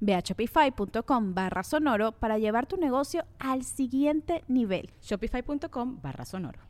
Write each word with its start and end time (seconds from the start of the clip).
Ve 0.00 0.14
a 0.14 0.20
shopify.com 0.20 1.34
barra 1.34 1.62
sonoro 1.62 2.12
para 2.12 2.38
llevar 2.38 2.66
tu 2.66 2.76
negocio 2.76 3.24
al 3.38 3.64
siguiente 3.64 4.44
nivel. 4.48 4.90
Shopify.com 5.02 6.00
barra 6.02 6.24
sonoro. 6.24 6.60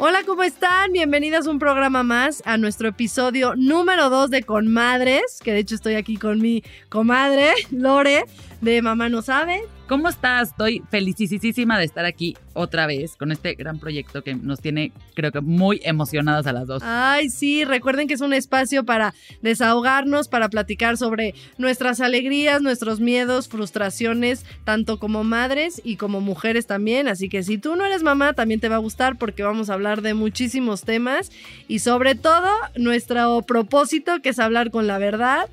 Hola, 0.00 0.22
¿cómo 0.24 0.44
están? 0.44 0.92
Bienvenidas 0.92 1.48
a 1.48 1.50
un 1.50 1.58
programa 1.58 2.04
más, 2.04 2.40
a 2.46 2.56
nuestro 2.56 2.88
episodio 2.88 3.56
número 3.56 4.08
2 4.10 4.30
de 4.30 4.44
Conmadres, 4.44 5.40
que 5.42 5.52
de 5.52 5.58
hecho 5.58 5.74
estoy 5.74 5.96
aquí 5.96 6.16
con 6.16 6.40
mi 6.40 6.62
comadre, 6.88 7.54
Lore, 7.72 8.24
de 8.60 8.82
Mamá 8.82 9.08
No 9.08 9.22
Sabe. 9.22 9.62
¿Cómo 9.88 10.10
estás? 10.10 10.50
Estoy 10.50 10.82
felicísima 10.90 11.78
de 11.78 11.86
estar 11.86 12.04
aquí 12.04 12.36
otra 12.52 12.86
vez 12.86 13.16
con 13.16 13.32
este 13.32 13.54
gran 13.54 13.78
proyecto 13.78 14.22
que 14.22 14.34
nos 14.34 14.60
tiene, 14.60 14.92
creo 15.14 15.32
que, 15.32 15.40
muy 15.40 15.80
emocionadas 15.82 16.46
a 16.46 16.52
las 16.52 16.66
dos. 16.66 16.82
Ay, 16.84 17.30
sí, 17.30 17.64
recuerden 17.64 18.06
que 18.06 18.12
es 18.12 18.20
un 18.20 18.34
espacio 18.34 18.84
para 18.84 19.14
desahogarnos, 19.40 20.28
para 20.28 20.50
platicar 20.50 20.98
sobre 20.98 21.34
nuestras 21.56 22.02
alegrías, 22.02 22.60
nuestros 22.60 23.00
miedos, 23.00 23.48
frustraciones, 23.48 24.44
tanto 24.64 24.98
como 24.98 25.24
madres 25.24 25.80
y 25.82 25.96
como 25.96 26.20
mujeres 26.20 26.66
también. 26.66 27.08
Así 27.08 27.30
que 27.30 27.42
si 27.42 27.56
tú 27.56 27.74
no 27.74 27.86
eres 27.86 28.02
mamá, 28.02 28.34
también 28.34 28.60
te 28.60 28.68
va 28.68 28.76
a 28.76 28.80
gustar 28.80 29.16
porque 29.16 29.42
vamos 29.42 29.70
a 29.70 29.74
hablar 29.74 30.02
de 30.02 30.12
muchísimos 30.12 30.82
temas 30.82 31.32
y 31.66 31.78
sobre 31.78 32.14
todo 32.14 32.50
nuestro 32.76 33.40
propósito 33.40 34.20
que 34.20 34.28
es 34.30 34.38
hablar 34.38 34.70
con 34.70 34.86
la 34.86 34.98
verdad 34.98 35.48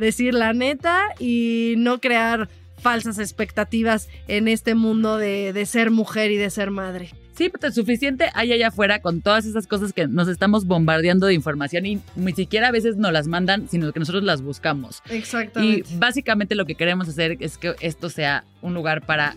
decir 0.00 0.34
la 0.34 0.52
neta 0.52 1.02
y 1.18 1.74
no 1.78 2.00
crear 2.00 2.48
falsas 2.80 3.18
expectativas 3.18 4.08
en 4.26 4.48
este 4.48 4.74
mundo 4.74 5.18
de, 5.18 5.64
ser 5.66 5.90
mujer 5.90 6.30
y 6.30 6.36
de 6.36 6.50
ser 6.50 6.70
madre. 6.70 7.10
Sí, 7.34 7.48
pues 7.48 7.74
suficiente 7.74 8.28
hay 8.34 8.52
allá 8.52 8.68
afuera 8.68 9.00
con 9.00 9.22
todas 9.22 9.46
esas 9.46 9.66
cosas 9.66 9.92
que 9.92 10.06
nos 10.06 10.28
estamos 10.28 10.66
bombardeando 10.66 11.26
de 11.26 11.34
información 11.34 11.86
y 11.86 12.00
ni 12.16 12.32
siquiera 12.32 12.68
a 12.68 12.70
veces 12.70 12.96
nos 12.96 13.12
las 13.12 13.28
mandan, 13.28 13.68
sino 13.68 13.90
que 13.92 14.00
nosotros 14.00 14.24
las 14.24 14.42
buscamos. 14.42 15.02
Exactamente. 15.08 15.88
Y 15.90 15.96
básicamente 15.96 16.54
lo 16.54 16.66
que 16.66 16.74
queremos 16.74 17.08
hacer 17.08 17.38
es 17.40 17.56
que 17.56 17.74
esto 17.80 18.10
sea 18.10 18.44
un 18.60 18.74
lugar 18.74 19.06
para 19.06 19.36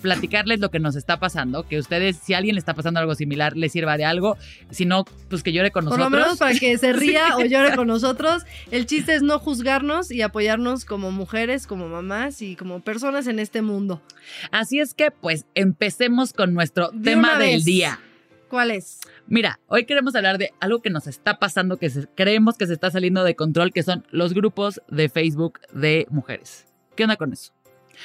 platicarles 0.00 0.60
lo 0.60 0.70
que 0.70 0.80
nos 0.80 0.96
está 0.96 1.18
pasando, 1.18 1.66
que 1.66 1.78
ustedes, 1.78 2.16
si 2.16 2.34
a 2.34 2.38
alguien 2.38 2.54
le 2.54 2.58
está 2.58 2.74
pasando 2.74 3.00
algo 3.00 3.14
similar, 3.14 3.56
les 3.56 3.72
sirva 3.72 3.96
de 3.96 4.04
algo, 4.04 4.36
si 4.70 4.86
no, 4.86 5.04
pues 5.28 5.42
que 5.42 5.52
llore 5.52 5.70
con 5.70 5.84
nosotros. 5.84 6.08
Por 6.08 6.18
lo 6.18 6.24
menos 6.24 6.38
para 6.38 6.58
que 6.58 6.76
se 6.78 6.92
ría 6.94 7.36
o 7.36 7.44
llore 7.44 7.76
con 7.76 7.86
nosotros. 7.86 8.44
El 8.70 8.86
chiste 8.86 9.14
es 9.14 9.22
no 9.22 9.38
juzgarnos 9.38 10.10
y 10.10 10.22
apoyarnos 10.22 10.84
como 10.84 11.10
mujeres, 11.10 11.66
como 11.66 11.88
mamás 11.88 12.42
y 12.42 12.56
como 12.56 12.80
personas 12.80 13.26
en 13.26 13.38
este 13.38 13.62
mundo. 13.62 14.02
Así 14.50 14.80
es 14.80 14.94
que, 14.94 15.10
pues, 15.10 15.46
empecemos 15.54 16.32
con 16.32 16.54
nuestro 16.54 16.90
tema 17.02 17.38
del 17.38 17.64
día. 17.64 18.00
¿Cuál 18.48 18.72
es? 18.72 18.98
Mira, 19.28 19.60
hoy 19.68 19.86
queremos 19.86 20.16
hablar 20.16 20.36
de 20.38 20.50
algo 20.58 20.82
que 20.82 20.90
nos 20.90 21.06
está 21.06 21.38
pasando, 21.38 21.76
que 21.76 21.88
creemos 22.16 22.56
que 22.56 22.66
se 22.66 22.72
está 22.72 22.90
saliendo 22.90 23.22
de 23.22 23.36
control, 23.36 23.72
que 23.72 23.84
son 23.84 24.04
los 24.10 24.34
grupos 24.34 24.82
de 24.88 25.08
Facebook 25.08 25.60
de 25.72 26.08
mujeres. 26.10 26.66
¿Qué 26.96 27.04
onda 27.04 27.14
con 27.14 27.32
eso? 27.32 27.52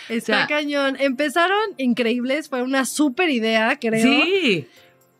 Está 0.09 0.47
cañón. 0.47 0.97
Empezaron 0.99 1.59
increíbles, 1.77 2.49
fue 2.49 2.61
una 2.61 2.85
súper 2.85 3.29
idea, 3.29 3.77
creo. 3.79 4.01
Sí, 4.01 4.67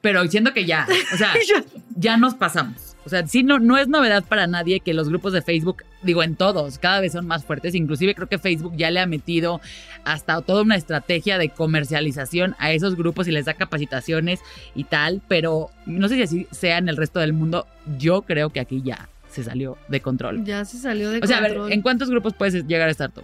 pero 0.01 0.21
diciendo 0.23 0.53
que 0.53 0.65
ya, 0.65 0.87
o 1.13 1.17
sea, 1.17 1.33
ya 1.95 2.17
nos 2.17 2.35
pasamos. 2.35 2.95
O 3.05 3.09
sea, 3.09 3.25
sí, 3.27 3.43
no, 3.43 3.59
no 3.59 3.77
es 3.77 3.87
novedad 3.87 4.23
para 4.23 4.47
nadie 4.47 4.79
que 4.79 4.95
los 4.95 5.09
grupos 5.09 5.31
de 5.31 5.43
Facebook, 5.43 5.83
digo, 6.01 6.23
en 6.23 6.35
todos, 6.35 6.79
cada 6.79 6.99
vez 7.01 7.13
son 7.13 7.27
más 7.27 7.45
fuertes. 7.45 7.75
Inclusive 7.75 8.15
creo 8.15 8.27
que 8.27 8.39
Facebook 8.39 8.73
ya 8.75 8.89
le 8.89 8.99
ha 8.99 9.05
metido 9.05 9.61
hasta 10.03 10.41
toda 10.41 10.63
una 10.63 10.75
estrategia 10.75 11.37
de 11.37 11.49
comercialización 11.49 12.55
a 12.57 12.71
esos 12.71 12.95
grupos 12.95 13.27
y 13.27 13.31
les 13.31 13.45
da 13.45 13.53
capacitaciones 13.53 14.39
y 14.73 14.85
tal, 14.85 15.21
pero 15.27 15.69
no 15.85 16.07
sé 16.07 16.15
si 16.15 16.21
así 16.23 16.47
sea 16.51 16.79
en 16.79 16.89
el 16.89 16.97
resto 16.97 17.19
del 17.19 17.33
mundo. 17.33 17.67
Yo 17.99 18.23
creo 18.23 18.49
que 18.49 18.59
aquí 18.59 18.81
ya 18.83 19.07
se 19.29 19.43
salió 19.43 19.77
de 19.87 20.01
control. 20.01 20.43
Ya 20.43 20.65
se 20.65 20.79
salió 20.79 21.11
de 21.11 21.19
control. 21.19 21.23
O 21.23 21.27
sea, 21.27 21.37
a 21.37 21.63
ver, 21.63 21.73
¿en 21.73 21.81
cuántos 21.83 22.09
grupos 22.09 22.33
puedes 22.33 22.65
llegar 22.65 22.87
a 22.87 22.91
estar 22.91 23.11
tú? 23.11 23.21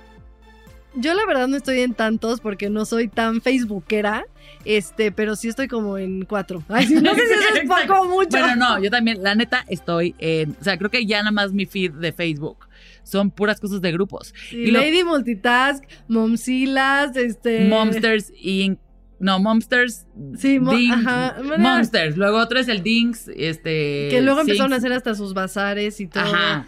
Yo 0.94 1.13
la 1.13 1.25
verdad 1.25 1.47
no 1.47 1.57
estoy 1.57 1.79
en 1.81 1.94
tantos 1.94 2.41
porque 2.41 2.69
no 2.69 2.85
soy 2.85 3.07
tan 3.07 3.41
facebookera, 3.41 4.25
este, 4.66 5.12
pero 5.12 5.35
sí 5.35 5.47
estoy 5.47 5.68
como 5.68 5.97
en 5.97 6.25
cuatro. 6.25 6.63
Ay, 6.69 6.88
no 6.90 7.16
sé 7.16 7.22
si 7.28 7.34
eso 7.34 7.62
es 7.62 7.69
poco 7.69 8.02
o 8.02 8.06
mucho. 8.06 8.29
Bueno, 8.31 8.56
no, 8.56 8.79
yo 8.81 8.90
también, 8.90 9.24
la 9.24 9.35
neta, 9.35 9.63
estoy 9.69 10.16
en, 10.19 10.57
o 10.59 10.63
sea, 10.63 10.78
creo 10.78 10.90
que 10.90 11.06
ya 11.06 11.19
nada 11.19 11.31
más 11.31 11.53
mi 11.53 11.66
feed 11.66 11.91
de 11.94 12.12
Facebook 12.12 12.68
son 13.03 13.31
puras 13.31 13.59
cosas 13.59 13.81
de 13.81 13.91
grupos. 13.91 14.34
y 14.52 14.72
Lady 14.72 15.03
Multitask, 15.03 15.84
Momsilas, 16.07 17.16
este... 17.16 17.68
Momsters 17.68 18.31
Inc. 18.41 18.79
No, 19.22 19.40
Momsters. 19.40 20.08
Sí, 20.35 20.59
ajá. 20.91 21.38
Monsters. 21.59 22.18
Luego 22.18 22.40
otro 22.40 22.58
es 22.58 22.68
el 22.68 22.81
Dinks, 22.81 23.29
este. 23.35 24.08
Que 24.09 24.19
luego 24.19 24.41
empezaron 24.41 24.73
a 24.73 24.78
hacer 24.78 24.91
hasta 24.94 25.13
sus 25.13 25.35
bazares 25.35 26.00
y 26.00 26.08
todo. 26.08 26.23
Ajá. 26.23 26.66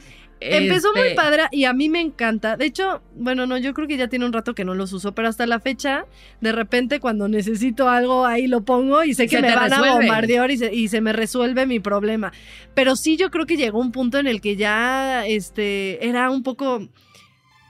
Empezó 0.52 0.92
muy 0.94 1.02
este 1.02 1.16
padre 1.16 1.44
y 1.52 1.66
a 1.66 1.74
mí 1.74 1.90
me 1.90 2.02
encanta. 2.02 2.58
De 2.58 2.66
hecho, 2.66 3.02
bueno, 3.16 3.46
no, 3.46 3.58
yo 3.58 3.74
creo 3.74 3.88
que 3.88 3.98
ya 3.98 4.08
tiene 4.08 4.26
un 4.26 4.34
rato 4.34 4.56
que 4.56 4.66
no 4.66 4.76
los 4.76 4.94
uso, 4.94 5.14
pero 5.14 5.28
hasta 5.28 5.46
la 5.46 5.60
fecha, 5.60 6.06
de 6.42 6.52
repente 6.52 7.00
cuando 7.00 7.28
necesito 7.28 7.90
algo 7.90 8.26
ahí 8.26 8.48
lo 8.48 8.62
pongo 8.62 9.04
y 9.04 9.14
sé 9.14 9.28
que 9.28 9.42
me 9.42 9.56
van 9.56 9.74
a 9.74 9.94
bombardear 9.94 10.52
y 10.52 10.58
se, 10.58 10.74
y 10.74 10.88
se 10.88 11.02
me 11.02 11.14
resuelve 11.14 11.66
mi 11.66 11.80
problema. 11.80 12.34
Pero 12.74 12.96
sí, 12.96 13.18
yo 13.18 13.32
creo 13.32 13.46
que 13.46 13.58
llegó 13.58 13.80
un 13.80 13.92
punto 13.92 14.18
en 14.18 14.28
el 14.28 14.42
que 14.42 14.56
ya 14.56 15.26
este 15.26 16.08
era 16.08 16.30
un 16.30 16.44
poco 16.44 16.88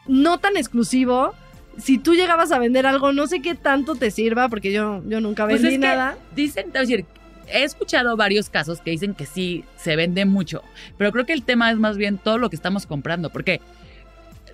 no 0.07 0.39
tan 0.39 0.57
exclusivo 0.57 1.33
si 1.77 1.97
tú 1.97 2.13
llegabas 2.13 2.51
a 2.51 2.59
vender 2.59 2.85
algo, 2.85 3.13
no 3.13 3.27
sé 3.27 3.41
qué 3.41 3.55
tanto 3.55 3.95
te 3.95 4.11
sirva, 4.11 4.49
porque 4.49 4.71
yo, 4.71 5.01
yo 5.07 5.21
nunca 5.21 5.45
pues 5.47 5.61
vendí 5.61 5.77
nada. 5.77 6.17
Dicen, 6.35 6.67
es 6.67 6.73
decir, 6.73 7.05
he 7.47 7.63
escuchado 7.63 8.15
varios 8.17 8.49
casos 8.49 8.81
que 8.81 8.91
dicen 8.91 9.13
que 9.13 9.25
sí, 9.25 9.63
se 9.75 9.95
vende 9.95 10.25
mucho, 10.25 10.63
pero 10.97 11.11
creo 11.11 11.25
que 11.25 11.33
el 11.33 11.43
tema 11.43 11.71
es 11.71 11.77
más 11.77 11.97
bien 11.97 12.17
todo 12.17 12.37
lo 12.37 12.49
que 12.49 12.55
estamos 12.55 12.85
comprando, 12.85 13.29
porque 13.29 13.61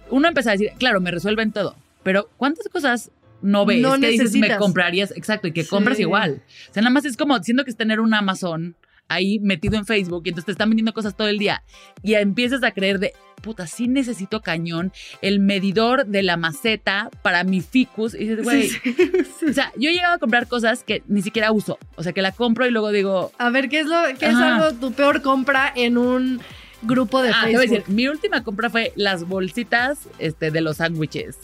uno 0.09 0.27
empieza 0.27 0.51
a 0.51 0.53
decir, 0.53 0.71
claro, 0.77 1.01
me 1.01 1.11
resuelven 1.11 1.51
todo, 1.51 1.75
pero 2.03 2.29
¿cuántas 2.37 2.67
cosas 2.69 3.11
no 3.41 3.65
ves 3.65 3.81
no 3.81 3.99
que 3.99 4.09
dices 4.09 4.35
me 4.35 4.55
comprarías? 4.57 5.11
Exacto, 5.15 5.47
y 5.47 5.51
que 5.51 5.65
compras 5.65 5.99
igual. 5.99 6.41
O 6.69 6.73
sea, 6.73 6.81
nada 6.81 6.93
más 6.93 7.05
es 7.05 7.15
como 7.15 7.41
siendo 7.41 7.63
que 7.63 7.71
es 7.71 7.77
tener 7.77 7.99
un 7.99 8.13
Amazon 8.13 8.75
ahí 9.07 9.39
metido 9.39 9.75
en 9.77 9.85
Facebook 9.85 10.23
y 10.25 10.29
entonces 10.29 10.45
te 10.45 10.51
están 10.51 10.69
vendiendo 10.69 10.93
cosas 10.93 11.15
todo 11.15 11.27
el 11.27 11.39
día 11.39 11.63
y 12.03 12.13
empiezas 12.13 12.63
a 12.63 12.71
creer 12.71 12.99
de, 12.99 13.13
puta, 13.39 13.67
sí 13.67 13.87
necesito 13.87 14.41
cañón 14.41 14.91
el 15.21 15.39
medidor 15.39 16.05
de 16.05 16.23
la 16.23 16.37
maceta 16.37 17.09
para 17.21 17.43
mi 17.43 17.61
ficus. 17.61 18.13
Y 18.13 18.19
dices, 18.19 18.43
güey, 18.43 18.69
o 19.49 19.53
sea, 19.53 19.71
yo 19.77 19.89
he 19.89 19.93
llegado 19.93 20.15
a 20.15 20.19
comprar 20.19 20.47
cosas 20.47 20.83
que 20.83 21.03
ni 21.07 21.21
siquiera 21.21 21.51
uso. 21.51 21.77
O 21.95 22.03
sea, 22.03 22.13
que 22.13 22.21
la 22.21 22.31
compro 22.31 22.65
y 22.65 22.71
luego 22.71 22.91
digo... 22.91 23.31
A 23.37 23.49
ver, 23.49 23.69
¿qué 23.69 23.79
es, 23.79 23.87
lo, 23.87 23.97
qué 24.17 24.27
es 24.27 24.35
algo 24.35 24.73
tu 24.73 24.91
peor 24.91 25.21
compra 25.21 25.71
en 25.75 25.97
un 25.97 26.41
grupo 26.81 27.21
de 27.21 27.29
ah, 27.29 27.41
Facebook? 27.43 27.61
Decir, 27.61 27.83
mi 27.87 28.07
última 28.07 28.43
compra 28.43 28.69
fue 28.69 28.93
las 28.95 29.27
bolsitas 29.27 30.07
este, 30.19 30.51
de 30.51 30.61
los 30.61 30.77
sándwiches. 30.77 31.37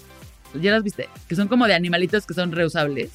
¿Ya 0.54 0.72
las 0.72 0.84
viste? 0.84 1.10
Que 1.28 1.36
son 1.36 1.48
como 1.48 1.68
de 1.68 1.74
animalitos 1.74 2.26
que 2.26 2.34
son 2.34 2.52
reusables. 2.52 3.12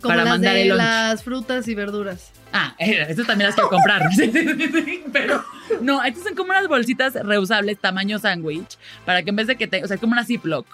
Como 0.00 0.08
para 0.08 0.24
las 0.24 0.30
mandar 0.30 0.54
de 0.54 0.64
las 0.66 1.22
frutas 1.22 1.68
y 1.68 1.74
verduras. 1.74 2.32
Ah, 2.52 2.74
estas 2.78 3.26
también 3.26 3.48
las 3.48 3.54
quiero 3.54 3.70
comprar. 3.70 4.02
Pero 5.12 5.44
no, 5.80 6.02
estas 6.04 6.24
son 6.24 6.34
como 6.34 6.50
unas 6.50 6.68
bolsitas 6.68 7.14
reusables 7.14 7.78
tamaño 7.78 8.18
sándwich 8.18 8.76
para 9.04 9.22
que 9.22 9.30
en 9.30 9.36
vez 9.36 9.46
de 9.46 9.56
que 9.56 9.66
te, 9.66 9.82
o 9.82 9.88
sea, 9.88 9.96
como 9.96 10.12
una 10.12 10.24
Ziploc, 10.24 10.66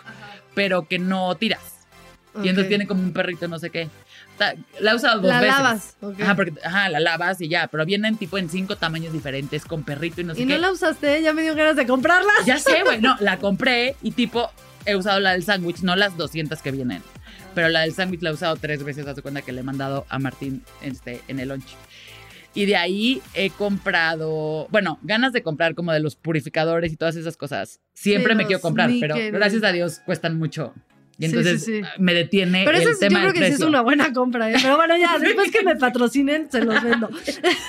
pero 0.55 0.89
que 0.89 0.99
no 0.99 1.35
tiras. 1.37 1.79
Y 2.43 2.49
entonces 2.49 2.69
tiene 2.69 2.87
como 2.87 3.03
un 3.03 3.13
perrito, 3.13 3.49
no 3.49 3.59
sé 3.59 3.71
qué. 3.71 3.89
La 4.79 4.93
he 4.93 4.95
usado 4.95 5.21
dos 5.21 5.29
la 5.29 5.41
veces. 5.41 5.57
lavas, 5.57 5.97
Ajá, 6.21 6.37
porque, 6.37 6.55
ajá, 6.65 6.89
la 6.89 7.01
lavas 7.01 7.41
y 7.41 7.49
ya, 7.49 7.67
pero 7.67 7.85
vienen 7.85 8.17
tipo 8.17 8.39
en 8.39 8.49
cinco 8.49 8.77
tamaños 8.77 9.13
diferentes, 9.13 9.65
con 9.65 9.83
perrito 9.83 10.21
y 10.21 10.25
no 10.25 10.35
sé 10.35 10.39
qué. 10.39 10.43
¿Y 10.45 10.47
no 10.47 10.59
la 10.59 10.71
usaste? 10.71 11.21
Ya 11.23 11.33
me 11.33 11.43
dio 11.43 11.57
ganas 11.57 11.75
de 11.75 11.87
comprarla. 11.87 12.33
Ya 12.47 12.59
sé, 12.59 12.83
güey, 12.85 13.01
no, 13.01 13.17
la 13.21 13.39
compré 13.39 13.97
y 14.03 14.13
tipo, 14.13 14.51
he 14.85 14.95
usado 14.95 15.19
la 15.19 15.33
del 15.33 15.43
sándwich, 15.43 15.81
no 15.81 15.97
las 15.97 16.17
200 16.17 16.63
que 16.63 16.71
vienen, 16.71 17.03
pero 17.59 17.71
la 17.71 17.81
del 17.81 17.93
sándwich 17.93 18.23
la 18.23 18.31
he 18.31 18.33
usado 18.35 18.55
tres 18.55 18.85
veces, 18.85 19.05
hace 19.09 19.21
cuenta 19.21 19.43
que 19.43 19.51
le 19.51 19.63
he 19.63 19.65
mandado 19.65 20.07
a 20.11 20.21
Martín 20.21 20.63
este, 20.81 21.23
en 21.27 21.41
el 21.41 21.49
lunch. 21.49 21.75
Y 22.55 22.67
de 22.67 22.77
ahí 22.77 23.21
he 23.35 23.51
comprado, 23.51 24.69
bueno, 24.71 25.01
ganas 25.03 25.33
de 25.33 25.43
comprar 25.43 25.75
como 25.75 25.93
de 25.93 25.99
los 25.99 26.15
purificadores 26.15 26.93
y 26.93 26.97
todas 26.97 27.17
esas 27.17 27.37
cosas. 27.37 27.81
Siempre 27.95 28.37
me 28.37 28.47
quiero 28.47 28.61
comprar, 28.61 28.93
pero 29.01 29.17
gracias 29.33 29.65
a 29.65 29.73
Dios 29.73 30.01
cuestan 30.07 30.39
mucho. 30.39 30.73
Y 31.21 31.25
entonces 31.25 31.69
me 31.99 32.15
detiene 32.15 32.63
pero 32.65 32.79
el 32.79 32.97
tema 32.99 33.25
yo 33.25 33.31
creo 33.31 33.43
que 33.43 33.49
sí 33.49 33.55
es 33.55 33.61
una 33.61 33.81
buena 33.81 34.13
compra, 34.13 34.53
¿eh? 34.53 34.55
pero 34.63 34.77
bueno, 34.77 34.97
ya, 34.97 35.19
después 35.19 35.51
que 35.51 35.65
me 35.65 35.75
patrocinen, 35.75 36.49
se 36.49 36.65
los 36.65 36.81
vendo. 36.81 37.11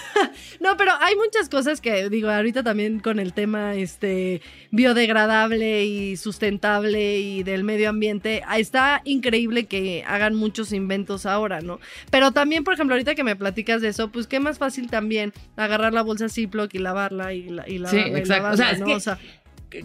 no, 0.60 0.78
pero 0.78 0.92
hay 1.00 1.16
muchas 1.16 1.50
cosas 1.50 1.82
que, 1.82 2.10
digo, 2.10 2.30
ahorita 2.30 2.62
también 2.62 3.00
con 3.00 3.18
el 3.18 3.34
tema 3.34 3.74
este, 3.74 4.42
biodegradable 4.70 5.84
y 5.86 6.16
sustentable 6.16 7.18
y 7.18 7.42
del 7.42 7.64
medio 7.64 7.90
ambiente, 7.90 8.44
está 8.56 9.02
increíble 9.04 9.66
que 9.66 10.04
hagan 10.06 10.36
muchos 10.36 10.72
inventos 10.72 11.26
ahora, 11.26 11.62
¿no? 11.62 11.80
Pero 12.12 12.32
también, 12.32 12.64
por 12.64 12.76
ejemplo, 12.76 12.94
ahorita 12.94 13.16
que 13.16 13.24
me 13.24 13.36
platicas 13.36 13.82
de 13.82 13.88
eso, 13.88 14.12
pues 14.12 14.28
qué 14.28 14.40
más 14.40 14.60
fácil 14.60 14.92
también 14.92 15.34
agarrar 15.56 15.92
la 15.92 16.04
bolsa 16.04 16.30
Ziploc 16.30 16.72
y 16.76 16.78
lavarla 16.78 17.34
y, 17.34 17.50
la, 17.50 17.68
y 17.68 17.80
Sí, 17.88 17.98
exacto. 17.98 18.50
o 18.52 18.58
sea, 18.58 18.78
o 18.86 19.00
sea, 19.00 19.20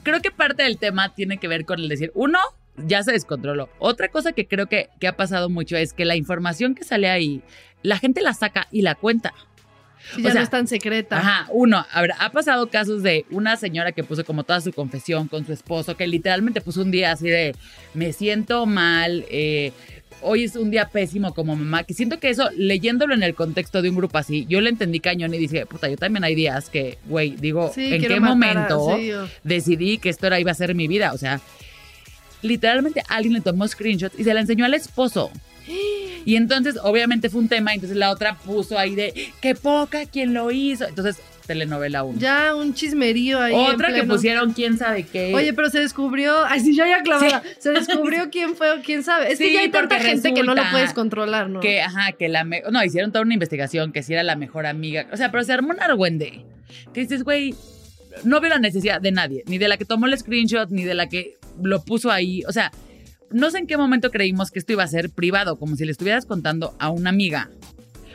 creo 0.03 0.21
que 0.21 0.31
parte 0.31 0.65
del 0.65 0.77
tema 0.77 1.15
tiene 1.15 1.39
que 1.39 1.49
ver 1.49 1.65
con 1.65 1.81
el 1.81 1.89
decir, 1.89 2.11
uno, 2.15 2.39
ya 2.77 3.03
se 3.03 3.13
descontroló. 3.13 3.69
Otra 3.79 4.09
cosa 4.09 4.33
que 4.33 4.47
creo 4.47 4.67
que, 4.67 4.89
que, 5.01 5.07
ha 5.07 5.17
pasado 5.17 5.49
mucho 5.49 5.77
es 5.77 5.93
que 5.93 6.05
la 6.05 6.17
información 6.17 6.75
que 6.75 6.85
sale 6.85 7.09
ahí, 7.09 7.43
la 7.83 7.99
gente 7.99 8.21
la 8.21 8.35
saca 8.35 8.67
y 8.71 8.83
la 8.83 8.95
cuenta. 8.95 9.33
ya 10.19 10.35
no 10.35 10.41
es 10.41 10.51
tan 10.51 10.67
secreta. 10.67 11.19
Ajá, 11.19 11.49
uno, 11.51 11.85
a 11.91 12.01
ver, 12.01 12.13
ha 12.19 12.31
pasado 12.31 12.69
casos 12.69 13.03
de 13.03 13.25
una 13.31 13.57
señora 13.57 13.93
que 13.93 14.05
puso 14.05 14.25
como 14.25 14.45
toda 14.45 14.61
su 14.61 14.73
confesión 14.73 15.29
con 15.29 15.47
su 15.47 15.53
esposo, 15.53 15.97
que 15.97 16.07
literalmente 16.07 16.61
puso 16.61 16.83
un 16.83 16.91
día 16.91 17.13
así 17.13 17.29
de, 17.29 17.55
me 17.95 18.13
siento 18.13 18.67
mal, 18.67 19.25
eh, 19.31 19.73
hoy 20.21 20.45
es 20.45 20.57
un 20.57 20.71
día 20.71 20.89
pésimo 20.89 21.35
como 21.35 21.55
mamá, 21.55 21.85
que 21.85 21.95
siento 21.95 22.19
que 22.19 22.31
eso, 22.31 22.49
leyéndolo 22.57 23.15
en 23.15 23.23
el 23.23 23.35
contexto 23.35 23.83
de 23.83 23.91
un 23.91 23.97
grupo 23.97 24.19
así, 24.19 24.47
yo 24.47 24.61
le 24.61 24.71
entendí 24.71 25.01
cañón 25.01 25.33
y 25.35 25.39
dije, 25.39 25.67
puta, 25.67 25.89
yo 25.89 25.97
también 25.97 26.25
hay 26.25 26.35
días 26.35 26.71
que, 26.71 26.99
güey, 27.07 27.37
digo, 27.37 27.73
¿en 27.77 28.03
qué 28.03 28.21
momento 28.21 28.99
decidí 29.43 29.99
que 29.99 30.09
esto 30.09 30.27
era, 30.27 30.41
iba 30.41 30.51
a 30.51 30.55
ser 30.55 30.75
mi 30.75 30.89
vida? 30.89 31.13
O 31.13 31.19
sea, 31.19 31.41
literalmente 32.45 33.03
alguien 33.09 33.35
le 33.35 33.41
tomó 33.41 33.67
screenshots 33.67 34.19
y 34.19 34.25
se 34.25 34.35
la 34.35 34.41
enseñó 34.41 34.65
al 34.65 34.75
esposo. 34.75 35.31
Y 36.27 36.37
entonces, 36.37 36.79
obviamente 36.83 37.29
fue 37.31 37.41
un 37.41 37.49
tema, 37.49 37.75
entonces 37.75 37.97
la 37.97 38.11
otra 38.11 38.37
puso 38.37 38.79
ahí 38.79 38.95
de, 38.95 39.33
qué 39.41 39.55
poca, 39.55 40.07
quién 40.07 40.35
lo 40.35 40.51
hizo. 40.51 40.87
Entonces, 40.87 41.21
telenovela 41.47 42.05
1. 42.05 42.19
Ya, 42.19 42.55
un 42.55 42.75
chismerío 42.75 43.41
ahí. 43.41 43.55
Otra 43.55 43.93
que 43.93 44.05
pusieron 44.05 44.53
quién 44.53 44.79
sabe 44.79 45.05
qué. 45.05 45.35
Oye, 45.35 45.53
pero 45.53 45.71
se 45.71 45.81
descubrió, 45.81 46.45
ay, 46.45 46.61
sí, 46.61 46.77
yo 46.77 46.85
ya 46.87 47.03
clavada, 47.03 47.43
se 47.59 47.71
descubrió 47.71 48.29
quién 48.33 48.57
fue 48.57 48.73
o 48.73 48.83
quién 48.83 49.03
sabe. 49.03 49.33
Es 49.33 49.39
que 49.39 49.53
ya 49.53 49.61
hay 49.61 49.71
tanta 49.71 49.99
gente 49.99 50.33
que 50.33 50.43
no 50.43 50.55
lo 50.55 50.63
puedes 50.71 50.93
controlar, 50.93 51.49
¿no? 51.49 51.61
Que, 51.61 51.83
ajá, 51.83 52.13
que 52.13 52.29
la, 52.29 52.45
no, 52.45 52.85
hicieron 52.85 53.13
toda 53.13 53.23
una 53.23 53.35
investigación, 53.35 53.93
que 53.93 54.03
si 54.03 54.13
era 54.13 54.23
la 54.23 54.37
mejor 54.37 54.67
amiga, 54.67 55.07
o 55.13 55.17
sea, 55.17 55.31
pero 55.31 55.45
se 55.45 55.53
armó 55.53 55.71
un 55.71 55.81
argüende. 55.81 56.45
Que 56.93 57.01
dices, 57.01 57.25
güey, 57.25 57.55
no 58.25 58.41
veo 58.41 58.51
la 58.51 58.59
necesidad 58.59 59.01
de 59.01 59.13
nadie, 59.13 59.45
ni 59.47 59.59
de 59.59 59.69
la 59.69 59.77
que 59.77 59.85
tomó 59.85 60.07
el 60.07 60.17
screenshot, 60.17 60.71
ni 60.71 60.85
de 60.85 60.95
la 60.95 61.09
que 61.09 61.37
lo 61.63 61.83
puso 61.83 62.11
ahí. 62.11 62.43
O 62.49 62.53
sea, 62.53 62.71
no 63.31 63.51
sé 63.51 63.59
en 63.59 63.67
qué 63.67 63.77
momento 63.77 64.11
creímos 64.11 64.51
que 64.51 64.59
esto 64.59 64.73
iba 64.73 64.85
a 64.85 64.89
ser 64.89 65.11
privado, 65.11 65.57
como 65.57 65.77
si 65.77 65.85
le 65.85 65.93
estuvieras 65.93 66.27
contando 66.27 66.75
a 66.79 66.91
una 66.91 67.11
amiga 67.11 67.51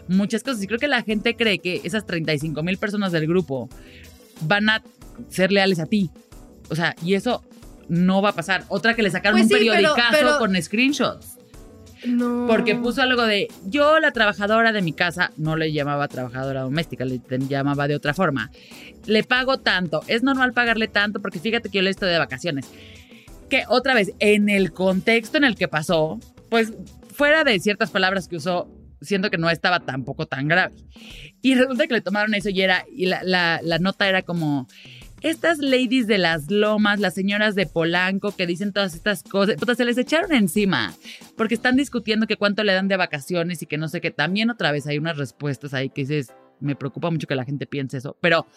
muchas 0.10 0.44
cosas. 0.44 0.62
Y 0.64 0.68
creo 0.68 0.80
que 0.80 0.88
la 0.88 1.04
gente 1.04 1.36
cree 1.36 1.60
que 1.60 1.82
esas 1.84 2.06
35 2.06 2.62
mil 2.64 2.78
personas 2.78 3.12
del 3.12 3.28
grupo 3.28 3.70
van 4.42 4.70
a 4.70 4.84
ser 5.30 5.52
leales 5.52 5.80
a 5.80 5.86
ti. 5.86 6.10
O 6.70 6.76
sea, 6.76 6.96
y 7.04 7.14
eso 7.14 7.44
no 7.88 8.22
va 8.22 8.30
a 8.30 8.34
pasar. 8.34 8.66
Otra 8.68 8.96
que 8.96 9.04
le 9.04 9.12
sacaron 9.12 9.40
pues 9.40 9.52
un 9.52 9.58
periodicazo 9.58 10.40
con 10.40 10.62
screenshots. 10.62 11.38
No. 12.06 12.46
Porque 12.48 12.76
puso 12.76 13.02
algo 13.02 13.26
de 13.26 13.50
yo, 13.66 14.00
la 14.00 14.12
trabajadora 14.12 14.72
de 14.72 14.82
mi 14.82 14.94
casa, 14.94 15.32
no 15.36 15.58
le 15.58 15.74
llamaba 15.74 16.08
trabajadora 16.08 16.62
doméstica, 16.62 17.04
le 17.04 17.20
llamaba 17.50 17.90
de 17.90 17.96
otra 17.96 18.14
forma. 18.14 18.52
Le 19.06 19.24
pago 19.24 19.58
tanto. 19.58 20.02
Es 20.08 20.24
normal 20.24 20.54
pagarle 20.54 20.88
tanto 20.88 21.22
porque 21.22 21.40
fíjate 21.40 21.70
que 21.70 21.80
yo 21.80 21.82
le 21.82 21.90
estoy 21.90 22.10
de 22.10 22.18
vacaciones 22.18 22.68
que 23.50 23.64
otra 23.68 23.94
vez, 23.94 24.14
en 24.20 24.50
el 24.50 24.72
contexto 24.72 25.38
en 25.38 25.44
el 25.44 25.56
que 25.56 25.68
pasó, 25.68 26.20
pues 26.50 26.74
fuera 27.14 27.44
de 27.44 27.60
ciertas 27.60 27.92
palabras 27.92 28.28
que 28.28 28.38
usó, 28.38 28.70
siento 29.02 29.30
que 29.30 29.38
no 29.38 29.50
estaba 29.50 29.82
tampoco 29.82 30.26
tan 30.26 30.48
grave. 30.48 30.76
Y 31.42 31.56
resulta 31.56 31.88
que 31.88 31.96
le 31.96 32.02
tomaron 32.02 32.34
eso 32.34 32.50
y 32.50 32.62
era, 32.62 32.86
y 32.92 33.06
la, 33.06 33.22
la, 33.24 33.80
nota 33.80 34.08
era 34.08 34.22
como, 34.22 34.68
estas 35.22 35.58
ladies 35.60 36.08
de 36.08 36.18
las 36.18 36.50
lomas, 36.50 37.00
las 37.00 37.14
señoras 37.14 37.56
de 37.56 37.66
Polanco 37.66 38.34
que 38.36 38.48
dicen 38.48 38.72
todas 38.72 38.96
estas 38.96 39.24
cosas, 39.24 39.56
pues 39.60 39.78
se 39.78 39.86
les 39.86 39.98
echaron 39.98 40.34
encima 40.34 40.94
porque 41.36 41.56
están 41.56 41.76
discutiendo 41.76 42.26
que 42.28 42.38
cuánto 42.38 42.64
le 42.64 42.74
dan 42.74 42.88
de 42.88 42.98
vacaciones 42.98 43.62
y 43.62 43.66
que 43.66 43.78
no 43.78 43.88
sé 43.90 44.02
qué. 44.02 44.12
También 44.12 44.50
otra 44.50 44.72
vez 44.72 44.88
hay 44.88 44.98
unas 44.98 45.18
respuestas 45.18 45.74
ahí 45.74 45.90
que 45.90 46.02
dices, 46.02 46.34
me 46.60 46.76
preocupa 46.76 47.10
mucho 47.10 47.28
que 47.28 47.36
la 47.36 47.46
gente 47.46 47.66
piense 47.66 47.98
eso, 47.98 48.18
pero 48.22 48.48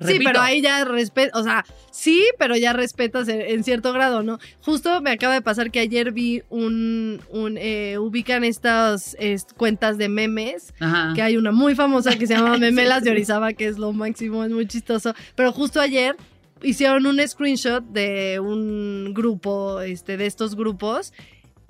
sí, 0.00 0.18
pero 0.22 0.40
ahí 0.40 0.60
ya 0.62 0.84
respeto, 0.84 1.38
o 1.38 1.42
sea, 1.42 1.64
sí, 1.90 2.24
pero 2.38 2.56
ya 2.56 2.72
respetas 2.72 3.28
en, 3.28 3.64
cierto 3.64 3.92
grado, 3.92 4.22
¿no? 4.22 4.38
Justo 4.62 5.00
me 5.00 5.10
acaba 5.10 5.34
de 5.34 5.42
pasar 5.42 5.70
que 5.70 5.80
ayer 5.80 6.12
vi 6.12 6.42
un, 6.48 7.20
un 7.30 7.56
eh, 7.58 7.98
ubican 7.98 8.44
estas 8.44 9.16
cuentas 9.56 9.98
de 9.98 10.08
memes, 10.08 10.74
que 11.14 11.22
hay 11.22 11.36
una 11.36 11.52
muy 11.52 11.74
famosa 11.74 12.16
que 12.16 12.26
se 12.26 12.34
llama 12.34 12.56
Memelas 12.58 13.04
de 13.04 13.10
Orizaba, 13.10 13.52
que 13.52 13.66
es 13.66 13.78
lo 13.78 13.92
máximo, 13.92 14.44
es 14.44 14.50
muy 14.50 14.66
chistoso, 14.66 15.14
pero 15.34 15.52
justo 15.52 15.80
ayer 15.80 16.16
hicieron 16.62 17.06
un 17.06 17.26
screenshot 17.26 17.84
de 17.84 18.40
un 18.40 19.14
grupo, 19.14 19.80
este, 19.80 20.16
de 20.16 20.26
estos 20.26 20.54
grupos 20.54 21.12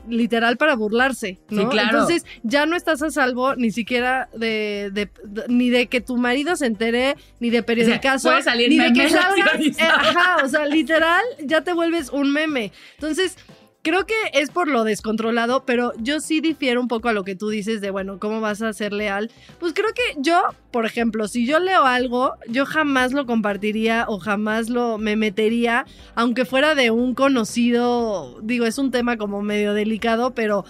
literal 0.08 0.56
para 0.56 0.74
burlarse, 0.74 1.38
¿no? 1.48 1.68
claro. 1.68 2.00
Entonces 2.00 2.24
ya 2.42 2.66
no 2.66 2.76
estás 2.76 3.02
a 3.02 3.10
salvo 3.10 3.56
ni 3.56 3.70
siquiera 3.70 4.28
de, 4.34 5.08
ni 5.48 5.70
de 5.70 5.86
que 5.86 6.00
tu 6.00 6.16
marido 6.16 6.56
se 6.56 6.66
entere, 6.66 7.16
ni 7.38 7.50
de 7.50 7.62
periodicazo, 7.62 8.30
ni 8.56 8.78
de 8.78 8.92
que 8.92 9.08
salga, 9.10 9.52
eh, 9.58 9.72
ajá, 9.80 10.44
o 10.44 10.48
sea, 10.48 10.66
literal 10.66 11.22
ya 11.40 11.62
te 11.62 11.72
vuelves 11.72 12.10
un 12.10 12.32
meme. 12.32 12.72
Entonces, 12.94 13.36
creo 13.82 14.06
que 14.06 14.14
es 14.32 14.50
por 14.50 14.68
lo 14.68 14.84
descontrolado, 14.84 15.64
pero 15.64 15.92
yo 15.98 16.20
sí 16.20 16.40
difiero 16.40 16.80
un 16.80 16.88
poco 16.88 17.08
a 17.08 17.12
lo 17.12 17.24
que 17.24 17.34
tú 17.34 17.48
dices 17.48 17.80
de, 17.80 17.90
bueno, 17.90 18.18
¿cómo 18.18 18.40
vas 18.40 18.62
a 18.62 18.72
ser 18.72 18.92
leal? 18.92 19.30
Pues 19.58 19.72
creo 19.72 19.88
que 19.94 20.20
yo, 20.20 20.42
por 20.70 20.86
ejemplo, 20.86 21.28
si 21.28 21.46
yo 21.46 21.58
leo 21.58 21.84
algo, 21.84 22.34
yo 22.48 22.66
jamás 22.66 23.12
lo 23.12 23.26
compartiría 23.26 24.04
o 24.08 24.18
jamás 24.18 24.68
lo 24.68 24.98
me 24.98 25.16
metería, 25.16 25.86
aunque 26.14 26.44
fuera 26.44 26.74
de 26.74 26.90
un 26.90 27.14
conocido, 27.14 28.40
digo, 28.42 28.66
es 28.66 28.78
un 28.78 28.90
tema 28.90 29.16
como 29.16 29.42
medio 29.42 29.74
delicado, 29.74 30.34
pero 30.34 30.64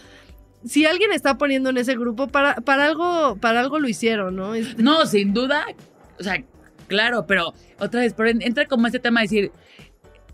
si 0.65 0.85
alguien 0.85 1.13
está 1.13 1.39
poniendo 1.39 1.71
en 1.71 1.79
ese 1.79 1.97
grupo, 1.97 2.29
para, 2.29 2.57
para 2.57 2.85
algo, 2.85 3.37
para 3.37 3.61
algo 3.61 3.79
lo 3.79 3.89
hicieron, 3.89 4.37
¿no? 4.37 4.53
No, 4.77 5.07
sin 5.07 5.33
duda, 5.33 5.67
o 6.19 6.23
sea, 6.23 6.45
claro, 6.87 7.27
pero 7.27 7.55
otra 7.79 8.01
vez, 8.01 8.15
pero 8.15 8.29
entra 8.29 8.67
como 8.67 8.87
este 8.87 8.99
tema 8.99 9.21
de 9.21 9.25
decir, 9.25 9.53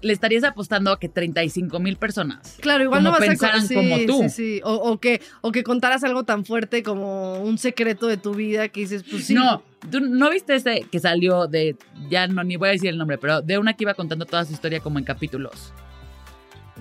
le 0.00 0.12
estarías 0.12 0.44
apostando 0.44 0.92
a 0.92 0.98
que 0.98 1.08
35 1.08 1.78
mil 1.80 1.96
personas. 1.96 2.56
Claro, 2.60 2.84
igual 2.84 3.02
no 3.02 3.10
vas 3.10 3.20
pensaran 3.20 3.64
a 3.64 3.68
como 3.68 3.98
tú. 4.06 4.22
Sí, 4.24 4.28
sí. 4.28 4.60
O, 4.64 4.98
que, 4.98 5.20
o 5.40 5.52
que 5.52 5.62
contaras 5.62 6.04
algo 6.04 6.24
tan 6.24 6.44
fuerte 6.44 6.82
como 6.82 7.40
un 7.40 7.58
secreto 7.58 8.06
de 8.06 8.16
tu 8.16 8.34
vida 8.34 8.68
que 8.68 8.80
dices, 8.80 9.04
pues 9.08 9.26
sí. 9.26 9.34
No, 9.34 9.62
¿tú 9.90 10.00
no 10.00 10.30
viste 10.30 10.54
ese 10.54 10.86
que 10.90 10.98
salió 10.98 11.46
de, 11.46 11.76
ya 12.08 12.26
no, 12.26 12.44
ni 12.44 12.56
voy 12.56 12.68
a 12.68 12.72
decir 12.72 12.90
el 12.90 12.98
nombre, 12.98 13.18
pero 13.18 13.42
de 13.42 13.58
una 13.58 13.74
que 13.74 13.84
iba 13.84 13.94
contando 13.94 14.26
toda 14.26 14.44
su 14.44 14.52
historia 14.52 14.80
como 14.80 14.98
en 14.98 15.04
capítulos? 15.04 15.72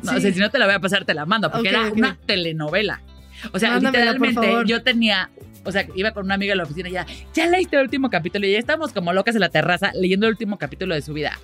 No, 0.04 0.12
o 0.12 0.20
sea, 0.20 0.34
si 0.34 0.40
no 0.40 0.50
te 0.50 0.60
la 0.60 0.66
voy 0.66 0.76
a 0.76 0.80
pasar, 0.80 1.06
te 1.06 1.14
la 1.14 1.26
mando, 1.26 1.50
porque 1.52 1.70
era 1.70 1.90
una 1.90 2.18
telenovela. 2.26 3.02
O 3.54 3.60
sea, 3.60 3.80
literalmente 3.80 4.64
yo 4.66 4.82
tenía 4.82 5.30
o 5.66 5.72
sea, 5.72 5.88
iba 5.96 6.12
con 6.12 6.26
una 6.26 6.36
amiga 6.36 6.52
en 6.52 6.60
la 6.60 6.64
oficina 6.64 6.90
y 6.90 6.92
ya, 6.92 7.08
ya 7.34 7.48
leíste 7.48 7.76
el 7.76 7.82
último 7.82 8.12
capítulo 8.12 8.46
y 8.46 8.52
ya 8.52 8.60
estábamos 8.60 8.94
como 8.94 9.12
locas 9.14 9.34
en 9.34 9.42
la 9.42 9.50
terraza 9.50 9.92
leyendo 9.96 10.28
el 10.28 10.34
último 10.34 10.60
capítulo 10.60 10.94
de 10.94 11.02
su 11.02 11.12
vida 11.12 11.40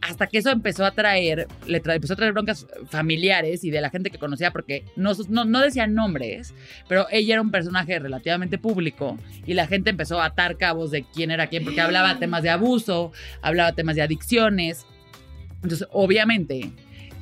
hasta 0.00 0.26
que 0.26 0.38
eso 0.38 0.50
empezó 0.50 0.84
a 0.84 0.92
traer, 0.92 1.48
le 1.66 1.82
empezó 1.84 2.12
a 2.12 2.16
traer 2.16 2.32
broncas 2.32 2.66
familiares 2.88 3.64
y 3.64 3.70
de 3.70 3.80
la 3.80 3.90
gente 3.90 4.10
que 4.10 4.18
conocía, 4.18 4.52
porque 4.52 4.84
no, 4.94 5.12
no, 5.28 5.60
decían 5.60 5.94
nombres, 5.94 6.54
pero 6.88 7.06
ella 7.10 7.34
era 7.34 7.42
un 7.42 7.50
personaje 7.50 7.98
relativamente 7.98 8.58
público 8.58 9.18
y 9.46 9.54
la 9.54 9.66
gente 9.66 9.90
empezó 9.90 10.20
a 10.20 10.26
atar 10.26 10.56
cabos 10.56 10.90
de 10.90 11.02
quién 11.02 11.30
era 11.30 11.48
quién, 11.48 11.64
porque 11.64 11.80
hablaba 11.80 12.18
temas 12.18 12.42
de 12.42 12.50
abuso, 12.50 13.12
hablaba 13.42 13.72
temas 13.72 13.96
de 13.96 14.02
adicciones. 14.02 14.86
Entonces, 15.62 15.88
obviamente, 15.90 16.70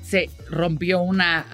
se 0.02 0.28
rompió 0.50 1.00
una 1.00 1.46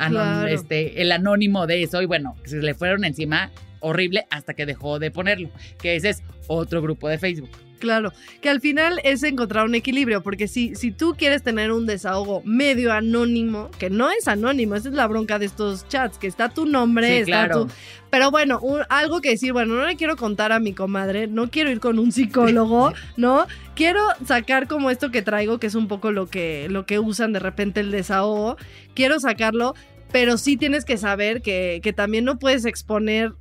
este, 0.48 1.00
el 1.02 1.12
anónimo 1.12 1.66
de 1.66 1.84
eso 1.84 2.02
y 2.02 2.06
bueno, 2.06 2.34
se 2.44 2.60
le 2.60 2.74
fueron 2.74 3.04
encima 3.04 3.50
horrible 3.80 4.26
hasta 4.30 4.54
que 4.54 4.66
dejó 4.66 4.98
de 4.98 5.10
ponerlo, 5.10 5.50
que 5.80 5.96
ese 5.96 6.10
es 6.10 6.22
otro 6.48 6.82
grupo 6.82 7.08
de 7.08 7.18
Facebook. 7.18 7.50
Claro, 7.80 8.12
que 8.42 8.50
al 8.50 8.60
final 8.60 9.00
es 9.04 9.22
encontrar 9.22 9.64
un 9.64 9.74
equilibrio, 9.74 10.22
porque 10.22 10.46
si, 10.48 10.74
si 10.74 10.92
tú 10.92 11.14
quieres 11.16 11.42
tener 11.42 11.72
un 11.72 11.86
desahogo 11.86 12.42
medio 12.44 12.92
anónimo, 12.92 13.70
que 13.78 13.88
no 13.88 14.10
es 14.10 14.28
anónimo, 14.28 14.74
esa 14.76 14.90
es 14.90 14.94
la 14.94 15.06
bronca 15.06 15.38
de 15.38 15.46
estos 15.46 15.88
chats, 15.88 16.18
que 16.18 16.26
está 16.26 16.50
tu 16.50 16.66
nombre, 16.66 17.20
está 17.20 17.48
tu... 17.50 17.68
Pero 18.10 18.30
bueno, 18.30 18.60
algo 18.90 19.22
que 19.22 19.30
decir, 19.30 19.54
bueno, 19.54 19.76
no 19.76 19.86
le 19.86 19.96
quiero 19.96 20.16
contar 20.16 20.52
a 20.52 20.60
mi 20.60 20.74
comadre, 20.74 21.26
no 21.26 21.50
quiero 21.50 21.70
ir 21.70 21.80
con 21.80 21.98
un 21.98 22.12
psicólogo, 22.12 22.92
¿no? 23.16 23.46
Quiero 23.74 24.00
sacar 24.26 24.68
como 24.68 24.90
esto 24.90 25.10
que 25.10 25.22
traigo, 25.22 25.58
que 25.58 25.68
es 25.68 25.74
un 25.74 25.88
poco 25.88 26.12
lo 26.12 26.26
que, 26.26 26.66
lo 26.68 26.84
que 26.84 26.98
usan 26.98 27.32
de 27.32 27.38
repente 27.38 27.80
el 27.80 27.90
desahogo, 27.90 28.58
quiero 28.94 29.20
sacarlo, 29.20 29.74
pero 30.12 30.36
sí 30.36 30.58
tienes 30.58 30.84
que 30.84 30.98
saber 30.98 31.40
que, 31.40 31.80
que 31.82 31.94
también 31.94 32.26
no 32.26 32.38
puedes 32.38 32.66
exponer, 32.66 33.32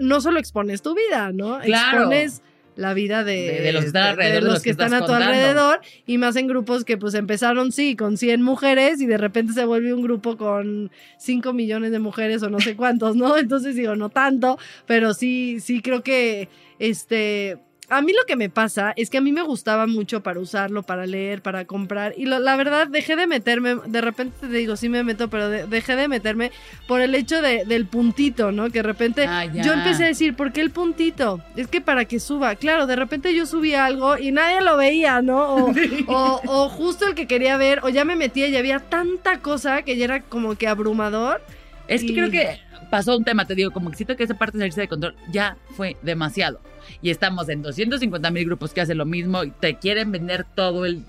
no 0.00 0.22
solo 0.22 0.38
expones 0.40 0.80
tu 0.80 0.94
vida, 0.94 1.32
¿no? 1.32 1.58
Claro. 1.60 1.98
Expones 1.98 2.42
la 2.76 2.94
vida 2.94 3.24
de, 3.24 3.72
los 3.72 3.82
que 3.82 3.86
están 3.88 4.06
alrededor, 4.06 4.42
de 4.42 4.48
los 4.48 4.62
que, 4.62 4.70
están 4.70 4.94
a 4.94 5.04
tu 5.04 5.12
alrededor 5.12 5.80
y 6.06 6.18
más 6.18 6.36
en 6.36 6.46
grupos 6.46 6.84
que 6.84 6.96
pues 6.98 7.14
empezaron 7.14 7.72
sí 7.72 7.96
con 7.96 8.16
100 8.16 8.42
mujeres 8.42 9.00
y 9.00 9.06
de 9.06 9.16
repente 9.16 9.54
se 9.54 9.64
vuelve 9.64 9.92
un 9.92 10.02
grupo 10.02 10.36
con 10.36 10.90
5 11.18 11.52
millones 11.52 11.90
de 11.90 11.98
mujeres 11.98 12.42
o 12.42 12.50
no 12.50 12.60
sé 12.60 12.76
cuántos, 12.76 13.16
¿no? 13.16 13.36
Entonces 13.38 13.74
digo, 13.74 13.96
no 13.96 14.10
tanto, 14.10 14.58
pero 14.86 15.14
sí, 15.14 15.58
sí 15.60 15.80
creo 15.80 16.02
que 16.02 16.48
este 16.78 17.58
a 17.88 18.02
mí 18.02 18.12
lo 18.12 18.24
que 18.26 18.34
me 18.34 18.50
pasa 18.50 18.92
es 18.96 19.10
que 19.10 19.18
a 19.18 19.20
mí 19.20 19.32
me 19.32 19.42
gustaba 19.42 19.86
mucho 19.86 20.22
para 20.22 20.40
usarlo, 20.40 20.82
para 20.82 21.06
leer, 21.06 21.40
para 21.40 21.64
comprar. 21.66 22.14
Y 22.16 22.26
la 22.26 22.56
verdad, 22.56 22.88
dejé 22.88 23.14
de 23.14 23.26
meterme. 23.26 23.76
De 23.86 24.00
repente 24.00 24.36
te 24.40 24.48
digo, 24.48 24.76
sí 24.76 24.88
me 24.88 25.04
meto, 25.04 25.28
pero 25.28 25.48
dejé 25.48 25.94
de 25.94 26.08
meterme 26.08 26.50
por 26.88 27.00
el 27.00 27.14
hecho 27.14 27.40
de, 27.42 27.64
del 27.64 27.86
puntito, 27.86 28.50
¿no? 28.50 28.70
Que 28.70 28.80
de 28.80 28.82
repente 28.82 29.26
ah, 29.26 29.44
yo 29.44 29.72
empecé 29.72 30.04
a 30.04 30.08
decir, 30.08 30.34
¿por 30.34 30.52
qué 30.52 30.62
el 30.62 30.70
puntito? 30.70 31.40
Es 31.54 31.68
que 31.68 31.80
para 31.80 32.06
que 32.06 32.18
suba. 32.18 32.56
Claro, 32.56 32.86
de 32.86 32.96
repente 32.96 33.34
yo 33.34 33.46
subía 33.46 33.84
algo 33.84 34.18
y 34.18 34.32
nadie 34.32 34.60
lo 34.62 34.76
veía, 34.76 35.22
¿no? 35.22 35.54
O, 35.54 35.72
o, 36.08 36.68
justo 36.68 37.06
el 37.06 37.14
que 37.14 37.28
quería 37.28 37.56
ver, 37.56 37.80
o 37.84 37.88
ya 37.88 38.04
me 38.04 38.16
metía 38.16 38.48
y 38.48 38.56
había 38.56 38.80
tanta 38.80 39.38
cosa 39.38 39.82
que 39.82 39.96
ya 39.96 40.04
era 40.04 40.22
como 40.22 40.56
que 40.56 40.66
abrumador. 40.66 41.40
Es 41.88 42.02
que 42.02 42.14
creo 42.14 42.30
que 42.32 42.58
pasó 42.90 43.16
un 43.16 43.24
tema, 43.24 43.46
te 43.46 43.54
digo, 43.54 43.70
como 43.70 43.90
que 43.90 43.96
siento 43.96 44.16
que 44.16 44.24
esa 44.24 44.34
parte 44.34 44.58
de 44.58 44.62
salirse 44.62 44.80
de 44.82 44.88
control 44.88 45.14
ya 45.30 45.56
fue 45.70 45.96
demasiado. 46.02 46.60
Y 47.02 47.10
estamos 47.10 47.48
en 47.48 47.62
250 47.62 48.30
mil 48.30 48.44
grupos 48.44 48.72
que 48.72 48.80
hacen 48.80 48.98
lo 48.98 49.06
mismo 49.06 49.44
y 49.44 49.50
te 49.50 49.76
quieren 49.76 50.12
vender 50.12 50.44
todo 50.54 50.86
el 50.86 51.04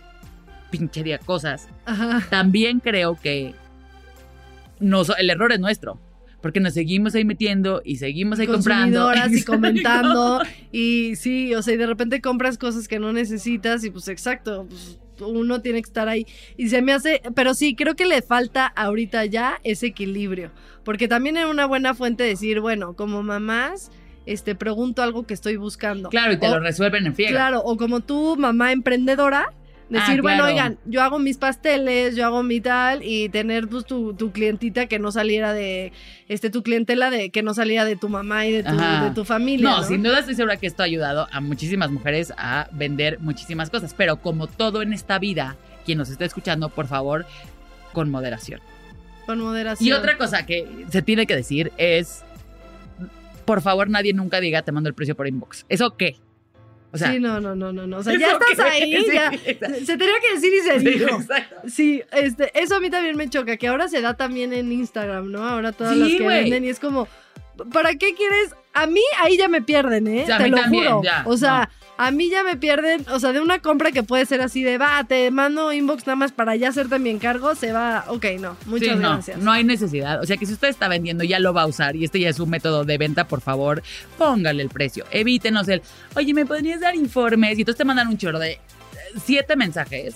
pinche 0.71 1.03
día 1.03 1.19
cosas. 1.19 1.67
También 2.29 2.79
creo 2.79 3.15
que 3.15 3.53
el 4.79 5.29
error 5.29 5.51
es 5.51 5.59
nuestro. 5.59 5.99
Porque 6.41 6.59
nos 6.59 6.75
seguimos 6.75 7.15
ahí 7.15 7.25
metiendo 7.25 7.81
y 7.83 7.95
seguimos 7.95 8.39
ahí 8.39 8.45
comprando. 8.47 9.11
y 9.29 9.41
comentando. 9.45 10.41
y 10.71 11.15
sí, 11.15 11.53
o 11.55 11.63
sea, 11.63 11.73
y 11.73 11.77
de 11.77 11.87
repente 11.87 12.21
compras 12.21 12.59
cosas 12.59 12.87
que 12.87 12.99
no 12.99 13.11
necesitas 13.11 13.83
y 13.83 13.89
pues 13.89 14.07
exacto, 14.07 14.67
pues 14.69 14.99
uno 15.19 15.61
tiene 15.61 15.81
que 15.81 15.87
estar 15.87 16.07
ahí. 16.07 16.25
Y 16.57 16.69
se 16.69 16.81
me 16.81 16.93
hace, 16.93 17.21
pero 17.35 17.53
sí, 17.53 17.75
creo 17.75 17.95
que 17.95 18.05
le 18.05 18.21
falta 18.21 18.65
ahorita 18.67 19.25
ya 19.25 19.59
ese 19.63 19.87
equilibrio. 19.87 20.51
Porque 20.83 21.07
también 21.07 21.37
es 21.37 21.45
una 21.45 21.65
buena 21.65 21.93
fuente 21.93 22.23
decir, 22.23 22.59
bueno, 22.59 22.95
como 22.95 23.23
mamás, 23.23 23.91
este, 24.25 24.55
pregunto 24.55 25.01
algo 25.01 25.25
que 25.25 25.33
estoy 25.33 25.55
buscando. 25.55 26.09
Claro, 26.09 26.33
y 26.33 26.37
te 26.37 26.49
lo 26.49 26.59
resuelven 26.59 27.05
en 27.07 27.15
fiega. 27.15 27.31
Claro, 27.31 27.61
o 27.63 27.77
como 27.77 28.01
tú, 28.01 28.35
mamá 28.37 28.71
emprendedora, 28.71 29.53
Decir, 29.89 30.19
ah, 30.19 30.21
bueno, 30.21 30.43
oigan, 30.43 30.77
yo 30.85 31.01
hago 31.01 31.17
mis 31.17 31.37
pasteles, 31.37 32.15
yo 32.17 32.25
hago 32.25 32.43
mi 32.43 32.59
tal, 32.59 33.03
y 33.03 33.29
tener 33.29 33.69
pues, 33.69 33.85
tu, 33.85 34.13
tu, 34.13 34.33
clientita 34.33 34.87
que 34.87 34.99
no 34.99 35.13
saliera 35.13 35.53
de, 35.53 35.93
este, 36.27 36.49
tu 36.49 36.61
clientela 36.61 37.09
de 37.09 37.29
que 37.29 37.41
no 37.41 37.53
saliera 37.53 37.85
de 37.85 37.95
tu 37.95 38.09
mamá 38.09 38.45
y 38.45 38.51
de 38.51 38.63
tu, 38.63 38.75
de 38.75 39.11
tu 39.15 39.23
familia. 39.23 39.69
No, 39.69 39.83
sin 39.83 40.03
duda 40.03 40.19
estoy 40.19 40.35
segura 40.35 40.57
que 40.57 40.67
esto 40.67 40.83
ha 40.83 40.85
ayudado 40.85 41.29
a 41.31 41.39
muchísimas 41.39 41.89
mujeres 41.89 42.33
a 42.37 42.67
vender 42.73 43.19
muchísimas 43.21 43.69
cosas, 43.69 43.93
pero 43.93 44.17
como 44.17 44.47
todo 44.47 44.81
en 44.81 44.91
esta 44.91 45.19
vida, 45.19 45.55
quien 45.85 45.97
nos 45.97 46.09
está 46.09 46.25
escuchando, 46.25 46.67
por 46.67 46.87
favor, 46.87 47.25
con 47.93 48.11
moderación. 48.11 48.59
Con 49.25 49.39
moderación. 49.39 49.87
Y 49.87 49.93
otra 49.93 50.17
cosa 50.17 50.45
que 50.45 50.67
se 50.89 51.01
tiene 51.01 51.25
que 51.27 51.35
decir 51.35 51.71
es, 51.77 52.25
por 53.45 53.61
favor, 53.61 53.89
nadie 53.89 54.11
nunca 54.11 54.41
diga 54.41 54.63
te 54.63 54.73
mando 54.73 54.89
el 54.89 54.95
precio 54.95 55.15
por 55.15 55.27
inbox. 55.27 55.65
¿Eso 55.69 55.95
qué? 55.95 56.17
Sí, 56.93 57.19
no, 57.19 57.39
no, 57.39 57.55
no, 57.55 57.71
no, 57.71 57.97
O 57.97 58.03
sea, 58.03 58.13
ya 58.19 58.31
estás 58.31 58.59
ahí, 58.59 59.05
ya. 59.13 59.31
Se 59.85 59.97
tenía 59.97 60.19
que 60.21 60.35
decir 60.35 60.53
y 60.53 60.61
se 60.61 60.79
dijo. 60.79 61.19
Sí, 61.67 62.01
este, 62.11 62.51
eso 62.59 62.75
a 62.75 62.79
mí 62.79 62.89
también 62.89 63.17
me 63.17 63.29
choca, 63.29 63.57
que 63.57 63.67
ahora 63.67 63.87
se 63.87 64.01
da 64.01 64.15
también 64.15 64.53
en 64.53 64.71
Instagram, 64.71 65.31
¿no? 65.31 65.47
Ahora 65.47 65.71
todas 65.71 65.95
las 65.95 66.09
que 66.09 66.27
venden 66.27 66.65
y 66.65 66.69
es 66.69 66.79
como, 66.79 67.07
¿para 67.73 67.95
qué 67.95 68.13
quieres? 68.13 68.55
A 68.73 68.87
mí 68.87 69.01
ahí 69.23 69.37
ya 69.37 69.47
me 69.47 69.61
pierden, 69.61 70.07
¿eh? 70.07 70.25
Te 70.25 70.49
lo 70.49 70.63
juro. 70.63 71.01
o 71.25 71.37
sea, 71.37 71.69
a 71.97 72.11
mí 72.11 72.29
ya 72.29 72.43
me 72.43 72.57
pierden, 72.57 73.05
o 73.11 73.19
sea, 73.19 73.33
de 73.33 73.41
una 73.41 73.59
compra 73.59 73.91
que 73.91 74.03
puede 74.03 74.25
ser 74.25 74.41
así 74.41 74.63
de, 74.63 74.77
va, 74.77 75.03
te 75.03 75.29
mando 75.31 75.73
inbox 75.73 76.05
nada 76.05 76.15
más 76.15 76.31
para 76.31 76.55
ya 76.55 76.69
hacer 76.69 76.89
también 76.89 77.19
cargo, 77.19 77.55
se 77.55 77.71
va, 77.71 78.05
ok, 78.07 78.25
no, 78.39 78.55
muchas 78.65 78.97
no, 78.97 79.09
gracias. 79.09 79.37
No 79.39 79.51
hay 79.51 79.63
necesidad, 79.63 80.21
o 80.21 80.25
sea 80.25 80.37
que 80.37 80.45
si 80.45 80.53
usted 80.53 80.67
está 80.67 80.87
vendiendo 80.87 81.23
ya 81.23 81.39
lo 81.39 81.53
va 81.53 81.63
a 81.63 81.67
usar 81.67 81.95
y 81.95 82.03
este 82.03 82.19
ya 82.19 82.29
es 82.29 82.39
un 82.39 82.49
método 82.49 82.85
de 82.85 82.97
venta, 82.97 83.27
por 83.27 83.41
favor, 83.41 83.81
póngale 84.17 84.61
el 84.61 84.69
precio, 84.69 85.05
evítenos 85.11 85.67
el, 85.67 85.81
oye, 86.15 86.33
¿me 86.33 86.45
podrías 86.45 86.79
dar 86.79 86.95
informes? 86.95 87.57
Y 87.57 87.61
entonces 87.61 87.77
te 87.77 87.85
mandan 87.85 88.07
un 88.07 88.17
chorro 88.17 88.39
de 88.39 88.59
siete 89.23 89.55
mensajes 89.55 90.15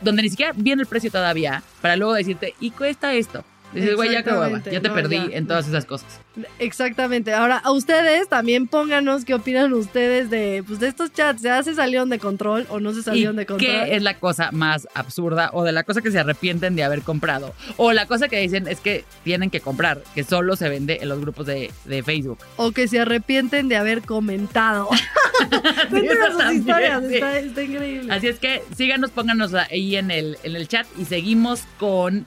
donde 0.00 0.22
ni 0.22 0.30
siquiera 0.30 0.52
viene 0.56 0.82
el 0.82 0.88
precio 0.88 1.10
todavía 1.10 1.62
para 1.80 1.96
luego 1.96 2.14
decirte, 2.14 2.54
y 2.60 2.70
cuesta 2.70 3.14
esto. 3.14 3.44
Dices, 3.72 3.94
güey, 3.94 4.10
ya, 4.10 4.24
ya 4.70 4.80
te 4.80 4.90
perdí 4.90 5.20
en 5.32 5.46
todas 5.46 5.68
esas 5.68 5.84
cosas. 5.84 6.20
Exactamente. 6.58 7.32
Ahora, 7.32 7.58
a 7.58 7.70
ustedes 7.70 8.28
también 8.28 8.66
pónganos 8.66 9.24
qué 9.24 9.34
opinan 9.34 9.72
ustedes 9.72 10.28
de, 10.28 10.64
pues, 10.66 10.80
de 10.80 10.88
estos 10.88 11.12
chats. 11.12 11.42
¿Ya 11.42 11.62
se 11.62 11.74
salieron 11.74 12.08
de 12.08 12.18
control 12.18 12.66
o 12.68 12.80
no 12.80 12.92
se 12.92 13.02
salieron 13.02 13.36
de 13.36 13.46
control? 13.46 13.70
¿Qué 13.70 13.94
es 13.94 14.02
la 14.02 14.18
cosa 14.18 14.50
más 14.50 14.88
absurda 14.94 15.50
o 15.52 15.62
de 15.62 15.72
la 15.72 15.84
cosa 15.84 16.02
que 16.02 16.10
se 16.10 16.18
arrepienten 16.18 16.74
de 16.74 16.82
haber 16.82 17.02
comprado? 17.02 17.54
O 17.76 17.92
la 17.92 18.06
cosa 18.06 18.28
que 18.28 18.40
dicen 18.40 18.66
es 18.66 18.80
que 18.80 19.04
tienen 19.22 19.50
que 19.50 19.60
comprar, 19.60 20.02
que 20.14 20.24
solo 20.24 20.56
se 20.56 20.68
vende 20.68 20.98
en 21.00 21.08
los 21.08 21.20
grupos 21.20 21.46
de, 21.46 21.70
Facebook. 22.04 22.38
O 22.56 22.72
que 22.72 22.88
se 22.88 23.00
arrepienten 23.00 23.68
de 23.68 23.76
haber 23.76 24.02
comentado. 24.02 24.88
sus 25.90 26.52
historias, 26.52 27.04
está, 27.04 27.40
increíble. 27.40 28.12
Así 28.12 28.28
es 28.28 28.38
que 28.38 28.62
síganos, 28.76 29.10
pónganos 29.10 29.54
ahí 29.54 29.96
en 29.96 30.10
el, 30.10 30.38
en 30.42 30.56
el 30.56 30.66
chat 30.66 30.86
y 30.98 31.04
seguimos 31.04 31.62
con 31.78 32.26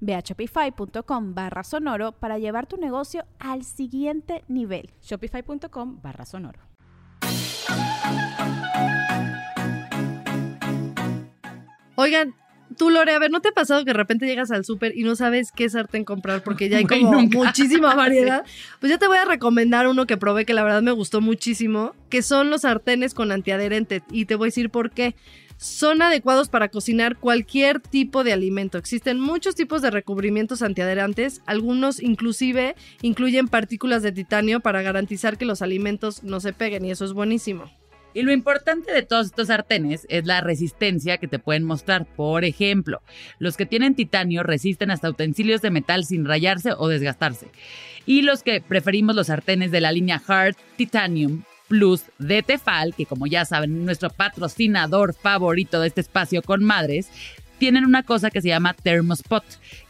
Ve 0.00 0.14
a 0.14 0.20
shopify.com 0.20 1.34
barra 1.34 1.64
sonoro 1.64 2.12
para 2.12 2.38
llevar 2.38 2.66
tu 2.66 2.76
negocio 2.76 3.24
al 3.38 3.64
siguiente 3.64 4.44
nivel. 4.48 4.90
Shopify.com 5.02 6.00
barra 6.02 6.24
sonoro. 6.24 6.60
Oigan, 11.94 12.34
tú 12.76 12.90
Lore, 12.90 13.12
a 13.12 13.18
ver, 13.18 13.30
¿no 13.30 13.40
te 13.40 13.50
ha 13.50 13.52
pasado 13.52 13.84
que 13.84 13.90
de 13.90 13.96
repente 13.96 14.26
llegas 14.26 14.50
al 14.50 14.64
súper 14.64 14.96
y 14.96 15.04
no 15.04 15.14
sabes 15.14 15.52
qué 15.52 15.68
sartén 15.68 16.04
comprar 16.04 16.42
porque 16.42 16.68
ya 16.68 16.78
hay 16.78 16.84
como 16.86 17.22
muchísima 17.22 17.94
variedad? 17.96 18.44
Pues 18.80 18.90
yo 18.90 18.98
te 18.98 19.06
voy 19.06 19.18
a 19.18 19.24
recomendar 19.24 19.86
uno 19.86 20.06
que 20.06 20.16
probé 20.16 20.44
que 20.44 20.54
la 20.54 20.64
verdad 20.64 20.82
me 20.82 20.92
gustó 20.92 21.20
muchísimo, 21.20 21.94
que 22.08 22.22
son 22.22 22.50
los 22.50 22.62
sartenes 22.62 23.14
con 23.14 23.30
antiadherente 23.30 24.02
y 24.10 24.24
te 24.24 24.34
voy 24.34 24.46
a 24.46 24.48
decir 24.48 24.70
por 24.70 24.90
qué 24.90 25.14
son 25.62 26.02
adecuados 26.02 26.48
para 26.48 26.68
cocinar 26.68 27.16
cualquier 27.16 27.80
tipo 27.80 28.24
de 28.24 28.32
alimento. 28.32 28.78
Existen 28.78 29.20
muchos 29.20 29.54
tipos 29.54 29.80
de 29.80 29.90
recubrimientos 29.90 30.60
antiadherantes, 30.60 31.40
algunos 31.46 32.02
inclusive 32.02 32.74
incluyen 33.00 33.46
partículas 33.46 34.02
de 34.02 34.10
titanio 34.10 34.60
para 34.60 34.82
garantizar 34.82 35.38
que 35.38 35.44
los 35.44 35.62
alimentos 35.62 36.24
no 36.24 36.40
se 36.40 36.52
peguen 36.52 36.84
y 36.84 36.90
eso 36.90 37.04
es 37.04 37.12
buenísimo. 37.12 37.70
Y 38.14 38.22
lo 38.22 38.32
importante 38.32 38.92
de 38.92 39.02
todos 39.02 39.26
estos 39.26 39.46
sartenes 39.46 40.06
es 40.10 40.26
la 40.26 40.40
resistencia 40.40 41.16
que 41.16 41.28
te 41.28 41.38
pueden 41.38 41.64
mostrar. 41.64 42.06
Por 42.06 42.44
ejemplo, 42.44 43.00
los 43.38 43.56
que 43.56 43.64
tienen 43.64 43.94
titanio 43.94 44.42
resisten 44.42 44.90
hasta 44.90 45.08
utensilios 45.08 45.62
de 45.62 45.70
metal 45.70 46.04
sin 46.04 46.26
rayarse 46.26 46.72
o 46.76 46.88
desgastarse. 46.88 47.48
Y 48.04 48.22
los 48.22 48.42
que 48.42 48.60
preferimos 48.60 49.16
los 49.16 49.28
sartenes 49.28 49.70
de 49.70 49.80
la 49.80 49.92
línea 49.92 50.20
Hard 50.26 50.56
Titanium 50.76 51.44
Plus 51.72 52.02
de 52.18 52.42
Tefal, 52.42 52.94
que 52.94 53.06
como 53.06 53.26
ya 53.26 53.46
saben, 53.46 53.86
nuestro 53.86 54.10
patrocinador 54.10 55.14
favorito 55.14 55.80
de 55.80 55.88
este 55.88 56.02
espacio 56.02 56.42
con 56.42 56.62
madres, 56.62 57.08
tienen 57.56 57.86
una 57.86 58.02
cosa 58.02 58.28
que 58.28 58.42
se 58.42 58.48
llama 58.48 58.74
Thermospot, 58.74 59.42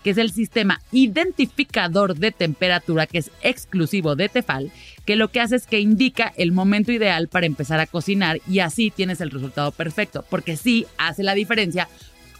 que 0.04 0.10
es 0.10 0.16
el 0.18 0.30
sistema 0.30 0.80
identificador 0.92 2.14
de 2.14 2.30
temperatura 2.30 3.08
que 3.08 3.18
es 3.18 3.32
exclusivo 3.42 4.14
de 4.14 4.28
Tefal, 4.28 4.70
que 5.04 5.16
lo 5.16 5.32
que 5.32 5.40
hace 5.40 5.56
es 5.56 5.66
que 5.66 5.80
indica 5.80 6.32
el 6.36 6.52
momento 6.52 6.92
ideal 6.92 7.26
para 7.26 7.46
empezar 7.46 7.80
a 7.80 7.86
cocinar 7.88 8.40
y 8.48 8.60
así 8.60 8.92
tienes 8.92 9.20
el 9.20 9.32
resultado 9.32 9.72
perfecto, 9.72 10.24
porque 10.30 10.56
sí 10.56 10.86
hace 10.98 11.24
la 11.24 11.34
diferencia 11.34 11.88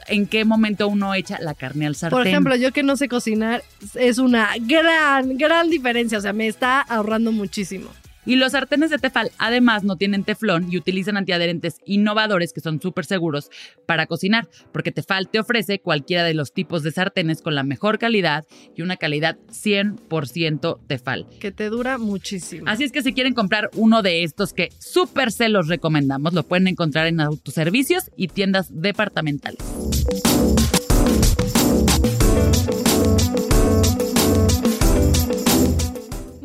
en 0.06 0.28
qué 0.28 0.44
momento 0.44 0.87
uno 0.87 1.14
echa 1.14 1.40
la 1.40 1.54
carne 1.54 1.88
al 1.88 1.96
sartén. 1.96 2.16
Por 2.16 2.28
ejemplo, 2.28 2.54
yo 2.54 2.70
que 2.70 2.84
no 2.84 2.94
sé 2.94 3.08
cocinar, 3.08 3.64
es 3.96 4.18
una 4.18 4.50
gran, 4.61 5.37
gran 5.37 5.68
diferencia, 5.68 6.18
o 6.18 6.20
sea, 6.20 6.32
me 6.32 6.46
está 6.46 6.80
ahorrando 6.80 7.32
muchísimo. 7.32 7.90
Y 8.25 8.37
los 8.37 8.52
sartenes 8.52 8.91
de 8.91 8.99
Tefal 8.99 9.33
además 9.38 9.85
no 9.85 9.97
tienen 9.97 10.25
teflón 10.25 10.73
y 10.73 10.76
utilizan 10.76 11.17
antiadherentes 11.17 11.79
innovadores 11.85 12.52
que 12.52 12.61
son 12.61 12.81
súper 12.81 13.05
seguros 13.05 13.50
para 13.87 14.07
cocinar, 14.07 14.49
porque 14.73 14.93
Tefal 14.93 15.29
te 15.29 15.41
ofrece 15.41 15.81
cualquiera 15.81 16.25
de 16.25 16.35
los 16.35 16.52
tipos 16.52 16.83
de 16.83 16.93
sartenes 16.93 17.43
con 17.43 17.55
la 17.55 17.64
mejor 17.64 17.99
calidad 17.99 18.45
y 18.76 18.83
una 18.83 18.97
calidad 18.97 19.38
100% 19.50 20.79
Tefal. 20.87 21.26
Que 21.41 21.50
te 21.50 21.69
dura 21.69 21.99
muchísimo. 21.99 22.64
Así 22.69 22.85
es 22.85 22.93
que 22.93 23.02
si 23.02 23.12
quieren 23.12 23.35
comprar 23.35 23.71
uno 23.75 24.02
de 24.02 24.23
estos 24.23 24.52
que 24.52 24.71
súper 24.79 25.33
se 25.33 25.49
los 25.49 25.69
recomendamos, 25.69 26.33
lo 26.33 26.45
pueden 26.45 26.69
encontrar 26.69 27.07
en 27.07 27.21
autoservicios 27.21 28.11
y 28.17 28.29
tiendas 28.29 28.69
departamentales. 28.71 29.59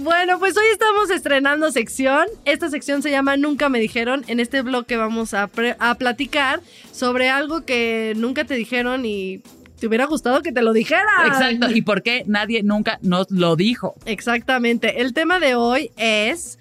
Bueno, 0.08 0.40
pues 0.40 0.56
hoy 0.56 0.64
estamos 0.72 1.10
estrenando 1.10 1.70
sección. 1.70 2.28
Esta 2.46 2.70
sección 2.70 3.02
se 3.02 3.12
llama 3.12 3.36
Nunca 3.36 3.68
me 3.68 3.78
dijeron. 3.78 4.24
En 4.28 4.40
este 4.40 4.62
bloque 4.62 4.96
vamos 4.96 5.34
a, 5.34 5.48
platicar 5.48 6.62
sobre 6.94 7.30
algo 7.30 7.66
que 7.66 8.14
nunca 8.16 8.46
te 8.46 8.54
dijeron 8.54 9.06
y 9.06 9.42
te 9.78 9.86
hubiera 9.86 10.06
gustado 10.06 10.42
que 10.42 10.54
te 10.54 10.62
lo 10.62 10.72
dijera. 10.72 11.04
Exacto. 11.26 11.70
¿Y 11.72 11.82
por 11.82 12.04
qué 12.04 12.24
nadie 12.26 12.64
nunca 12.64 13.00
nos 13.02 13.30
lo 13.32 13.58
dijo? 13.58 13.96
Exactamente. 14.06 15.02
El 15.02 15.14
tema 15.14 15.42
de 15.42 15.56
hoy 15.56 15.92
es 15.98 16.58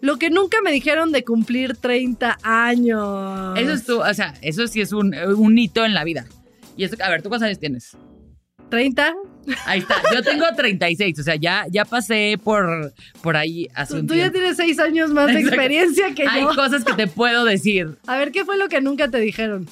lo 0.00 0.16
que 0.16 0.28
nunca 0.30 0.60
me 0.60 0.72
dijeron 0.72 1.12
de 1.12 1.22
cumplir 1.22 1.76
30 1.76 2.38
años. 2.42 3.56
Eso 3.56 3.72
es 3.72 3.86
tú, 3.86 4.00
o 4.00 4.14
sea, 4.14 4.34
eso 4.42 4.66
sí 4.66 4.80
es 4.80 4.92
un, 4.92 5.14
un 5.14 5.56
hito 5.56 5.84
en 5.84 5.94
la 5.94 6.02
vida. 6.02 6.26
Y 6.76 6.82
eso, 6.82 6.96
a 7.00 7.08
ver, 7.08 7.22
¿tú 7.22 7.28
cuántos 7.28 7.46
años 7.46 7.60
tienes? 7.60 7.96
30. 8.68 9.14
Ahí 9.66 9.80
está. 9.80 9.96
Yo 10.12 10.22
tengo 10.22 10.44
36, 10.54 11.18
o 11.18 11.22
sea, 11.22 11.36
ya, 11.36 11.66
ya 11.70 11.84
pasé 11.84 12.38
por, 12.42 12.92
por 13.22 13.36
ahí 13.36 13.68
hace 13.74 13.94
un 13.94 14.06
Tú 14.06 14.14
ya 14.14 14.30
tienes 14.30 14.56
6 14.56 14.78
años 14.80 15.10
más 15.10 15.28
de 15.32 15.40
experiencia 15.40 16.14
que 16.14 16.24
yo. 16.24 16.30
Hay 16.30 16.44
cosas 16.44 16.84
que 16.84 16.94
te 16.94 17.06
puedo 17.06 17.44
decir. 17.44 17.98
A 18.06 18.16
ver, 18.16 18.32
¿qué 18.32 18.44
fue 18.44 18.56
lo 18.56 18.68
que 18.68 18.80
nunca 18.80 19.08
te 19.08 19.18
dijeron? 19.18 19.68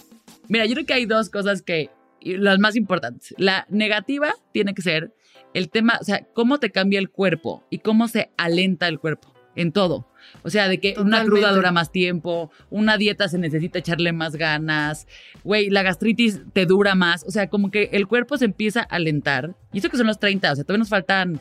Mira, 0.49 0.66
yo 0.66 0.75
creo 0.75 0.87
que 0.87 0.94
hay 0.94 1.06
dos 1.06 1.30
cosas 1.30 1.62
que, 1.62 1.90
las 2.20 2.58
más 2.58 2.76
importantes. 2.76 3.35
La 3.38 3.66
negativa 3.68 4.35
tiene 4.52 4.75
que 4.75 4.82
ser 4.82 5.12
el 5.54 5.70
tema, 5.70 5.99
o 6.00 6.04
sea, 6.04 6.26
cómo 6.35 6.58
te 6.58 6.70
cambia 6.70 6.99
el 6.99 7.11
cuerpo 7.11 7.64
y 7.70 7.78
cómo 7.78 8.08
se 8.08 8.30
alenta 8.37 8.88
el 8.88 8.99
cuerpo 8.99 9.38
en 9.58 9.72
todo. 9.72 10.06
O 10.42 10.50
sea, 10.50 10.68
de 10.68 10.78
que 10.78 10.94
una 10.98 11.24
cruda 11.24 11.52
dura 11.52 11.72
más 11.72 11.90
tiempo, 11.90 12.50
una 12.70 12.96
dieta 12.96 13.28
se 13.28 13.38
necesita 13.38 13.78
echarle 13.78 14.12
más 14.12 14.36
ganas, 14.36 15.06
güey, 15.42 15.68
la 15.70 15.82
gastritis 15.82 16.40
te 16.52 16.64
dura 16.64 16.94
más. 16.94 17.24
O 17.24 17.30
sea, 17.30 17.48
como 17.48 17.70
que 17.70 17.90
el 17.92 18.06
cuerpo 18.06 18.36
se 18.36 18.44
empieza 18.44 18.80
a 18.80 18.96
alentar. 18.96 19.54
Y 19.72 19.78
eso 19.78 19.88
que 19.88 19.96
son 19.96 20.06
los 20.06 20.18
30, 20.18 20.52
o 20.52 20.54
sea, 20.54 20.64
todavía 20.64 20.80
nos 20.80 20.88
faltan 20.88 21.40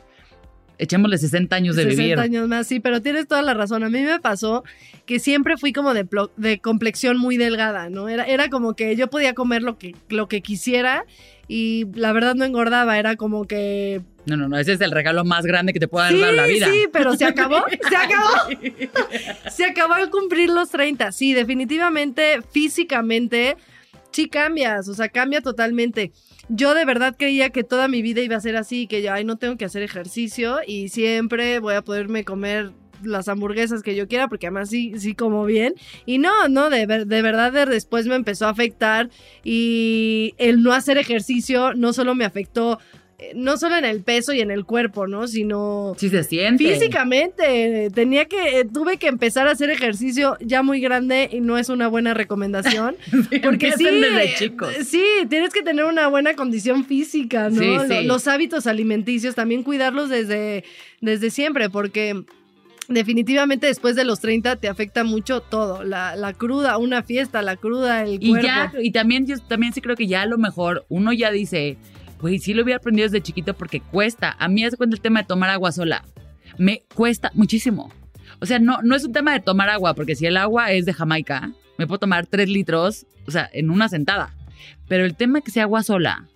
echémosle 0.80 1.18
60 1.18 1.56
años 1.56 1.76
de 1.76 1.86
vivir. 1.86 2.16
60 2.18 2.22
años 2.22 2.48
más, 2.48 2.68
sí, 2.68 2.80
pero 2.80 3.02
tienes 3.02 3.28
toda 3.28 3.42
la 3.42 3.54
razón. 3.54 3.84
A 3.84 3.90
mí 3.90 4.02
me 4.04 4.20
pasó 4.20 4.64
que 5.06 5.20
siempre 5.20 5.58
fui 5.58 5.74
como 5.74 5.94
de, 5.94 6.08
de 6.38 6.60
complexión 6.60 7.18
muy 7.18 7.38
delgada, 7.38 7.90
¿no? 7.90 8.10
Era, 8.10 8.24
era 8.26 8.50
como 8.50 8.76
que 8.76 8.96
yo 8.96 9.10
podía 9.10 9.34
comer 9.34 9.64
lo 9.64 9.78
que, 9.78 9.96
lo 10.10 10.28
que 10.28 10.42
quisiera 10.42 11.06
y 11.48 11.88
la 11.94 12.14
verdad 12.14 12.36
no 12.36 12.46
engordaba, 12.46 12.98
era 12.98 13.16
como 13.16 13.46
que... 13.46 14.02
No, 14.28 14.36
no, 14.36 14.50
no, 14.50 14.60
ese 14.60 14.74
es 14.74 14.82
el 14.82 14.92
regalo 14.92 15.24
más 15.24 15.46
grande 15.46 15.72
que 15.72 15.80
te 15.80 15.88
puede 15.88 16.20
dar 16.20 16.34
la 16.34 16.46
vida. 16.46 16.68
Sí, 16.70 16.88
pero 16.92 17.16
se 17.16 17.24
acabó, 17.24 17.64
se 17.90 17.96
acabó. 17.96 18.30
se 19.50 19.66
acabó 19.66 19.94
al 19.94 20.10
cumplir 20.10 20.50
los 20.50 20.70
30. 20.70 21.14
Sí, 21.14 21.34
definitivamente, 21.34 22.42
físicamente, 22.52 23.56
sí 24.12 24.28
cambias, 24.28 24.90
o 24.90 24.94
sea, 24.94 25.08
cambia 25.08 25.40
totalmente. 25.40 26.12
Yo 26.50 26.74
de 26.74 26.84
verdad 26.84 27.16
creía 27.18 27.52
que 27.52 27.64
toda 27.64 27.88
mi 27.88 28.02
vida 28.02 28.20
iba 28.20 28.36
a 28.36 28.42
ser 28.42 28.58
así, 28.58 28.86
que 28.88 29.02
yo, 29.02 29.14
ay, 29.14 29.24
no 29.24 29.38
tengo 29.38 29.56
que 29.56 29.64
hacer 29.64 29.82
ejercicio 29.82 30.58
y 30.68 30.90
siempre 30.90 31.60
voy 31.60 31.76
a 31.76 31.82
poderme 31.82 32.26
comer 32.26 32.72
las 33.04 33.30
hamburguesas 33.30 33.82
que 33.82 33.96
yo 33.96 34.10
quiera, 34.10 34.28
porque 34.28 34.48
además 34.48 34.70
sí, 34.70 34.94
sí 34.98 35.16
como 35.16 35.46
bien. 35.46 35.76
Y 36.06 36.18
no, 36.18 36.50
no, 36.50 36.70
de, 36.70 36.86
de 36.86 37.22
verdad 37.22 37.68
después 37.68 38.08
me 38.08 38.16
empezó 38.16 38.48
a 38.48 38.50
afectar 38.50 39.10
y 39.44 40.34
el 40.38 40.64
no 40.64 40.74
hacer 40.74 40.98
ejercicio 40.98 41.74
no 41.76 41.94
solo 41.94 42.14
me 42.14 42.26
afectó 42.26 42.80
no 43.34 43.58
solo 43.58 43.78
en 43.78 43.86
el 43.86 44.04
peso 44.04 44.32
y 44.32 44.42
en 44.42 44.52
el 44.52 44.64
cuerpo, 44.64 45.08
¿no? 45.08 45.28
Sino 45.28 45.96
sí 45.98 46.10
se 46.10 46.24
siente. 46.24 46.64
físicamente. 46.64 47.90
Tenía 47.92 48.26
que, 48.26 48.60
eh, 48.60 48.66
tuve 48.66 48.98
que 48.98 49.08
empezar 49.08 49.48
a 49.48 49.52
hacer 49.52 49.72
ejercicio 49.72 50.38
ya 50.40 50.62
muy 50.62 50.80
grande 50.80 51.28
y 51.32 51.42
no 51.42 51.58
es 51.58 51.70
una 51.70 51.88
buena 51.88 52.14
recomendación. 52.14 52.96
porque 53.44 53.72
sí, 53.72 53.86
desde 53.86 54.36
chicos. 54.36 54.72
sí, 54.86 55.04
tienes 55.30 55.52
que 55.52 55.64
tener 55.64 55.86
una 55.86 56.08
buena 56.08 56.36
condición 56.36 56.86
física, 56.86 57.50
¿no? 57.50 57.86
Los 58.04 58.28
hábitos 58.28 58.68
alimenticios, 58.68 59.34
también 59.34 59.64
cuidarlos 59.64 60.10
desde, 60.10 60.64
desde 61.02 61.32
siempre, 61.32 61.72
porque 61.72 62.24
definitivamente 62.88 63.66
después 63.66 63.96
de 63.96 64.04
los 64.04 64.20
30 64.20 64.58
te 64.58 64.68
afecta 64.68 65.04
mucho 65.04 65.42
todo, 65.42 65.84
la, 65.84 66.16
la 66.16 66.34
cruda, 66.34 66.78
una 66.78 67.02
fiesta, 67.02 67.42
la 67.42 67.56
cruda, 67.56 68.04
el 68.04 68.20
y 68.22 68.34
Ya, 68.42 68.72
y 68.80 68.92
también 68.92 69.26
yo 69.26 69.40
también 69.40 69.74
sí 69.74 69.82
creo 69.82 69.96
que 69.96 70.08
ya 70.08 70.22
a 70.22 70.26
lo 70.26 70.38
mejor 70.38 70.86
uno 70.88 71.12
ya 71.14 71.32
dice, 71.32 71.78
pues 72.20 72.44
sí 72.44 72.54
lo 72.54 72.64
hubiera 72.64 72.78
aprendido 72.78 73.08
desde 73.08 73.22
chiquito 73.22 73.54
porque 73.54 73.80
cuesta. 73.80 74.36
A 74.40 74.48
mí 74.48 74.64
hace 74.64 74.78
cuenta 74.78 74.96
el 74.96 75.02
tema 75.02 75.22
de 75.22 75.28
tomar 75.28 75.50
agua 75.50 75.72
sola. 75.72 76.04
Me 76.58 76.84
cuesta 76.94 77.32
muchísimo. 77.34 77.92
O 78.40 78.46
sea, 78.46 78.60
no, 78.60 78.82
no 78.82 78.96
es 78.96 79.04
un 79.04 79.14
tema 79.14 79.34
de 79.34 79.40
tomar 79.40 79.70
agua, 79.70 79.94
porque 79.94 80.16
si 80.16 80.26
el 80.26 80.38
agua 80.38 80.72
es 80.72 80.86
de 80.86 80.94
Jamaica, 80.94 81.52
me 81.78 81.88
puedo 81.88 82.00
tomar 82.00 82.28
tres 82.28 82.50
litros, 82.50 83.06
o 83.28 83.32
sea, 83.32 83.50
en 83.52 83.70
una 83.70 83.90
sentada. 83.90 84.34
Pero 84.88 85.06
el 85.06 85.16
tema 85.16 85.42
que 85.42 85.52
sea 85.52 85.64
agua 85.64 85.84
sola, 85.84 86.28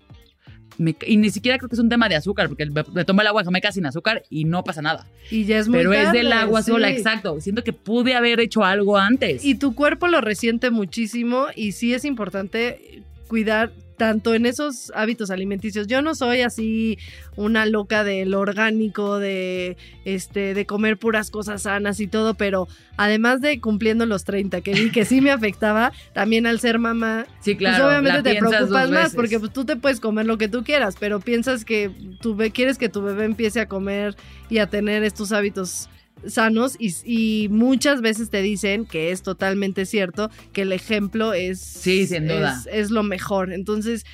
y 1.05 1.17
ni 1.17 1.29
siquiera 1.29 1.57
creo 1.57 1.69
que 1.69 1.75
es 1.75 1.79
un 1.79 1.89
tema 1.89 2.09
de 2.09 2.15
azúcar, 2.15 2.47
porque 2.47 2.65
me 2.65 3.05
tomo 3.05 3.21
el 3.21 3.27
agua 3.27 3.41
de 3.41 3.45
Jamaica 3.45 3.71
sin 3.71 3.85
azúcar 3.85 4.23
y 4.29 4.45
no 4.45 4.63
pasa 4.63 4.81
nada. 4.81 5.07
Y 5.29 5.45
ya 5.45 5.59
es 5.59 5.67
muy 5.67 5.79
Pero 5.79 5.93
es 5.93 6.11
del 6.11 6.31
agua 6.31 6.63
sola, 6.63 6.89
exacto. 6.89 7.39
Siento 7.39 7.63
que 7.63 7.73
pude 7.73 8.15
haber 8.15 8.39
hecho 8.39 8.63
algo 8.63 8.97
antes. 8.97 9.45
Y 9.45 9.55
tu 9.55 9.75
cuerpo 9.75 10.07
lo 10.07 10.21
resiente 10.21 10.71
muchísimo 10.71 11.47
y 11.55 11.73
sí 11.73 11.93
es 11.93 12.05
importante 12.05 13.03
cuidar 13.27 13.71
tanto 14.01 14.33
en 14.33 14.47
esos 14.47 14.91
hábitos 14.95 15.29
alimenticios. 15.29 15.85
Yo 15.85 16.01
no 16.01 16.15
soy 16.15 16.41
así 16.41 16.97
una 17.35 17.67
loca 17.67 18.03
del 18.03 18.33
orgánico, 18.33 19.19
de 19.19 19.77
este, 20.05 20.55
de 20.55 20.65
comer 20.65 20.97
puras 20.97 21.29
cosas 21.29 21.61
sanas 21.61 21.99
y 21.99 22.07
todo, 22.07 22.33
pero 22.33 22.67
además 22.97 23.41
de 23.41 23.61
cumpliendo 23.61 24.07
los 24.07 24.23
30, 24.23 24.61
que 24.61 24.73
vi 24.73 24.89
que 24.89 25.05
sí 25.05 25.21
me 25.21 25.29
afectaba, 25.29 25.91
también 26.13 26.47
al 26.47 26.59
ser 26.59 26.79
mamá, 26.79 27.27
sí, 27.41 27.53
pues 27.53 27.57
claro, 27.59 27.89
obviamente 27.89 28.23
te 28.23 28.39
preocupas 28.39 28.89
más, 28.89 29.13
porque 29.13 29.39
pues, 29.39 29.53
tú 29.53 29.65
te 29.65 29.75
puedes 29.75 29.99
comer 29.99 30.25
lo 30.25 30.39
que 30.39 30.47
tú 30.47 30.63
quieras, 30.63 30.95
pero 30.99 31.19
piensas 31.19 31.63
que 31.63 31.91
tu 32.21 32.35
quieres 32.51 32.79
que 32.79 32.89
tu 32.89 33.03
bebé 33.03 33.25
empiece 33.25 33.59
a 33.59 33.67
comer 33.67 34.15
y 34.49 34.57
a 34.57 34.65
tener 34.65 35.03
estos 35.03 35.31
hábitos 35.31 35.91
sanos 36.25 36.77
y, 36.79 37.47
muchas 37.49 38.01
veces 38.01 38.29
te 38.29 38.41
dicen 38.41 38.85
que 38.85 39.11
es 39.11 39.23
totalmente 39.23 39.85
cierto 39.85 40.29
que 40.53 40.63
el 40.63 40.71
ejemplo 40.71 41.33
es 41.33 41.59
sí 41.59 42.07
sin 42.07 42.27
duda. 42.27 42.61
es, 42.71 42.91
lo 42.91 43.03
mejor. 43.03 43.51
Entonces 43.53 44.05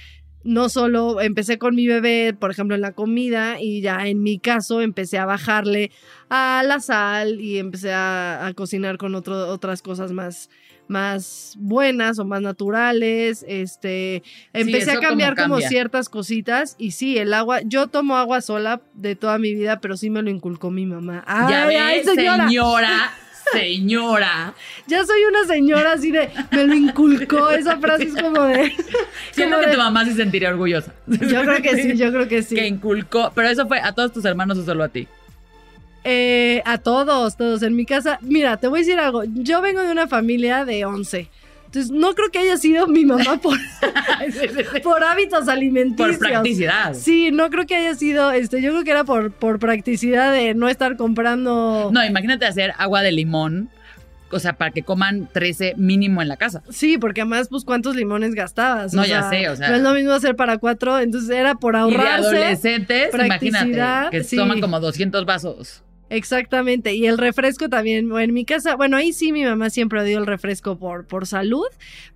no 0.43 0.69
solo 0.69 1.19
empecé 1.19 1.57
con 1.57 1.75
mi 1.75 1.87
bebé, 1.87 2.33
por 2.33 2.51
ejemplo, 2.51 2.75
en 2.75 2.81
la 2.81 2.93
comida, 2.93 3.59
y 3.59 3.81
ya 3.81 4.07
en 4.07 4.23
mi 4.23 4.39
caso 4.39 4.81
empecé 4.81 5.17
a 5.17 5.25
bajarle 5.25 5.91
a 6.29 6.63
la 6.65 6.79
sal 6.79 7.41
y 7.41 7.57
empecé 7.57 7.91
a, 7.93 8.53
cocinar 8.55 8.97
con 8.97 9.13
otras 9.13 9.81
cosas 9.81 10.13
más, 10.13 10.49
más 10.87 11.55
buenas 11.57 12.19
o 12.19 12.25
más 12.25 12.41
naturales. 12.41 13.45
Este, 13.47 14.23
empecé 14.53 14.91
a 14.91 14.99
cambiar 14.99 15.35
como, 15.35 15.59
ciertas 15.59 16.09
cositas 16.09 16.75
y 16.77 16.91
sí, 16.91 17.17
el 17.17 17.33
agua, 17.33 17.61
yo 17.63 17.87
tomo 17.87 18.17
agua 18.17 18.41
sola 18.41 18.81
de 18.93 19.15
toda 19.15 19.37
mi 19.37 19.53
vida, 19.53 19.79
pero 19.79 19.97
sí 19.97 20.09
me 20.09 20.21
lo 20.21 20.29
inculcó 20.29 20.71
mi 20.71 20.85
mamá. 20.85 21.23
Ay, 21.27 22.03
ya 22.03 22.13
señora. 22.13 23.11
señora. 23.51 24.53
Ya 24.87 25.05
soy 25.05 25.23
una 25.23 25.45
señora 25.45 25.93
así 25.93 26.11
de, 26.11 26.29
me 26.51 26.65
lo 26.65 26.73
inculcó, 26.73 27.49
esa 27.51 27.77
frase 27.77 28.03
es 28.03 28.15
como 28.15 28.43
de... 28.43 28.73
Siento 29.31 29.59
que 29.59 29.67
tu 29.67 29.77
mamá 29.77 30.05
se 30.05 30.13
sentiría 30.13 30.49
orgullosa. 30.49 30.93
Yo 31.07 31.41
creo 31.43 31.61
que 31.61 31.81
sí, 31.81 31.97
yo 31.97 32.11
creo 32.11 32.27
que 32.27 32.43
sí. 32.43 32.55
Que 32.55 32.67
inculcó, 32.67 33.31
pero 33.33 33.47
eso 33.47 33.67
fue 33.67 33.79
a 33.79 33.93
todos 33.93 34.11
tus 34.11 34.25
hermanos 34.25 34.57
o 34.57 34.65
solo 34.65 34.83
a 34.83 34.89
ti. 34.89 35.07
Eh, 36.09 36.61
a 36.65 36.77
todos, 36.77 37.35
todos. 37.35 37.61
En 37.63 37.75
mi 37.75 37.85
casa, 37.85 38.17
mira, 38.21 38.55
te 38.57 38.67
voy 38.67 38.79
a 38.79 38.81
decir 38.81 38.97
algo. 38.97 39.23
Yo 39.25 39.61
vengo 39.61 39.81
de 39.81 39.91
una 39.91 40.07
familia 40.07 40.63
de 40.63 40.85
11. 40.85 41.29
Entonces, 41.65 41.91
no 41.91 42.15
creo 42.15 42.29
que 42.31 42.39
haya 42.39 42.55
sido 42.55 42.87
mi 42.87 43.03
mamá 43.03 43.41
por, 43.41 43.57
por 44.83 45.03
hábitos 45.03 45.49
alimenticios. 45.49 46.17
Por 46.17 46.29
practicidad. 46.29 46.93
Sí, 46.93 47.29
no 47.31 47.49
creo 47.49 47.65
que 47.65 47.75
haya 47.75 47.93
sido, 47.93 48.31
este, 48.31 48.61
yo 48.61 48.71
creo 48.71 48.83
que 48.85 48.91
era 48.91 49.03
por, 49.03 49.33
por 49.33 49.59
practicidad 49.59 50.31
de 50.31 50.53
no 50.53 50.69
estar 50.69 50.95
comprando. 50.95 51.89
No, 51.91 52.05
imagínate 52.05 52.45
hacer 52.45 52.73
agua 52.77 53.01
de 53.01 53.11
limón 53.11 53.69
o 54.31 54.39
sea, 54.39 54.53
para 54.53 54.71
que 54.71 54.83
coman 54.83 55.29
13 55.31 55.75
mínimo 55.77 56.21
en 56.21 56.27
la 56.27 56.37
casa. 56.37 56.61
Sí, 56.69 56.97
porque 56.97 57.21
además, 57.21 57.47
pues, 57.49 57.63
¿cuántos 57.63 57.95
limones 57.95 58.33
gastabas? 58.33 58.93
No, 58.93 59.05
ya 59.05 59.29
sé, 59.29 59.49
o 59.49 59.55
sea. 59.55 59.69
No 59.69 59.75
es 59.75 59.81
lo 59.81 59.93
mismo 59.93 60.11
hacer 60.11 60.35
para 60.35 60.57
cuatro, 60.57 60.99
entonces 60.99 61.29
era 61.29 61.55
por 61.55 61.75
ahorrarse. 61.75 62.29
Y 62.29 62.31
de 62.31 62.43
adolescentes, 62.43 63.13
imagínate, 63.13 64.09
que 64.11 64.35
toman 64.35 64.59
como 64.59 64.79
200 64.79 65.25
vasos. 65.25 65.83
Exactamente, 66.09 66.95
y 66.95 67.05
el 67.05 67.17
refresco 67.17 67.67
también, 67.69 68.09
en 68.17 68.33
mi 68.33 68.45
casa, 68.45 68.75
bueno, 68.75 68.95
ahí 68.97 69.11
sí 69.11 69.31
mi 69.31 69.43
mamá 69.43 69.69
siempre 69.69 70.03
dio 70.05 70.19
el 70.19 70.25
refresco 70.25 70.77
por, 70.77 71.05
por 71.05 71.27
salud, 71.27 71.67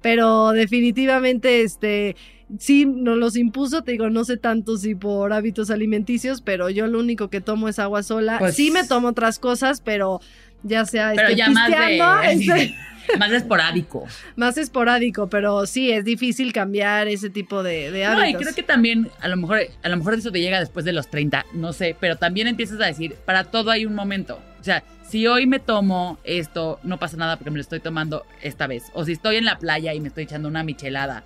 pero 0.01 0.51
definitivamente, 0.51 1.62
este, 1.62 2.15
sí 2.58 2.86
nos 2.86 3.17
los 3.17 3.36
impuso, 3.36 3.84
te 3.84 3.91
digo, 3.91 4.10
no 4.10 4.23
sé 4.23 4.38
tanto 4.38 4.77
si 4.77 4.95
por 4.95 5.34
hábitos 5.34 5.69
alimenticios, 5.69 6.41
pero 6.41 6.69
yo 6.69 6.88
lo 6.88 6.99
único 6.99 7.30
que 7.30 7.41
tomo 7.41 7.67
es 7.67 7.80
agua 7.80 8.04
sola. 8.04 8.39
Pues 8.39 8.56
sí 8.56 8.71
me 8.71 8.86
tomo 8.86 9.10
otras 9.10 9.39
cosas, 9.39 9.82
pero 9.82 10.21
ya 10.63 10.86
sea 10.86 11.13
pero 11.15 11.32
ya 11.32 11.50
más 11.50 11.69
de, 11.69 12.76
más 13.19 13.32
esporádico. 13.32 14.06
Más 14.36 14.58
esporádico, 14.58 15.30
pero 15.30 15.65
sí, 15.65 15.91
es 15.91 16.06
difícil 16.06 16.54
cambiar 16.54 17.08
ese 17.08 17.30
tipo 17.30 17.63
de, 17.63 17.91
de 17.91 18.06
hábitos. 18.06 18.34
No, 18.34 18.39
y 18.39 18.43
creo 18.43 18.56
que 18.56 18.63
también, 18.63 19.10
a 19.19 19.28
lo 19.28 19.38
mejor, 19.38 19.62
a 19.84 19.89
lo 19.89 19.97
mejor 19.97 20.13
eso 20.13 20.32
te 20.32 20.39
llega 20.39 20.60
después 20.60 20.86
de 20.86 20.93
los 20.93 21.10
30, 21.10 21.45
no 21.54 21.74
sé, 21.74 21.95
pero 22.00 22.15
también 22.15 22.47
empiezas 22.47 22.80
a 22.82 22.86
decir, 22.86 23.15
para 23.26 23.45
todo 23.45 23.71
hay 23.71 23.86
un 23.86 23.95
momento. 23.95 24.39
O 24.60 24.63
sea, 24.63 24.84
si 25.12 25.28
hoy 25.28 25.45
me 25.45 25.60
tomo 25.60 26.19
esto, 26.24 26.80
no 26.84 26.97
pasa 26.97 27.17
nada 27.17 27.36
porque 27.36 27.52
me 27.52 27.58
lo 27.58 27.62
estoy 27.62 27.80
tomando 27.80 28.26
esta 28.41 28.67
vez. 28.67 28.86
O 28.93 29.04
si 29.04 29.12
estoy 29.12 29.36
en 29.36 29.45
la 29.45 29.60
playa 29.60 29.93
y 29.93 30.00
me 30.00 30.08
estoy 30.08 30.24
echando 30.24 30.47
una 30.47 30.63
michelada 30.63 31.24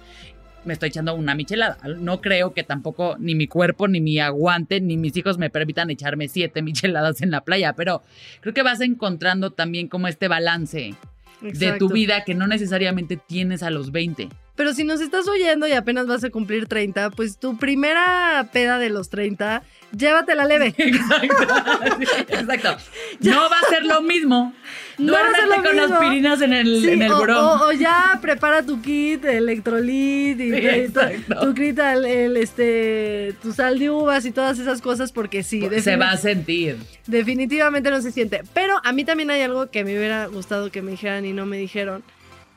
me 0.66 0.74
estoy 0.74 0.90
echando 0.90 1.16
una 1.16 1.36
michelada. 1.36 1.78
No 1.98 2.22
creo 2.22 2.54
que 2.54 2.64
tampoco 2.64 3.16
ni 3.20 3.36
mi 3.36 3.48
cuerpo, 3.48 3.88
ni 3.88 4.02
mi 4.02 4.20
aguante, 4.20 4.82
ni 4.82 4.98
mis 4.98 5.16
hijos 5.18 5.38
me 5.38 5.50
permitan 5.50 5.90
echarme 5.90 6.28
siete 6.28 6.62
micheladas 6.64 7.22
en 7.22 7.32
la 7.32 7.42
playa, 7.42 7.74
pero 7.74 8.02
creo 8.42 8.54
que 8.54 8.64
vas 8.64 8.82
encontrando 8.82 9.52
también 9.52 9.88
como 9.88 10.08
este 10.08 10.28
balance 10.28 10.96
de 11.42 11.74
tu 11.74 11.90
vida 11.90 12.24
que 12.24 12.34
no 12.34 12.48
necesariamente 12.48 13.18
tienes 13.18 13.62
a 13.64 13.70
los 13.70 13.92
20. 13.92 14.30
Pero 14.56 14.74
si 14.74 14.84
nos 14.84 15.02
estás 15.02 15.28
oyendo 15.28 15.68
y 15.68 15.74
apenas 15.74 16.08
vas 16.08 16.24
a 16.24 16.30
cumplir 16.30 16.68
30, 16.68 17.10
pues 17.12 17.38
tu 17.38 17.58
primera 17.58 18.50
peda 18.54 18.80
de 18.80 18.90
los 18.90 19.10
30, 19.10 19.64
llévatela 19.92 20.46
leve. 20.46 20.74
Exacto. 20.78 22.78
No 23.20 23.50
va 23.50 23.60
a 23.60 23.70
ser 23.70 23.86
lo 23.86 24.02
mismo. 24.02 24.54
No 24.98 25.12
Duérmete 25.12 25.68
con 25.68 25.76
mismo. 25.76 25.96
aspirinas 25.96 26.42
en 26.42 26.54
el, 26.54 26.88
en 26.88 27.02
el 27.02 27.12
o, 27.12 27.68
o, 27.68 27.72
ya 27.74 28.18
prepara 28.22 28.64
tu 28.64 28.82
kit, 28.82 29.26
electrolit 29.26 30.40
y 30.40 30.90
tu, 30.90 31.54
kit, 31.54 31.78
el, 31.80 32.38
este, 32.38 33.36
tu 33.42 33.52
sal 33.52 33.78
de 33.78 33.90
uvas 33.90 34.26
y 34.26 34.32
todas 34.32 34.58
esas 34.58 34.82
cosas 34.82 35.12
porque 35.12 35.44
sí. 35.44 35.68
Se 35.82 35.98
va 35.98 36.12
a 36.12 36.18
sentir. 36.18 36.78
Definitivamente 37.08 37.90
no 37.90 38.02
se 38.02 38.14
siente. 38.14 38.44
Pero 38.54 38.80
a 38.86 38.94
mí 38.94 39.04
también 39.04 39.32
hay 39.32 39.42
algo 39.42 39.70
que 39.70 39.84
me 39.84 39.98
hubiera 39.98 40.28
gustado 40.28 40.72
que 40.72 40.82
me 40.82 40.92
dijeran 40.92 41.26
y 41.26 41.34
no 41.34 41.46
me 41.46 41.58
dijeron 41.58 42.02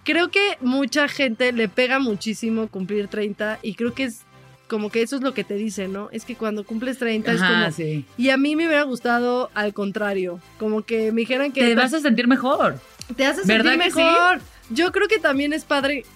creo 0.08 0.30
que 0.30 0.56
mucha 0.62 1.06
gente 1.06 1.52
le 1.52 1.68
pega 1.68 1.98
muchísimo 1.98 2.68
cumplir 2.68 3.08
30 3.08 3.58
y 3.60 3.74
creo 3.74 3.92
que 3.92 4.04
es 4.04 4.22
como 4.66 4.88
que 4.88 5.02
eso 5.02 5.16
es 5.16 5.22
lo 5.22 5.34
que 5.34 5.44
te 5.44 5.52
dice, 5.56 5.86
¿no? 5.86 6.08
Es 6.12 6.24
que 6.24 6.34
cuando 6.34 6.64
cumples 6.64 6.96
30 6.96 7.32
es 7.32 7.42
como... 7.42 7.70
Sí. 7.72 8.06
Y 8.16 8.30
a 8.30 8.38
mí 8.38 8.56
me 8.56 8.66
hubiera 8.66 8.84
gustado 8.84 9.50
al 9.52 9.74
contrario, 9.74 10.40
como 10.58 10.80
que 10.80 11.12
me 11.12 11.20
dijeran 11.20 11.52
que... 11.52 11.60
Te 11.60 11.74
vas 11.74 11.92
a 11.92 12.00
sentir 12.00 12.26
mejor. 12.26 12.80
Te 13.16 13.26
hace 13.26 13.44
sentir 13.44 13.76
mejor. 13.76 14.40
Yo 14.70 14.92
creo 14.92 15.08
que 15.08 15.18
también 15.18 15.52
es 15.52 15.64
padre, 15.64 16.06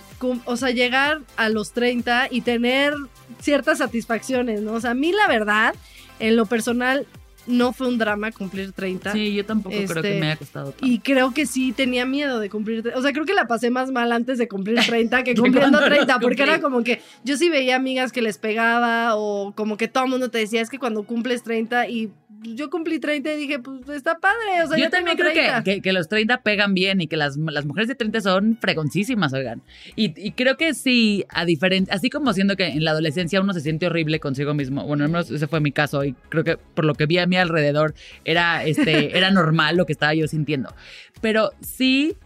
o 0.47 0.57
sea, 0.57 0.71
llegar 0.71 1.21
a 1.37 1.51
los 1.51 1.73
30 1.73 2.29
y 2.31 2.41
tener 2.41 2.95
ciertas 3.43 3.77
satisfacciones, 3.77 4.63
¿no? 4.63 4.73
O 4.73 4.81
sea, 4.81 4.93
a 4.93 4.95
mí 4.95 5.13
la 5.13 5.29
verdad, 5.29 5.75
en 6.19 6.37
lo 6.37 6.47
personal, 6.47 7.07
no 7.47 7.73
fue 7.73 7.89
un 7.89 7.99
drama 7.99 8.31
cumplir 8.33 8.73
30. 8.73 9.13
Sí, 9.13 9.35
yo 9.35 9.45
tampoco 9.45 9.75
creo 9.75 10.03
que 10.03 10.09
este, 10.09 10.21
me 10.21 10.27
haya 10.27 10.37
costado 10.37 10.71
tanto. 10.71 10.87
Y 10.87 10.99
creo 11.01 11.33
que 11.33 11.47
sí 11.47 11.73
tenía 11.73 12.07
miedo 12.07 12.39
de 12.41 12.49
cumplir. 12.51 12.93
O 12.95 13.03
sea, 13.03 13.13
creo 13.13 13.25
que 13.25 13.35
la 13.35 13.47
pasé 13.47 13.71
más 13.71 13.91
mal 13.91 14.13
antes 14.13 14.39
de 14.39 14.49
cumplir 14.49 14.79
30 14.87 15.25
que 15.25 15.35
cumpliendo 15.35 15.81
30, 15.81 16.19
porque 16.21 16.43
era 16.43 16.61
como 16.61 16.83
que 16.83 17.01
yo 17.25 17.37
sí 17.37 17.49
veía 17.49 17.77
amigas 17.77 18.13
que 18.13 18.23
les 18.23 18.39
pegaba 18.39 19.17
o 19.17 19.53
como 19.55 19.77
que 19.77 19.89
todo 19.89 20.05
el 20.05 20.11
mundo 20.11 20.31
te 20.31 20.39
decía, 20.39 20.61
es 20.61 20.71
que 20.71 20.79
cuando 20.79 21.05
cumples 21.05 21.43
30 21.43 21.89
y 21.89 22.13
yo 22.43 22.71
cumplí 22.71 22.99
30 22.99 23.33
y 23.33 23.37
dije, 23.37 23.59
pues 23.59 23.89
está 23.91 24.19
padre. 24.19 24.63
O 24.65 24.69
sea, 24.69 24.79
yo, 24.79 24.91
también 24.91 25.17
creo 25.17 25.63
que, 25.65 25.81
que, 25.81 25.93
los 25.93 26.09
30 26.09 26.43
pegan 26.43 26.75
bien 26.75 27.01
y 27.01 27.07
que 27.07 27.17
las, 27.17 27.37
las 27.37 27.65
mujeres 27.65 27.89
de 27.89 27.95
30 27.95 28.21
son 28.21 28.59
fregoncísimas, 28.61 29.33
oigan. 29.33 29.63
Y, 29.97 30.13
y 30.21 30.33
creo 30.33 30.57
que 30.57 30.75
sí, 30.75 31.25
a 31.29 31.45
diferente, 31.45 31.93
así 31.93 32.11
como 32.11 32.33
siendo 32.33 32.57
que 32.57 32.67
en 32.67 32.85
la 32.85 32.93
adolescencia 32.93 33.41
uno 33.41 33.53
se 33.53 33.61
siente 33.61 33.87
horrible 33.87 34.21
consigo 34.21 34.55
mismo. 34.55 34.85
Bueno, 34.87 35.05
al 35.05 35.11
menos 35.11 35.31
ese 35.31 35.47
fue 35.47 35.61
mi 35.61 35.73
caso 35.73 36.05
y 36.05 36.15
creo 36.29 36.45
que 36.45 36.57
por 36.57 36.85
lo 36.85 36.95
que 36.95 37.07
vi 37.07 37.19
a 37.19 37.27
mi 37.27 37.37
alrededor 37.37 37.95
era, 38.25 38.65
este, 38.65 39.17
era 39.17 39.31
normal 39.31 39.77
lo 39.77 39.87
que 39.87 39.93
estaba 39.93 40.15
yo 40.15 40.27
sintiendo. 40.29 40.75
Pero 41.21 41.53
sí 41.61 42.17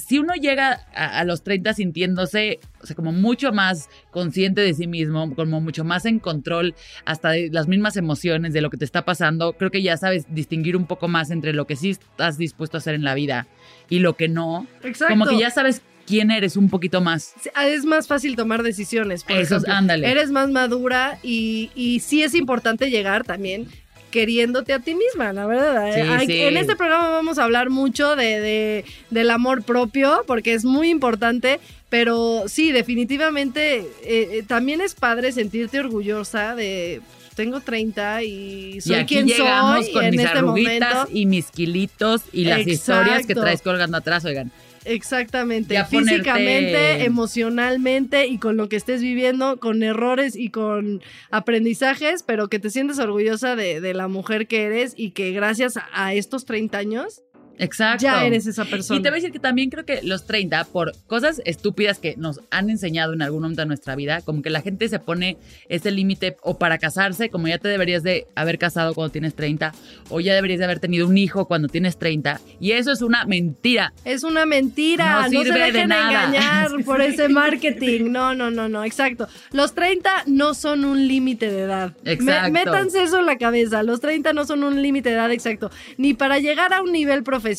si 0.00 0.18
uno 0.18 0.34
llega 0.34 0.72
a, 0.94 1.24
los 1.24 1.42
30 1.42 1.74
sintiéndose, 1.74 2.60
o 2.82 2.86
sea, 2.86 2.96
como 2.96 3.12
mucho 3.12 3.52
más 3.52 3.88
consciente 4.10 4.60
de 4.60 4.74
sí 4.74 4.86
mismo, 4.86 5.34
como 5.34 5.60
mucho 5.60 5.84
más 5.84 6.04
en 6.06 6.18
control 6.18 6.74
hasta 7.04 7.30
de 7.30 7.50
las 7.52 7.68
mismas 7.68 7.96
emociones 7.96 8.52
de 8.52 8.60
lo 8.60 8.70
que 8.70 8.76
te 8.76 8.84
está 8.84 9.04
pasando, 9.04 9.52
creo 9.52 9.70
que 9.70 9.82
ya 9.82 9.96
sabes 9.96 10.26
distinguir 10.34 10.76
un 10.76 10.86
poco 10.86 11.08
más 11.08 11.30
entre 11.30 11.52
lo 11.52 11.66
que 11.66 11.76
sí 11.76 11.90
estás 11.90 12.38
dispuesto 12.38 12.76
a 12.76 12.78
hacer 12.78 12.94
en 12.94 13.04
la 13.04 13.14
vida 13.14 13.46
y 13.88 13.98
lo 14.00 14.16
que 14.16 14.28
no. 14.28 14.66
Exacto. 14.82 15.12
Como 15.12 15.26
que 15.26 15.38
ya 15.38 15.50
sabes 15.50 15.82
quién 16.06 16.30
eres 16.30 16.56
un 16.56 16.68
poquito 16.68 17.00
más. 17.00 17.34
Es 17.64 17.84
más 17.84 18.08
fácil 18.08 18.36
tomar 18.36 18.62
decisiones. 18.62 19.22
Por 19.22 19.36
Eso, 19.36 19.58
ándale. 19.68 20.10
Eres 20.10 20.30
más 20.30 20.50
madura 20.50 21.18
y, 21.22 21.70
y 21.74 22.00
sí 22.00 22.22
es 22.22 22.34
importante 22.34 22.90
llegar 22.90 23.24
también 23.24 23.68
queriéndote 24.10 24.72
a 24.72 24.80
ti 24.80 24.94
misma, 24.94 25.32
la 25.32 25.46
verdad. 25.46 25.96
En 26.28 26.56
este 26.56 26.76
programa 26.76 27.10
vamos 27.10 27.38
a 27.38 27.44
hablar 27.44 27.70
mucho 27.70 28.16
de, 28.16 28.84
del 29.10 29.30
amor 29.30 29.62
propio, 29.62 30.24
porque 30.26 30.54
es 30.54 30.64
muy 30.64 30.90
importante, 30.90 31.60
pero 31.88 32.44
sí, 32.46 32.72
definitivamente 32.72 33.78
eh, 33.78 33.86
eh, 34.02 34.44
también 34.46 34.80
es 34.80 34.94
padre 34.94 35.32
sentirte 35.32 35.80
orgullosa 35.80 36.54
de 36.54 37.00
tengo 37.34 37.60
30 37.60 38.22
y 38.24 38.80
soy 38.80 39.04
quien 39.06 39.28
soy 39.28 39.92
con 39.92 40.04
en 40.04 40.10
mis 40.10 40.20
este 40.20 40.42
momento. 40.42 41.08
y 41.10 41.26
mis 41.26 41.50
kilitos 41.50 42.22
y 42.32 42.44
las 42.44 42.66
historias 42.66 43.26
que 43.26 43.34
traes 43.34 43.62
colgando 43.62 43.96
atrás, 43.96 44.24
oigan. 44.24 44.52
Exactamente, 44.84 45.82
físicamente, 45.84 47.04
emocionalmente 47.04 48.26
y 48.26 48.38
con 48.38 48.56
lo 48.56 48.68
que 48.68 48.76
estés 48.76 49.02
viviendo, 49.02 49.58
con 49.58 49.82
errores 49.82 50.36
y 50.36 50.50
con 50.50 51.02
aprendizajes, 51.30 52.22
pero 52.22 52.48
que 52.48 52.58
te 52.58 52.70
sientes 52.70 52.98
orgullosa 52.98 53.56
de, 53.56 53.80
de 53.80 53.94
la 53.94 54.08
mujer 54.08 54.46
que 54.46 54.64
eres 54.64 54.94
y 54.96 55.10
que 55.10 55.32
gracias 55.32 55.74
a 55.92 56.14
estos 56.14 56.44
30 56.46 56.78
años 56.78 57.22
Exacto. 57.60 58.04
Ya 58.04 58.24
eres 58.24 58.46
esa 58.46 58.64
persona. 58.64 58.98
Y 58.98 59.02
te 59.02 59.10
voy 59.10 59.18
a 59.18 59.20
decir 59.20 59.32
que 59.32 59.38
también 59.38 59.68
creo 59.68 59.84
que 59.84 60.00
los 60.02 60.26
30, 60.26 60.64
por 60.64 60.92
cosas 61.06 61.42
estúpidas 61.44 61.98
que 61.98 62.16
nos 62.16 62.40
han 62.50 62.70
enseñado 62.70 63.12
en 63.12 63.20
algún 63.20 63.42
momento 63.42 63.60
de 63.60 63.66
nuestra 63.66 63.94
vida, 63.96 64.22
como 64.22 64.40
que 64.40 64.48
la 64.48 64.62
gente 64.62 64.88
se 64.88 64.98
pone 64.98 65.36
ese 65.68 65.90
límite 65.90 66.36
o 66.42 66.58
para 66.58 66.78
casarse, 66.78 67.28
como 67.28 67.48
ya 67.48 67.58
te 67.58 67.68
deberías 67.68 68.02
de 68.02 68.26
haber 68.34 68.58
casado 68.58 68.94
cuando 68.94 69.12
tienes 69.12 69.34
30, 69.34 69.72
o 70.08 70.20
ya 70.20 70.34
deberías 70.34 70.58
de 70.58 70.64
haber 70.64 70.80
tenido 70.80 71.06
un 71.06 71.18
hijo 71.18 71.46
cuando 71.46 71.68
tienes 71.68 71.98
30. 71.98 72.40
Y 72.60 72.72
eso 72.72 72.92
es 72.92 73.02
una 73.02 73.26
mentira. 73.26 73.92
Es 74.06 74.24
una 74.24 74.46
mentira. 74.46 75.22
No, 75.22 75.28
sirve 75.28 75.52
se 75.52 75.58
dejen 75.58 75.88
de 75.90 75.96
engañar 75.96 76.70
por 76.84 77.02
ese 77.02 77.28
marketing. 77.28 78.10
No, 78.10 78.34
no, 78.34 78.50
no, 78.50 78.70
no, 78.70 78.84
exacto. 78.84 79.28
Los 79.52 79.74
30 79.74 80.10
no 80.26 80.54
son 80.54 80.86
un 80.86 81.06
límite 81.06 81.50
de 81.50 81.60
edad. 81.60 81.92
Exacto. 82.04 82.52
métanse 82.52 83.02
eso 83.02 83.18
en 83.18 83.26
la 83.26 83.36
cabeza. 83.36 83.82
Los 83.82 84.00
30 84.00 84.32
no 84.32 84.46
son 84.46 84.64
un 84.64 84.80
límite 84.80 85.10
de 85.10 85.16
edad 85.16 85.30
exacto. 85.30 85.70
Ni 85.98 86.14
para 86.14 86.38
llegar 86.38 86.72
a 86.72 86.80
un 86.80 86.92
nivel 86.92 87.22
profesional 87.22 87.49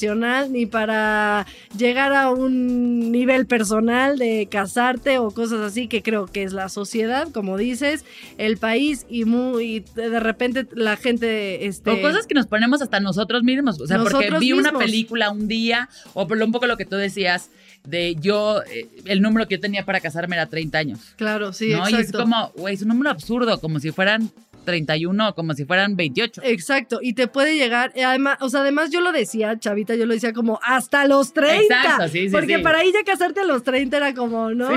ni 0.49 0.65
para 0.65 1.45
llegar 1.77 2.13
a 2.13 2.29
un 2.31 3.11
nivel 3.11 3.45
personal 3.45 4.17
de 4.17 4.47
casarte 4.49 5.17
o 5.19 5.31
cosas 5.31 5.59
así, 5.61 5.87
que 5.87 6.01
creo 6.01 6.27
que 6.27 6.43
es 6.43 6.53
la 6.53 6.69
sociedad, 6.69 7.27
como 7.31 7.57
dices, 7.57 8.05
el 8.37 8.57
país 8.57 9.05
y 9.09 9.25
muy 9.25 9.83
de 9.95 10.19
repente 10.19 10.67
la 10.73 10.97
gente... 10.97 11.65
Este, 11.65 11.91
o 11.91 12.01
cosas 12.01 12.27
que 12.27 12.33
nos 12.33 12.47
ponemos 12.47 12.81
hasta 12.81 12.99
nosotros 12.99 13.43
mismos, 13.43 13.79
o 13.79 13.87
sea, 13.87 13.99
porque 13.99 14.31
vi 14.39 14.53
una 14.53 14.71
película 14.71 15.31
un 15.31 15.47
día, 15.47 15.89
o 16.13 16.27
por 16.27 16.41
un 16.41 16.51
poco 16.51 16.67
lo 16.67 16.77
que 16.77 16.85
tú 16.85 16.95
decías, 16.95 17.49
de 17.83 18.15
yo, 18.15 18.61
eh, 18.71 18.87
el 19.05 19.21
número 19.21 19.47
que 19.47 19.55
yo 19.55 19.61
tenía 19.61 19.85
para 19.85 19.99
casarme 19.99 20.35
era 20.35 20.47
30 20.47 20.77
años. 20.77 20.99
Claro, 21.15 21.53
sí, 21.53 21.73
¿no? 21.73 21.89
Y 21.89 21.95
es 21.95 22.11
como, 22.11 22.51
güey, 22.55 22.75
es 22.75 22.81
un 22.81 22.89
número 22.89 23.09
absurdo, 23.09 23.59
como 23.59 23.79
si 23.79 23.91
fueran 23.91 24.31
31 24.63 25.35
como 25.35 25.53
si 25.53 25.65
fueran 25.65 25.95
28. 25.95 26.41
Exacto, 26.43 26.99
y 27.01 27.13
te 27.13 27.27
puede 27.27 27.55
llegar, 27.55 27.91
eh, 27.95 28.03
además, 28.03 28.37
o 28.41 28.49
sea, 28.49 28.61
además 28.61 28.89
yo 28.91 29.01
lo 29.01 29.11
decía, 29.11 29.57
chavita, 29.59 29.95
yo 29.95 30.05
lo 30.05 30.13
decía 30.13 30.33
como 30.33 30.59
hasta 30.63 31.05
los 31.07 31.33
30. 31.33 31.61
Exacto, 31.61 32.07
sí, 32.07 32.27
sí, 32.27 32.29
Porque 32.29 32.59
para 32.59 32.79
ahí 32.79 32.91
ya 32.93 33.03
casarte 33.03 33.41
a 33.41 33.45
los 33.45 33.63
30 33.63 33.97
era 33.97 34.13
como, 34.13 34.51
¿no? 34.51 34.69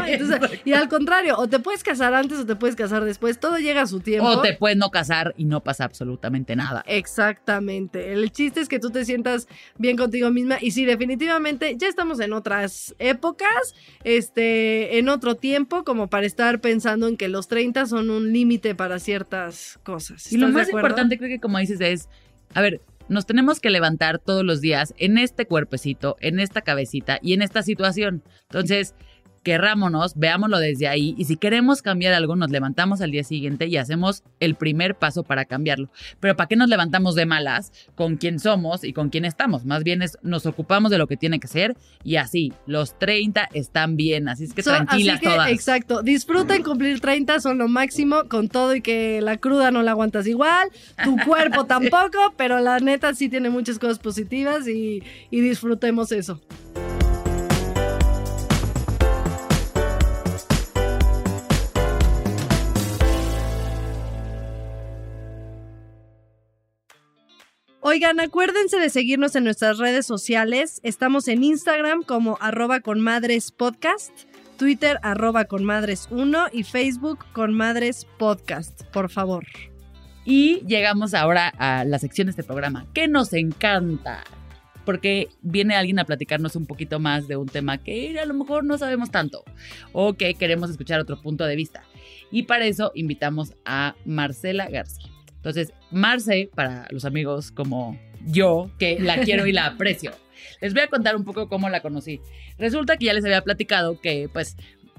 y 0.64 0.72
al 0.72 0.88
contrario, 0.88 1.36
o 1.38 1.48
te 1.48 1.58
puedes 1.58 1.82
casar 1.82 2.14
antes 2.14 2.38
o 2.38 2.46
te 2.46 2.56
puedes 2.56 2.76
casar 2.76 3.04
después, 3.04 3.38
todo 3.38 3.58
llega 3.58 3.82
a 3.82 3.86
su 3.86 4.00
tiempo. 4.00 4.26
O 4.26 4.40
te 4.40 4.54
puedes 4.54 4.76
no 4.76 4.90
casar 4.90 5.34
y 5.36 5.44
no 5.44 5.62
pasa 5.62 5.84
absolutamente 5.84 6.56
nada. 6.56 6.84
Exactamente. 6.86 8.12
El 8.12 8.30
chiste 8.32 8.60
es 8.60 8.68
que 8.68 8.78
tú 8.78 8.90
te 8.90 9.04
sientas 9.04 9.48
bien 9.76 9.96
contigo 9.96 10.30
misma 10.30 10.58
y 10.60 10.70
sí, 10.70 10.84
definitivamente 10.84 11.76
ya 11.76 11.88
estamos 11.88 12.20
en 12.20 12.32
otras 12.32 12.94
épocas, 12.98 13.74
este, 14.04 14.98
en 14.98 15.08
otro 15.08 15.36
tiempo 15.36 15.84
como 15.84 16.08
para 16.08 16.26
estar 16.26 16.60
pensando 16.60 17.08
en 17.08 17.16
que 17.16 17.28
los 17.28 17.48
30 17.48 17.86
son 17.86 18.10
un 18.10 18.32
límite 18.32 18.74
para 18.74 18.98
ciertas 18.98 19.73
cosas. 19.78 20.32
Y 20.32 20.36
lo 20.36 20.48
más 20.48 20.68
importante 20.68 21.18
creo 21.18 21.28
que 21.28 21.40
como 21.40 21.58
dices 21.58 21.80
es, 21.80 22.08
a 22.54 22.60
ver, 22.60 22.80
nos 23.08 23.26
tenemos 23.26 23.60
que 23.60 23.70
levantar 23.70 24.18
todos 24.18 24.44
los 24.44 24.60
días 24.60 24.94
en 24.96 25.18
este 25.18 25.46
cuerpecito, 25.46 26.16
en 26.20 26.40
esta 26.40 26.62
cabecita 26.62 27.18
y 27.22 27.34
en 27.34 27.42
esta 27.42 27.62
situación. 27.62 28.22
Entonces, 28.44 28.94
querrámonos, 29.44 30.14
veámoslo 30.16 30.58
desde 30.58 30.88
ahí 30.88 31.14
y 31.16 31.26
si 31.26 31.36
queremos 31.36 31.82
cambiar 31.82 32.14
algo, 32.14 32.34
nos 32.34 32.50
levantamos 32.50 33.00
al 33.00 33.12
día 33.12 33.22
siguiente 33.22 33.66
y 33.66 33.76
hacemos 33.76 34.24
el 34.40 34.56
primer 34.56 34.96
paso 34.96 35.22
para 35.22 35.44
cambiarlo. 35.44 35.88
Pero 36.18 36.34
¿para 36.34 36.48
qué 36.48 36.56
nos 36.56 36.68
levantamos 36.68 37.14
de 37.14 37.26
malas 37.26 37.72
con 37.94 38.16
quién 38.16 38.40
somos 38.40 38.82
y 38.82 38.92
con 38.92 39.10
quién 39.10 39.24
estamos? 39.24 39.64
Más 39.64 39.84
bien 39.84 40.02
es, 40.02 40.18
nos 40.22 40.46
ocupamos 40.46 40.90
de 40.90 40.98
lo 40.98 41.06
que 41.06 41.16
tiene 41.16 41.38
que 41.38 41.46
ser 41.46 41.76
y 42.02 42.16
así, 42.16 42.52
los 42.66 42.98
30 42.98 43.48
están 43.52 43.96
bien, 43.96 44.28
así 44.28 44.44
es 44.44 44.54
que 44.54 44.62
tranquilas 44.62 45.20
todas. 45.20 45.50
Exacto, 45.50 46.02
disfruten 46.02 46.62
cumplir 46.62 47.00
30, 47.00 47.38
son 47.40 47.58
lo 47.58 47.68
máximo 47.68 48.24
con 48.28 48.48
todo 48.48 48.74
y 48.74 48.80
que 48.80 49.20
la 49.20 49.36
cruda 49.36 49.70
no 49.70 49.82
la 49.82 49.92
aguantas 49.92 50.26
igual, 50.26 50.70
tu 51.04 51.16
cuerpo 51.26 51.66
tampoco, 51.66 52.34
pero 52.36 52.60
la 52.60 52.80
neta 52.80 53.14
sí 53.14 53.28
tiene 53.28 53.50
muchas 53.50 53.78
cosas 53.78 53.98
positivas 53.98 54.66
y, 54.66 55.02
y 55.30 55.40
disfrutemos 55.40 56.10
eso. 56.12 56.40
Oigan, 67.94 68.18
acuérdense 68.18 68.80
de 68.80 68.90
seguirnos 68.90 69.36
en 69.36 69.44
nuestras 69.44 69.78
redes 69.78 70.04
sociales. 70.04 70.80
Estamos 70.82 71.28
en 71.28 71.44
Instagram 71.44 72.02
como 72.02 72.36
arroba 72.40 72.80
con 72.80 72.98
Twitter 74.58 74.98
arroba 75.02 75.44
con 75.44 75.64
madres 75.64 76.08
1 76.10 76.46
y 76.52 76.64
Facebook 76.64 77.24
con 77.32 77.56
podcast, 78.18 78.82
por 78.86 79.10
favor. 79.10 79.46
Y 80.24 80.64
llegamos 80.66 81.14
ahora 81.14 81.52
a 81.56 81.84
la 81.84 82.00
sección 82.00 82.26
de 82.26 82.30
este 82.30 82.42
programa, 82.42 82.84
que 82.94 83.06
nos 83.06 83.32
encanta, 83.32 84.24
porque 84.84 85.28
viene 85.42 85.76
alguien 85.76 86.00
a 86.00 86.04
platicarnos 86.04 86.56
un 86.56 86.66
poquito 86.66 86.98
más 86.98 87.28
de 87.28 87.36
un 87.36 87.46
tema 87.46 87.78
que 87.78 88.18
a 88.18 88.26
lo 88.26 88.34
mejor 88.34 88.64
no 88.64 88.76
sabemos 88.76 89.12
tanto 89.12 89.44
o 89.92 90.14
que 90.14 90.34
queremos 90.34 90.68
escuchar 90.68 90.98
otro 90.98 91.22
punto 91.22 91.44
de 91.44 91.54
vista. 91.54 91.84
Y 92.32 92.42
para 92.42 92.64
eso 92.64 92.90
invitamos 92.96 93.54
a 93.64 93.94
Marcela 94.04 94.68
García. 94.68 95.13
Entonces, 95.44 95.74
Marce, 95.90 96.48
para 96.54 96.88
los 96.90 97.04
amigos 97.04 97.50
como 97.50 98.00
yo, 98.24 98.70
que 98.78 98.98
la 98.98 99.18
quiero 99.20 99.46
y 99.46 99.52
la 99.52 99.66
aprecio, 99.74 100.12
les 100.62 100.72
voy 100.72 100.82
a 100.84 100.88
contar 100.88 101.16
un 101.16 101.24
poco 101.24 101.50
cómo 101.50 101.68
la 101.68 101.82
conocí. 101.82 102.22
Resulta 102.56 102.96
que 102.96 103.04
ya 103.04 103.12
les 103.12 103.26
había 103.26 103.42
platicado 103.42 104.00
que, 104.00 104.30
pues, 104.32 104.56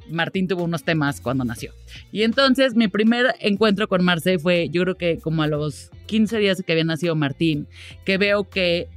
Martín 0.07 0.47
tuvo 0.47 0.63
unos 0.63 0.83
temas 0.83 1.19
cuando 1.19 1.45
nació. 1.45 1.73
Y 2.11 2.21
entonces 2.21 2.75
mi 2.75 2.87
primer 2.87 3.33
encuentro 3.39 3.87
con 3.87 4.03
Marce 4.03 4.37
fue, 4.37 4.69
yo 4.69 4.83
creo 4.83 4.95
que 4.97 5.17
como 5.17 5.41
a 5.41 5.47
los 5.47 5.89
15 6.05 6.37
días 6.37 6.61
que 6.63 6.71
había 6.73 6.83
nacido 6.83 7.15
Martín, 7.15 7.67
que 8.05 8.19
veo 8.19 8.47
que 8.47 8.87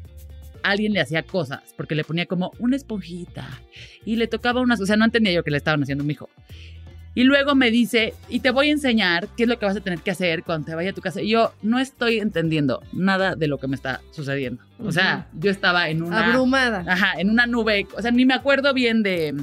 alguien 0.62 0.92
le 0.92 1.00
hacía 1.00 1.22
cosas, 1.22 1.62
porque 1.78 1.94
le 1.94 2.04
ponía 2.04 2.26
como 2.26 2.52
una 2.58 2.76
esponjita 2.76 3.48
y 4.04 4.16
le 4.16 4.26
tocaba 4.26 4.61
unas, 4.61 4.82
o 4.82 4.84
sea, 4.84 4.98
no 4.98 5.06
entendía 5.06 5.32
yo 5.32 5.44
que 5.44 5.50
le 5.50 5.56
estaban 5.56 5.82
haciendo 5.82 6.04
a 6.04 6.06
mi 6.06 6.12
hijo. 6.12 6.28
Y 7.18 7.24
luego 7.24 7.57
me 7.57 7.72
dice, 7.72 8.14
y 8.28 8.38
te 8.38 8.52
voy 8.52 8.68
a 8.68 8.70
enseñar 8.70 9.26
qué 9.37 9.42
es 9.42 9.48
lo 9.48 9.59
que 9.59 9.66
vas 9.66 9.76
a 9.76 9.81
tener 9.81 9.98
que 9.98 10.12
hacer 10.12 10.44
cuando 10.44 10.66
te 10.66 10.76
vaya 10.76 10.90
a 10.90 10.92
tu 10.92 11.00
casa. 11.00 11.20
Y 11.20 11.31
yo 11.31 11.52
no 11.62 11.81
estoy 11.81 12.20
entendiendo 12.20 12.81
nada 12.92 13.35
de 13.35 13.48
lo 13.48 13.59
que 13.59 13.66
me 13.66 13.74
está 13.74 14.00
sucediendo. 14.12 14.62
O 14.78 14.92
sea, 14.92 15.26
yo 15.33 15.50
estaba 15.50 15.90
en 15.90 16.04
una... 16.04 16.28
Abrumada. 16.28 16.85
Ajá, 16.87 17.14
en 17.18 17.31
una 17.31 17.48
nube. 17.48 17.88
O 17.96 18.02
sea, 18.02 18.12
ni 18.12 18.24
me 18.24 18.35
acuerdo 18.35 18.72
bien 18.72 19.02
de... 19.02 19.35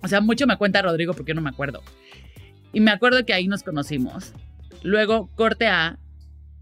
O 0.00 0.06
sea, 0.06 0.20
mucho 0.20 0.46
me 0.46 0.56
cuenta 0.58 0.80
Rodrigo 0.80 1.12
porque 1.12 1.30
yo 1.30 1.34
no 1.34 1.40
me 1.40 1.50
acuerdo. 1.50 1.82
Y 2.72 2.78
me 2.78 2.92
acuerdo 2.92 3.26
que 3.26 3.32
ahí 3.32 3.48
nos 3.48 3.64
conocimos. 3.64 4.32
Luego, 4.84 5.28
corte 5.34 5.66
A, 5.66 5.98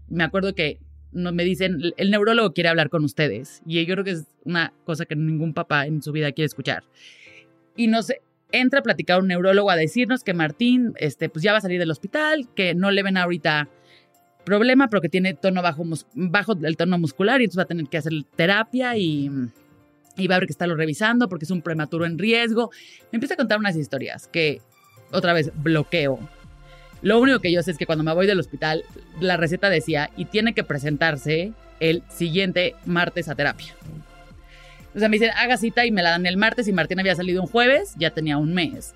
me 0.09 0.23
acuerdo 0.23 0.55
que 0.55 0.79
me 1.11 1.43
dicen, 1.43 1.79
el 1.97 2.09
neurólogo 2.09 2.53
quiere 2.53 2.69
hablar 2.69 2.89
con 2.89 3.03
ustedes. 3.03 3.61
Y 3.67 3.85
yo 3.85 3.93
creo 3.93 4.03
que 4.03 4.09
es 4.09 4.25
una 4.43 4.73
cosa 4.85 5.05
que 5.05 5.15
ningún 5.15 5.53
papá 5.53 5.85
en 5.85 6.01
su 6.01 6.11
vida 6.11 6.31
quiere 6.31 6.47
escuchar. 6.47 6.83
Y 7.75 7.85
no 7.85 8.01
sé, 8.01 8.21
entra 8.51 8.79
a 8.79 8.83
platicar 8.83 9.19
un 9.19 9.27
neurólogo 9.27 9.69
a 9.69 9.75
decirnos 9.75 10.23
que 10.23 10.33
Martín 10.33 10.93
este, 10.97 11.29
pues 11.29 11.43
ya 11.43 11.51
va 11.51 11.59
a 11.59 11.61
salir 11.61 11.79
del 11.79 11.91
hospital, 11.91 12.47
que 12.55 12.75
no 12.75 12.91
le 12.91 13.03
ven 13.03 13.17
ahorita 13.17 13.67
problema, 14.45 14.87
pero 14.87 15.01
que 15.01 15.09
tiene 15.09 15.33
tono 15.33 15.61
bajo, 15.61 15.83
bajo 16.13 16.53
el 16.63 16.77
tono 16.77 16.97
muscular 16.97 17.41
y 17.41 17.45
entonces 17.45 17.59
va 17.59 17.63
a 17.63 17.67
tener 17.67 17.87
que 17.87 17.97
hacer 17.97 18.13
terapia 18.35 18.95
y, 18.95 19.29
y 20.15 20.27
va 20.27 20.35
a 20.35 20.37
haber 20.37 20.47
que 20.47 20.53
estarlo 20.53 20.75
revisando 20.75 21.27
porque 21.27 21.45
es 21.45 21.51
un 21.51 21.61
prematuro 21.61 22.05
en 22.05 22.17
riesgo. 22.17 22.71
Me 23.11 23.17
empieza 23.17 23.33
a 23.33 23.37
contar 23.37 23.59
unas 23.59 23.75
historias 23.75 24.27
que 24.27 24.61
otra 25.11 25.33
vez 25.33 25.51
bloqueo. 25.55 26.19
Lo 27.01 27.19
único 27.19 27.39
que 27.39 27.51
yo 27.51 27.61
sé 27.61 27.71
es 27.71 27.77
que 27.77 27.85
cuando 27.85 28.03
me 28.03 28.13
voy 28.13 28.25
del 28.25 28.39
hospital, 28.39 28.83
la 29.19 29.37
receta 29.37 29.69
decía 29.69 30.09
y 30.17 30.25
tiene 30.25 30.53
que 30.53 30.63
presentarse 30.63 31.53
el 31.79 32.03
siguiente 32.09 32.75
martes 32.85 33.29
a 33.29 33.35
terapia. 33.35 33.75
O 34.97 34.99
sea, 34.99 35.09
me 35.09 35.17
dicen, 35.17 35.29
haga 35.37 35.57
cita 35.57 35.85
y 35.85 35.91
me 35.91 36.01
la 36.01 36.09
dan 36.09 36.25
el 36.25 36.37
martes 36.37 36.67
y 36.67 36.71
Martín 36.71 36.99
había 36.99 37.13
salido 37.13 37.43
un 37.43 37.47
jueves, 37.47 37.93
ya 37.99 38.09
tenía 38.09 38.39
un 38.39 38.55
mes. 38.55 38.95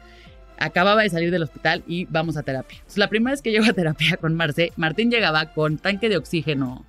Acababa 0.57 1.03
de 1.03 1.11
salir 1.11 1.29
del 1.29 1.43
hospital 1.43 1.83
y 1.85 2.05
vamos 2.05 2.37
a 2.37 2.41
terapia. 2.41 2.79
la 2.95 3.07
primera 3.07 3.33
vez 3.33 3.43
que 3.43 3.51
llego 3.51 3.65
a 3.65 3.73
terapia 3.73 4.17
con 4.17 4.33
Marce, 4.33 4.73
Martín 4.77 5.11
llegaba 5.11 5.53
con 5.53 5.77
tanque 5.77 6.09
de 6.09 6.17
oxígeno. 6.17 6.87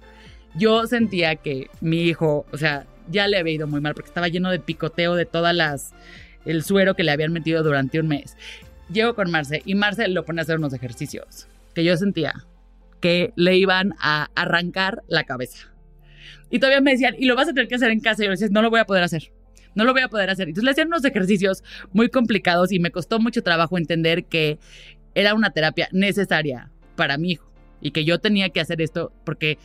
Yo 0.55 0.87
sentía 0.87 1.37
que 1.37 1.69
mi 1.83 2.05
hijo, 2.05 2.47
o 2.53 2.57
sea, 2.57 2.87
ya 3.11 3.29
le 3.29 3.37
había 3.37 3.53
ido 3.53 3.67
muy 3.67 3.83
mal 3.83 3.93
porque 3.93 4.09
estaba 4.09 4.29
lleno 4.29 4.51
de 4.51 4.61
picoteo 4.61 5.15
de 5.15 5.27
todas 5.27 5.55
las, 5.55 5.93
el 6.47 6.63
suero 6.63 6.95
que 6.95 7.05
le 7.05 7.11
habían 7.11 7.35
metido 7.35 7.63
durante 7.63 8.01
un 8.01 8.09
mes. 8.09 8.39
Llego 8.91 9.15
con 9.15 9.31
Marce 9.31 9.61
y 9.67 9.75
Marce 9.75 10.09
lo 10.09 10.25
pone 10.25 10.41
a 10.41 10.45
hacer 10.45 10.57
unos 10.57 10.73
ejercicios 10.73 11.49
que 11.75 11.85
yo 11.85 11.99
sentía 11.99 12.47
que 13.01 13.35
le 13.37 13.59
iban 13.59 13.95
a 14.01 14.31
arrancar 14.35 15.03
la 15.07 15.25
cabeza. 15.25 15.72
Y 16.53 16.59
todavía 16.59 16.83
me 16.83 16.93
decían, 16.93 17.17
y 17.19 17.25
lo 17.25 17.35
vas 17.35 17.49
a 17.49 17.55
tener 17.55 17.67
que 17.67 17.75
hacer 17.75 17.91
en 17.91 17.99
casa. 17.99 18.23
Y 18.23 18.27
yo 18.27 18.31
decía, 18.31 18.49
no 18.51 18.61
lo 18.61 18.71
voy 18.71 18.79
a 18.79 18.85
poder 18.85 19.03
hacer. 19.03 19.33
No 19.75 19.85
lo 19.85 19.93
voy 19.93 20.03
a 20.03 20.09
poder 20.09 20.29
hacer. 20.29 20.49
Entonces 20.49 20.65
le 20.65 20.71
hacían 20.71 20.89
unos 20.89 21.03
ejercicios 21.05 21.65
muy 21.93 22.11
complicados 22.11 22.73
y 22.73 22.79
me 22.79 22.91
costó 22.91 23.19
mucho 23.19 23.43
trabajo 23.43 23.79
entender 23.79 24.27
que 24.27 24.59
era 25.15 25.35
una 25.35 25.51
terapia 25.51 25.89
necesaria 25.93 26.71
para 26.95 27.17
mi 27.17 27.33
hijo 27.33 27.51
y 27.81 27.93
que 27.93 28.05
yo 28.05 28.21
tenía 28.21 28.51
que 28.51 28.61
hacer 28.61 28.83
esto 28.83 29.13
porque 29.25 29.59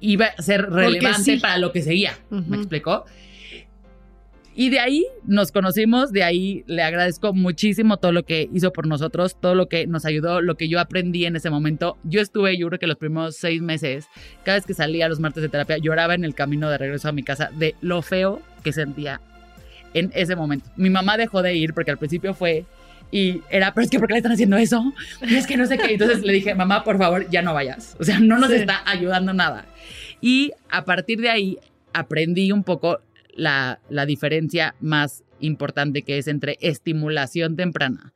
iba 0.00 0.26
a 0.26 0.42
ser 0.42 0.70
relevante 0.70 1.38
para 1.38 1.58
lo 1.58 1.70
que 1.70 1.82
seguía. 1.82 2.18
¿Me 2.30 2.56
explicó? 2.56 3.04
Y 4.58 4.70
de 4.70 4.80
ahí 4.80 5.06
nos 5.26 5.52
conocimos, 5.52 6.12
de 6.12 6.22
ahí 6.22 6.64
le 6.66 6.82
agradezco 6.82 7.34
muchísimo 7.34 7.98
todo 7.98 8.10
lo 8.12 8.24
que 8.24 8.48
hizo 8.54 8.72
por 8.72 8.86
nosotros, 8.86 9.38
todo 9.38 9.54
lo 9.54 9.68
que 9.68 9.86
nos 9.86 10.06
ayudó, 10.06 10.40
lo 10.40 10.54
que 10.54 10.70
yo 10.70 10.80
aprendí 10.80 11.26
en 11.26 11.36
ese 11.36 11.50
momento. 11.50 11.98
Yo 12.04 12.22
estuve, 12.22 12.56
yo 12.56 12.66
creo 12.68 12.78
que 12.78 12.86
los 12.86 12.96
primeros 12.96 13.36
seis 13.36 13.60
meses, 13.60 14.06
cada 14.44 14.56
vez 14.56 14.64
que 14.64 14.72
salía 14.72 15.10
los 15.10 15.20
martes 15.20 15.42
de 15.42 15.50
terapia, 15.50 15.76
lloraba 15.76 16.14
en 16.14 16.24
el 16.24 16.34
camino 16.34 16.70
de 16.70 16.78
regreso 16.78 17.06
a 17.06 17.12
mi 17.12 17.22
casa 17.22 17.50
de 17.52 17.74
lo 17.82 18.00
feo 18.00 18.40
que 18.64 18.72
sentía 18.72 19.20
en 19.92 20.10
ese 20.14 20.36
momento. 20.36 20.70
Mi 20.76 20.88
mamá 20.88 21.18
dejó 21.18 21.42
de 21.42 21.54
ir 21.54 21.74
porque 21.74 21.90
al 21.90 21.98
principio 21.98 22.32
fue 22.32 22.64
y 23.12 23.42
era, 23.50 23.74
pero 23.74 23.84
es 23.84 23.90
que 23.90 23.98
¿por 23.98 24.08
qué 24.08 24.14
le 24.14 24.18
están 24.20 24.32
haciendo 24.32 24.56
eso? 24.56 24.94
es 25.20 25.46
que 25.46 25.58
no 25.58 25.66
sé 25.66 25.76
qué. 25.76 25.92
Entonces 25.92 26.22
le 26.22 26.32
dije, 26.32 26.54
mamá, 26.54 26.82
por 26.82 26.96
favor, 26.96 27.28
ya 27.28 27.42
no 27.42 27.52
vayas. 27.52 27.94
O 28.00 28.04
sea, 28.04 28.20
no 28.20 28.38
nos 28.38 28.50
está 28.50 28.82
ayudando 28.86 29.34
nada. 29.34 29.66
Y 30.22 30.52
a 30.70 30.86
partir 30.86 31.20
de 31.20 31.28
ahí 31.28 31.58
aprendí 31.92 32.52
un 32.52 32.64
poco 32.64 33.00
la, 33.36 33.78
diferencia 34.06 34.74
más 34.80 35.22
importante 35.38 36.02
que 36.02 36.18
es 36.18 36.28
entre 36.28 36.56
estimulación 36.60 37.56
temprana 37.56 38.14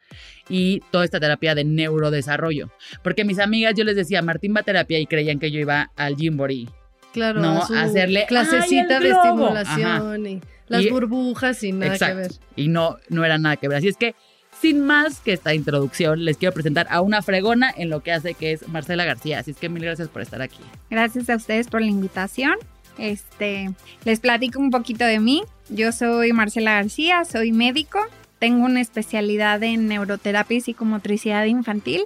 y 0.49 0.81
toda 0.91 1.05
esta 1.05 1.21
terapia 1.21 1.55
de 1.55 1.65
neurodesarrollo. 1.65 2.71
Porque 3.03 3.25
mis 3.25 3.39
amigas, 3.39 3.75
yo 3.77 3.85
les 3.85 3.97
decía, 3.97 4.23
Martín 4.23 4.55
va 4.57 4.61
a 4.61 4.65
terapia 4.65 4.99
y 4.99 5.07
creían 5.07 5.39
que 5.39 5.51
yo 5.51 5.61
iba 5.61 5.91
al 5.97 6.17
Gymboree. 6.17 6.69
Claro, 7.13 7.41
¿no? 7.41 7.63
a 7.63 7.83
hacerle 7.83 8.25
clasecita 8.29 9.01
de 9.01 9.11
estimulación 9.11 10.27
y 10.27 10.41
las 10.69 10.89
burbujas 10.89 11.63
y 11.65 11.73
nada 11.73 11.99
que 11.99 12.15
ver. 12.15 12.33
Y 12.55 12.69
no, 12.69 12.97
no 13.09 13.25
era 13.25 13.39
nada 13.39 13.57
que 13.57 13.67
ver. 13.67 13.79
Así 13.79 13.89
es 13.89 13.97
que, 13.97 14.15
sin 14.61 14.85
más 14.85 15.19
que 15.21 15.33
esta 15.33 15.53
introducción, 15.53 16.25
les 16.25 16.37
quiero 16.37 16.55
presentar 16.55 16.87
a 16.91 17.01
una 17.01 17.23
fregona 17.23 17.73
en 17.77 17.91
lo 17.91 18.05
que 18.05 18.13
hace 18.13 18.35
que 18.35 18.53
es 18.53 18.69
Marcela 18.69 19.05
García. 19.05 19.41
Así 19.41 19.51
es 19.51 19.57
que 19.57 19.69
mil 19.69 19.83
gracias 19.83 20.09
por 20.09 20.23
estar 20.23 20.41
aquí. 20.41 20.61
Gracias 20.89 21.29
a 21.29 21.37
ustedes 21.37 21.67
por 21.67 21.81
la 21.81 21.89
invitación. 21.89 22.55
Este, 23.01 23.71
les 24.05 24.21
platico 24.21 24.61
un 24.61 24.71
poquito 24.71 25.05
de 25.05 25.21
mí. 25.21 25.43
Yo 25.71 25.91
soy 25.91 26.35
Marcela 26.35 26.75
García, 26.75 27.25
soy 27.25 27.51
médico, 27.51 27.99
tengo 28.39 28.67
una 28.67 28.81
especialidad 28.81 29.63
en 29.63 29.89
neuroterapia 29.89 30.59
y 30.59 30.61
psicomotricidad 30.61 31.47
infantil 31.47 32.03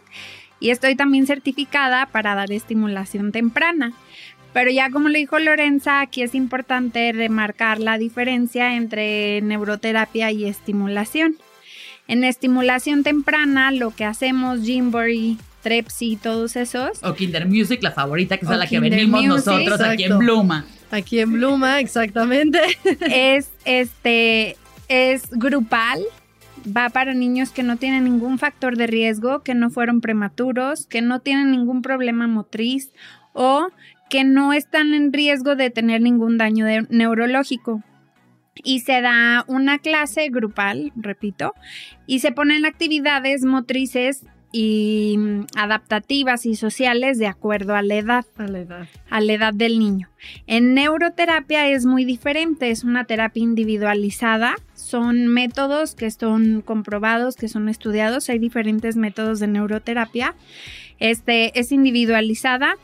y 0.61 0.71
estoy 0.71 0.95
también 0.95 1.27
certificada 1.27 2.07
para 2.07 2.37
dar 2.37 2.53
estimulación 2.53 3.33
temprana. 3.33 3.93
Pero 4.53 4.71
ya 4.71 4.89
como 4.91 5.09
le 5.09 5.19
dijo 5.19 5.41
Lorenza, 5.41 6.01
aquí 6.01 6.23
es 6.23 6.35
importante 6.37 7.11
remarcar 7.13 7.81
la 7.81 7.99
diferencia 7.99 8.77
entre 8.77 9.41
neuroterapia 9.43 10.31
y 10.31 10.45
estimulación. 10.45 11.37
En 12.07 12.23
estimulación 12.23 13.03
temprana, 13.03 13.73
lo 13.73 13.91
que 13.91 14.05
hacemos, 14.05 14.61
Jimbury, 14.61 15.39
Trepsi, 15.65 16.17
todos 16.17 16.57
esos. 16.57 17.03
O 17.03 17.15
Kinder 17.15 17.47
Music, 17.47 17.83
la 17.83 17.91
favorita, 17.91 18.37
que 18.37 18.45
es 18.45 18.51
a 18.51 18.57
la 18.57 18.67
que 18.67 18.79
venimos 18.79 19.25
nosotros 19.25 19.81
aquí 19.81 20.05
en 20.05 20.19
Bluma. 20.19 20.67
Aquí 20.91 21.19
en 21.19 21.33
Bluma, 21.33 21.81
exactamente. 21.81 22.61
Es 23.11 23.51
este 23.65 24.57
es 24.89 25.31
grupal, 25.31 26.03
va 26.65 26.91
para 26.91 27.15
niños 27.15 27.51
que 27.51 27.63
no 27.63 27.79
tienen 27.79 28.05
ningún 28.05 28.39
factor 28.39 28.77
de 28.77 28.87
riesgo, 28.87 29.43
que 29.43 29.55
no 29.55 29.71
fueron 29.71 30.03
prematuros, 30.03 30.87
que 30.87 31.01
no 31.01 31.21
tienen 31.21 31.51
ningún 31.51 31.81
problema 31.81 32.27
motriz 32.27 32.93
o 33.33 33.69
que 34.11 34.23
no 34.23 34.53
están 34.53 34.93
en 34.93 35.15
riesgo 35.15 35.57
de 35.57 35.71
tener 35.71 36.03
ningún 36.03 36.37
daño 36.37 36.67
neurológico 36.91 37.83
y 38.63 38.81
se 38.81 39.01
da 39.01 39.45
una 39.49 39.79
clase 39.79 40.29
grupal, 40.29 40.93
repito, 40.95 41.55
y 42.07 42.21
se 42.21 42.31
ponen 42.31 42.67
actividades 42.67 43.45
motrices 43.45 44.25
y 44.57 45.17
mm, 45.19 45.47
adaptativas 45.57 46.47
y 46.47 46.55
sociales 46.55 47.19
de 47.19 47.27
acuerdo 47.27 47.75
a 47.75 47.83
la 47.83 47.97
edad. 47.97 48.25
A 48.37 48.47
la 48.47 48.61
edad. 48.61 48.89
A 49.11 49.21
la 49.21 49.33
edad 49.33 49.53
del 49.53 49.81
niño. 49.81 50.09
En 50.47 50.75
neuroterapia 50.75 51.69
es 51.69 51.87
muy 51.87 52.05
diferente, 52.05 52.71
es 52.71 52.85
una 52.85 53.05
terapia 53.05 53.43
individualizada, 53.43 54.55
son 54.77 55.27
métodos 55.27 55.97
que 55.97 56.09
son 56.09 56.63
comprobados, 56.65 57.35
que 57.35 57.49
son 57.49 57.69
estudiados, 57.69 58.29
hay 58.29 58.39
diferentes 58.39 58.95
métodos 58.95 59.41
de 59.41 59.49
neuroterapia. 59.49 60.37
Este 61.01 61.59
es 61.59 61.73
individualizada, 61.73 62.77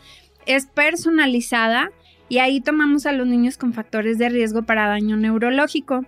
es 0.47 0.67
personalizada 0.67 1.93
y 2.29 2.39
ahí 2.39 2.61
tomamos 2.61 3.07
a 3.07 3.13
los 3.13 3.29
niños 3.29 3.57
con 3.57 3.75
factores 3.75 4.19
de 4.19 4.29
riesgo 4.29 4.65
para 4.65 4.89
daño 4.89 5.17
neurológico. 5.17 6.05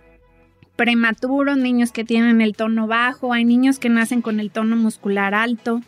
Prematuros, 0.75 1.57
niños 1.57 1.91
que 1.91 2.03
tienen 2.03 2.41
el 2.41 2.55
tono 2.55 2.87
bajo, 2.87 3.33
hay 3.33 3.45
niños 3.45 3.79
que 3.79 3.89
nacen 3.89 4.21
con 4.21 4.39
el 4.39 4.51
tono 4.51 4.75
muscular 4.75 5.35
alto. 5.35 5.81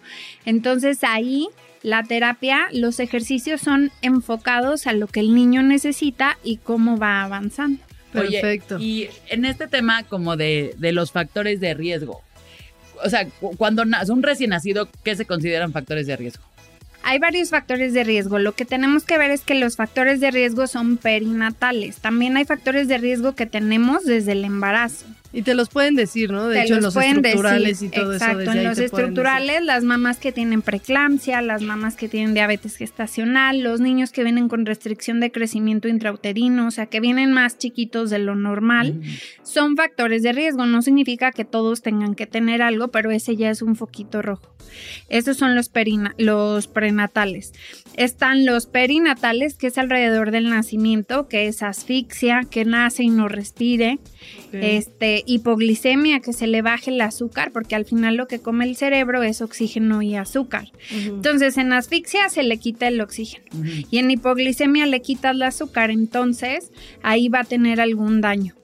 Entonces 0.45 1.03
ahí 1.03 1.47
la 1.81 2.03
terapia, 2.03 2.67
los 2.71 2.99
ejercicios 2.99 3.61
son 3.61 3.91
enfocados 4.01 4.87
a 4.87 4.93
lo 4.93 5.07
que 5.07 5.19
el 5.19 5.35
niño 5.35 5.61
necesita 5.61 6.37
y 6.43 6.57
cómo 6.57 6.97
va 6.97 7.23
avanzando. 7.23 7.79
Perfecto. 8.11 8.79
y 8.79 9.09
en 9.27 9.43
este 9.43 9.67
tema 9.67 10.03
como 10.03 10.37
de, 10.37 10.73
de 10.77 10.93
los 10.93 11.11
factores 11.11 11.59
de 11.59 11.73
riesgo, 11.73 12.21
o 13.03 13.09
sea, 13.09 13.27
cuando 13.57 13.83
nace 13.85 14.11
un 14.11 14.23
recién 14.23 14.51
nacido, 14.51 14.87
¿qué 15.03 15.15
se 15.15 15.25
consideran 15.25 15.73
factores 15.73 16.07
de 16.07 16.15
riesgo? 16.15 16.43
Hay 17.07 17.19
varios 17.19 17.51
factores 17.51 17.93
de 17.93 18.03
riesgo. 18.03 18.39
Lo 18.39 18.53
que 18.53 18.65
tenemos 18.65 19.05
que 19.05 19.19
ver 19.19 19.29
es 19.29 19.41
que 19.41 19.53
los 19.53 19.75
factores 19.75 20.19
de 20.19 20.31
riesgo 20.31 20.65
son 20.65 20.97
perinatales. 20.97 21.97
También 21.97 22.35
hay 22.35 22.45
factores 22.45 22.87
de 22.87 22.97
riesgo 22.97 23.35
que 23.35 23.45
tenemos 23.45 24.05
desde 24.05 24.31
el 24.31 24.43
embarazo. 24.43 25.05
Y 25.35 25.41
te 25.41 25.53
los 25.53 25.67
pueden 25.67 25.95
decir, 25.95 26.31
¿no? 26.31 26.47
De 26.47 26.63
hecho, 26.63 26.75
en 26.75 26.81
los 26.81 26.95
estructurales 26.95 27.81
y 27.81 27.89
todo 27.89 28.13
eso. 28.13 28.23
Exacto, 28.23 28.53
en 28.53 28.63
los 28.63 28.79
estructurales, 28.79 29.61
las 29.61 29.83
mamás 29.83 30.17
que 30.17 30.31
tienen 30.31 30.61
preeclampsia, 30.61 31.41
las 31.41 31.61
mamás 31.61 31.97
que 31.97 32.07
tienen 32.07 32.33
diabetes 32.33 32.77
gestacional, 32.77 33.59
los 33.59 33.81
niños 33.81 34.13
que 34.13 34.23
vienen 34.23 34.47
con 34.47 34.65
restricción 34.65 35.19
de 35.19 35.33
crecimiento 35.33 35.89
intrauterino, 35.89 36.67
o 36.67 36.71
sea, 36.71 36.85
que 36.85 37.01
vienen 37.01 37.33
más 37.33 37.57
chiquitos 37.57 38.09
de 38.11 38.19
lo 38.19 38.35
normal, 38.35 39.01
son 39.43 39.75
factores 39.75 40.23
de 40.23 40.31
riesgo. 40.31 40.65
No 40.67 40.81
significa 40.81 41.33
que 41.33 41.43
todos 41.43 41.81
tengan 41.81 42.15
que 42.15 42.27
tener 42.27 42.61
algo, 42.61 42.87
pero 42.87 43.11
ese 43.11 43.35
ya 43.35 43.49
es 43.49 43.61
un 43.61 43.75
foquito 43.75 44.21
rojo. 44.21 44.55
Estos 45.09 45.35
son 45.35 45.53
los, 45.53 45.69
los 46.17 46.67
prenatales. 46.67 47.53
Están 47.97 48.45
los 48.45 48.67
perinatales, 48.67 49.55
que 49.55 49.67
es 49.67 49.77
alrededor 49.77 50.31
del 50.31 50.49
nacimiento, 50.49 51.27
que 51.27 51.47
es 51.47 51.61
asfixia, 51.61 52.41
que 52.49 52.63
nace 52.63 53.03
y 53.03 53.09
no 53.09 53.27
respire. 53.27 53.99
Este, 54.53 55.24
hipoglicemia, 55.25 56.19
que 56.19 56.33
se 56.33 56.47
le 56.47 56.61
baje 56.61 56.91
el 56.91 57.01
azúcar, 57.01 57.51
porque 57.51 57.75
al 57.75 57.85
final 57.85 58.15
lo 58.15 58.27
que 58.27 58.39
come 58.39 58.65
el 58.65 58.75
cerebro 58.75 59.23
es 59.23 59.41
oxígeno 59.41 60.01
y 60.01 60.15
azúcar. 60.15 60.71
Entonces, 60.91 61.57
en 61.57 61.73
asfixia 61.73 62.29
se 62.29 62.43
le 62.43 62.57
quita 62.57 62.87
el 62.87 63.01
oxígeno. 63.01 63.45
Y 63.89 63.97
en 63.97 64.11
hipoglicemia 64.11 64.85
le 64.85 65.01
quitas 65.01 65.35
el 65.35 65.41
azúcar, 65.43 65.91
entonces 65.91 66.71
ahí 67.01 67.29
va 67.29 67.41
a 67.41 67.45
tener 67.45 67.81
algún 67.81 68.21
daño. 68.21 68.55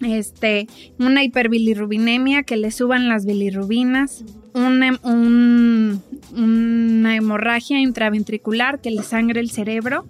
Este, 0.00 0.66
una 0.98 1.24
hiperbilirrubinemia, 1.24 2.42
que 2.42 2.56
le 2.56 2.70
suban 2.70 3.08
las 3.08 3.26
bilirrubinas, 3.26 4.24
una, 4.54 4.98
una 5.02 7.16
hemorragia 7.16 7.80
intraventricular, 7.80 8.80
que 8.80 8.90
le 8.90 9.02
sangre 9.02 9.40
el 9.40 9.50
cerebro, 9.50 10.06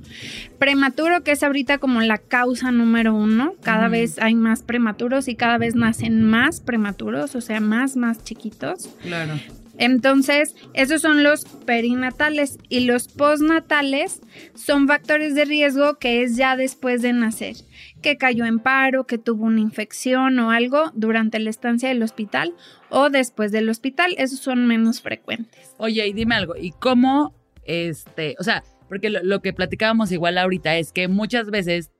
prematuro, 0.58 1.22
que 1.22 1.32
es 1.32 1.42
ahorita 1.42 1.78
como 1.78 2.00
la 2.00 2.18
causa 2.18 2.70
número 2.70 3.14
uno, 3.14 3.54
cada 3.62 3.88
vez 3.88 4.18
hay 4.18 4.34
más 4.34 4.62
prematuros 4.62 5.28
y 5.28 5.34
cada 5.34 5.58
vez 5.58 5.74
nacen 5.74 6.22
más 6.22 6.60
prematuros, 6.60 7.34
o 7.34 7.40
sea, 7.40 7.60
más, 7.60 7.96
más 7.96 8.22
chiquitos. 8.24 8.88
Claro. 9.02 9.34
Entonces, 9.80 10.54
esos 10.74 11.00
son 11.00 11.22
los 11.22 11.46
perinatales 11.64 12.58
y 12.68 12.80
los 12.80 13.08
postnatales 13.08 14.20
son 14.54 14.86
factores 14.86 15.34
de 15.34 15.46
riesgo 15.46 15.98
que 15.98 16.22
es 16.22 16.36
ya 16.36 16.54
después 16.54 17.00
de 17.00 17.14
nacer, 17.14 17.56
que 18.00 18.16
cayó 18.16 18.44
en 18.44 18.58
paro, 18.58 19.06
que 19.06 19.18
tuvo 19.18 19.44
una 19.44 19.60
infección 19.60 20.38
o 20.38 20.50
algo 20.50 20.90
durante 20.94 21.38
la 21.38 21.50
estancia 21.50 21.88
del 21.88 22.02
hospital 22.02 22.54
o 22.88 23.10
después 23.10 23.52
del 23.52 23.68
hospital, 23.68 24.14
esos 24.18 24.40
son 24.40 24.66
menos 24.66 25.00
frecuentes. 25.00 25.74
Oye, 25.78 26.06
y 26.06 26.12
dime 26.12 26.34
algo, 26.34 26.56
¿y 26.56 26.72
cómo 26.72 27.34
este, 27.64 28.34
o 28.38 28.42
sea, 28.42 28.64
porque 28.88 29.10
lo, 29.10 29.42
que 29.42 29.52
platicábamos 29.52 30.10
igual 30.10 30.38
ahorita 30.38 30.76
es 30.76 30.90
que 30.92 31.06
muchas 31.06 31.50
veces 31.50 31.92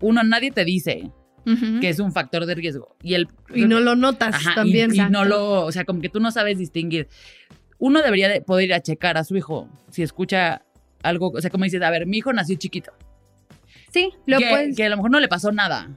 uno 0.00 0.24
nadie 0.24 0.50
te 0.50 0.64
dice, 0.64 1.12
que 1.80 1.88
es 1.88 2.00
un 2.00 2.12
factor 2.12 2.46
de 2.46 2.56
riesgo. 2.56 2.96
Y, 3.00 3.14
el, 3.14 3.28
y 3.54 3.66
no 3.66 3.78
lo 3.78 3.94
notas 3.94 4.34
también. 4.54 4.92
Y, 4.92 4.98
no 5.10 5.24
lo, 5.24 5.64
o 5.64 5.70
sea, 5.70 5.84
como 5.84 6.00
que 6.00 6.08
tú 6.08 6.18
no 6.18 6.32
sabes 6.32 6.58
distinguir. 6.58 7.06
Uno 7.78 8.02
debería 8.02 8.28
de 8.28 8.40
poder 8.40 8.64
ir 8.64 8.74
a 8.74 8.80
checar 8.80 9.16
a 9.16 9.24
su 9.24 9.36
hijo 9.36 9.68
si 9.90 10.02
escucha 10.02 10.64
algo, 11.02 11.30
o 11.30 11.40
sea, 11.40 11.50
como 11.50 11.64
dices, 11.64 11.82
a 11.82 11.90
ver, 11.90 12.06
mi 12.06 12.18
hijo 12.18 12.32
nació 12.32 12.56
chiquito. 12.56 12.92
Sí, 13.94 14.10
lo 14.26 14.38
que, 14.38 14.72
Que 14.76 14.86
a 14.86 14.88
lo 14.88 14.96
mejor 14.96 15.12
no 15.12 15.20
le 15.20 15.28
pasó 15.28 15.52
nada. 15.52 15.88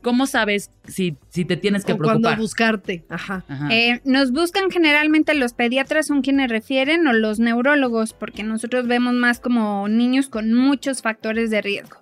¿Cómo 0.00 0.26
sabes 0.26 0.70
si, 0.86 1.18
si 1.28 1.44
te 1.44 1.58
tienes 1.58 1.84
que 1.84 1.92
o 1.92 1.98
preocupar? 1.98 2.22
Cuando 2.22 2.42
buscarte. 2.42 3.04
Ajá. 3.10 3.44
Eh, 3.70 4.00
nos 4.06 4.32
buscan 4.32 4.70
generalmente 4.70 5.34
los 5.34 5.52
pediatras, 5.52 6.06
son 6.06 6.22
quienes 6.22 6.48
refieren, 6.48 7.06
o 7.06 7.12
los 7.12 7.38
neurólogos, 7.38 8.14
porque 8.14 8.44
nosotros 8.44 8.86
vemos 8.86 9.12
más 9.12 9.40
como 9.40 9.86
niños 9.88 10.30
con 10.30 10.54
muchos 10.54 11.02
factores 11.02 11.50
de 11.50 11.60
riesgo. 11.60 11.98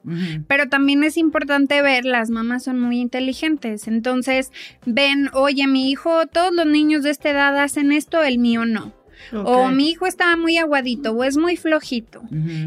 Pero 0.46 0.68
también 0.68 1.02
es 1.02 1.16
importante 1.16 1.82
ver, 1.82 2.04
las 2.04 2.30
mamás 2.30 2.62
son 2.62 2.78
muy 2.78 3.00
inteligentes. 3.00 3.88
Entonces, 3.88 4.52
ven, 4.84 5.28
oye, 5.32 5.66
mi 5.66 5.90
hijo, 5.90 6.26
todos 6.28 6.54
los 6.54 6.66
niños 6.66 7.02
de 7.02 7.10
esta 7.10 7.30
edad 7.30 7.58
hacen 7.58 7.90
esto, 7.90 8.22
el 8.22 8.38
mío 8.38 8.64
no. 8.64 8.92
O 9.32 9.70
mi 9.70 9.90
hijo 9.90 10.06
estaba 10.06 10.36
muy 10.36 10.56
aguadito 10.58 11.10
o 11.12 11.24
es 11.24 11.36
muy 11.36 11.56
flojito. 11.56 12.22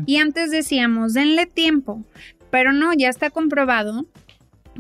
Y 0.06 0.18
antes 0.18 0.52
decíamos, 0.52 1.14
denle 1.14 1.46
tiempo. 1.46 2.04
Pero 2.50 2.74
no, 2.74 2.94
ya 2.94 3.10
está 3.10 3.30
comprobado 3.30 4.06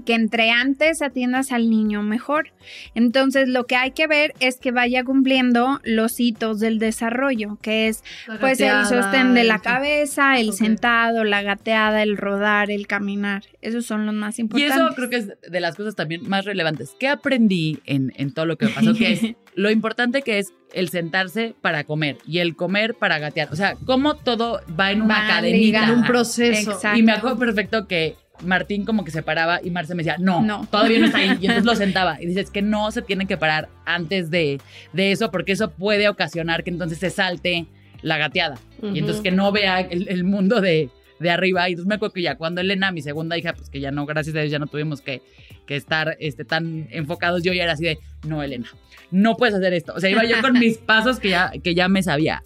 que 0.05 0.13
entre 0.13 0.51
antes 0.51 1.01
atiendas 1.01 1.51
al 1.51 1.69
niño 1.69 2.03
mejor. 2.03 2.51
Entonces 2.95 3.47
lo 3.47 3.65
que 3.65 3.75
hay 3.75 3.91
que 3.91 4.07
ver 4.07 4.33
es 4.39 4.57
que 4.57 4.71
vaya 4.71 5.03
cumpliendo 5.03 5.79
los 5.83 6.19
hitos 6.19 6.59
del 6.59 6.79
desarrollo, 6.79 7.57
que 7.61 7.87
es 7.87 8.03
pues 8.39 8.59
el 8.59 8.85
sostén 8.85 9.33
de 9.33 9.43
la 9.43 9.59
cabeza, 9.59 10.39
el 10.39 10.53
sentado, 10.53 11.23
la 11.23 11.41
gateada, 11.41 12.03
el 12.03 12.17
rodar, 12.17 12.71
el 12.71 12.87
caminar. 12.87 13.43
Esos 13.61 13.85
son 13.85 14.05
los 14.05 14.15
más 14.15 14.39
importantes. 14.39 14.75
Y 14.75 14.79
eso 14.79 14.95
creo 14.95 15.09
que 15.09 15.15
es 15.17 15.27
de 15.49 15.59
las 15.59 15.75
cosas 15.75 15.95
también 15.95 16.27
más 16.27 16.45
relevantes. 16.45 16.95
¿Qué 16.99 17.07
aprendí 17.07 17.79
en, 17.85 18.33
todo 18.33 18.45
lo 18.45 18.57
que 18.57 18.67
me 18.67 18.71
pasó? 18.71 18.93
Que 18.93 19.13
es 19.13 19.21
lo 19.55 19.69
importante 19.69 20.21
que 20.21 20.39
es 20.39 20.53
el 20.73 20.89
sentarse 20.89 21.55
para 21.61 21.83
comer 21.83 22.17
y 22.27 22.39
el 22.39 22.55
comer 22.55 22.95
para 22.95 23.19
gatear. 23.19 23.49
O 23.51 23.55
sea, 23.55 23.75
cómo 23.85 24.15
todo 24.15 24.61
va 24.79 24.91
en 24.91 25.01
una 25.01 25.27
cadenita. 25.27 25.85
En 25.85 25.91
un 25.91 26.03
proceso. 26.05 26.79
Y 26.95 27.03
me 27.03 27.11
acuerdo 27.11 27.39
perfecto 27.39 27.87
que 27.87 28.15
Martín 28.43 28.85
como 28.85 29.03
que 29.03 29.11
se 29.11 29.23
paraba 29.23 29.59
y 29.63 29.69
Marce 29.69 29.95
me 29.95 30.03
decía, 30.03 30.17
no, 30.19 30.41
no, 30.41 30.67
todavía 30.69 30.99
no 30.99 31.05
está 31.05 31.19
ahí. 31.19 31.29
Y 31.41 31.45
entonces 31.45 31.65
lo 31.65 31.75
sentaba. 31.75 32.21
Y 32.21 32.25
dices 32.25 32.49
que 32.51 32.61
no 32.61 32.91
se 32.91 33.01
tienen 33.01 33.27
que 33.27 33.37
parar 33.37 33.69
antes 33.85 34.29
de, 34.29 34.59
eso, 34.95 35.31
porque 35.31 35.51
eso 35.51 35.71
puede 35.71 36.09
ocasionar 36.09 36.63
que 36.63 36.69
entonces 36.69 36.97
se 36.99 37.09
salte 37.09 37.65
la 38.01 38.17
gateada. 38.17 38.57
Y 38.81 38.99
entonces 38.99 39.21
que 39.21 39.31
no 39.31 39.51
vea 39.51 39.81
el, 39.81 40.23
mundo 40.23 40.61
de, 40.61 40.89
arriba. 41.29 41.67
Y 41.69 41.73
entonces 41.73 41.87
me 41.87 41.95
acuerdo 41.95 42.13
que 42.13 42.21
ya 42.21 42.35
cuando 42.35 42.61
Elena, 42.61 42.91
mi 42.91 43.01
segunda 43.01 43.37
hija, 43.37 43.53
pues 43.53 43.69
que 43.69 43.79
ya 43.79 43.91
no, 43.91 44.05
gracias 44.05 44.35
a 44.35 44.39
Dios, 44.39 44.51
ya 44.51 44.59
no 44.59 44.67
tuvimos 44.67 45.01
que, 45.01 45.21
estar 45.67 46.17
este, 46.19 46.45
tan 46.45 46.87
enfocados. 46.89 47.43
Yo 47.43 47.53
ya 47.53 47.63
era 47.63 47.73
así 47.73 47.83
de, 47.83 47.99
no, 48.27 48.41
Elena, 48.41 48.67
no 49.11 49.37
puedes 49.37 49.53
hacer 49.53 49.73
esto. 49.73 49.93
O 49.95 49.99
sea, 49.99 50.09
iba 50.09 50.25
yo 50.25 50.41
con 50.41 50.53
mis 50.59 50.77
pasos 50.79 51.19
que 51.19 51.29
ya, 51.29 51.51
que 51.63 51.75
ya 51.75 51.87
me 51.87 52.01
sabía. 52.01 52.43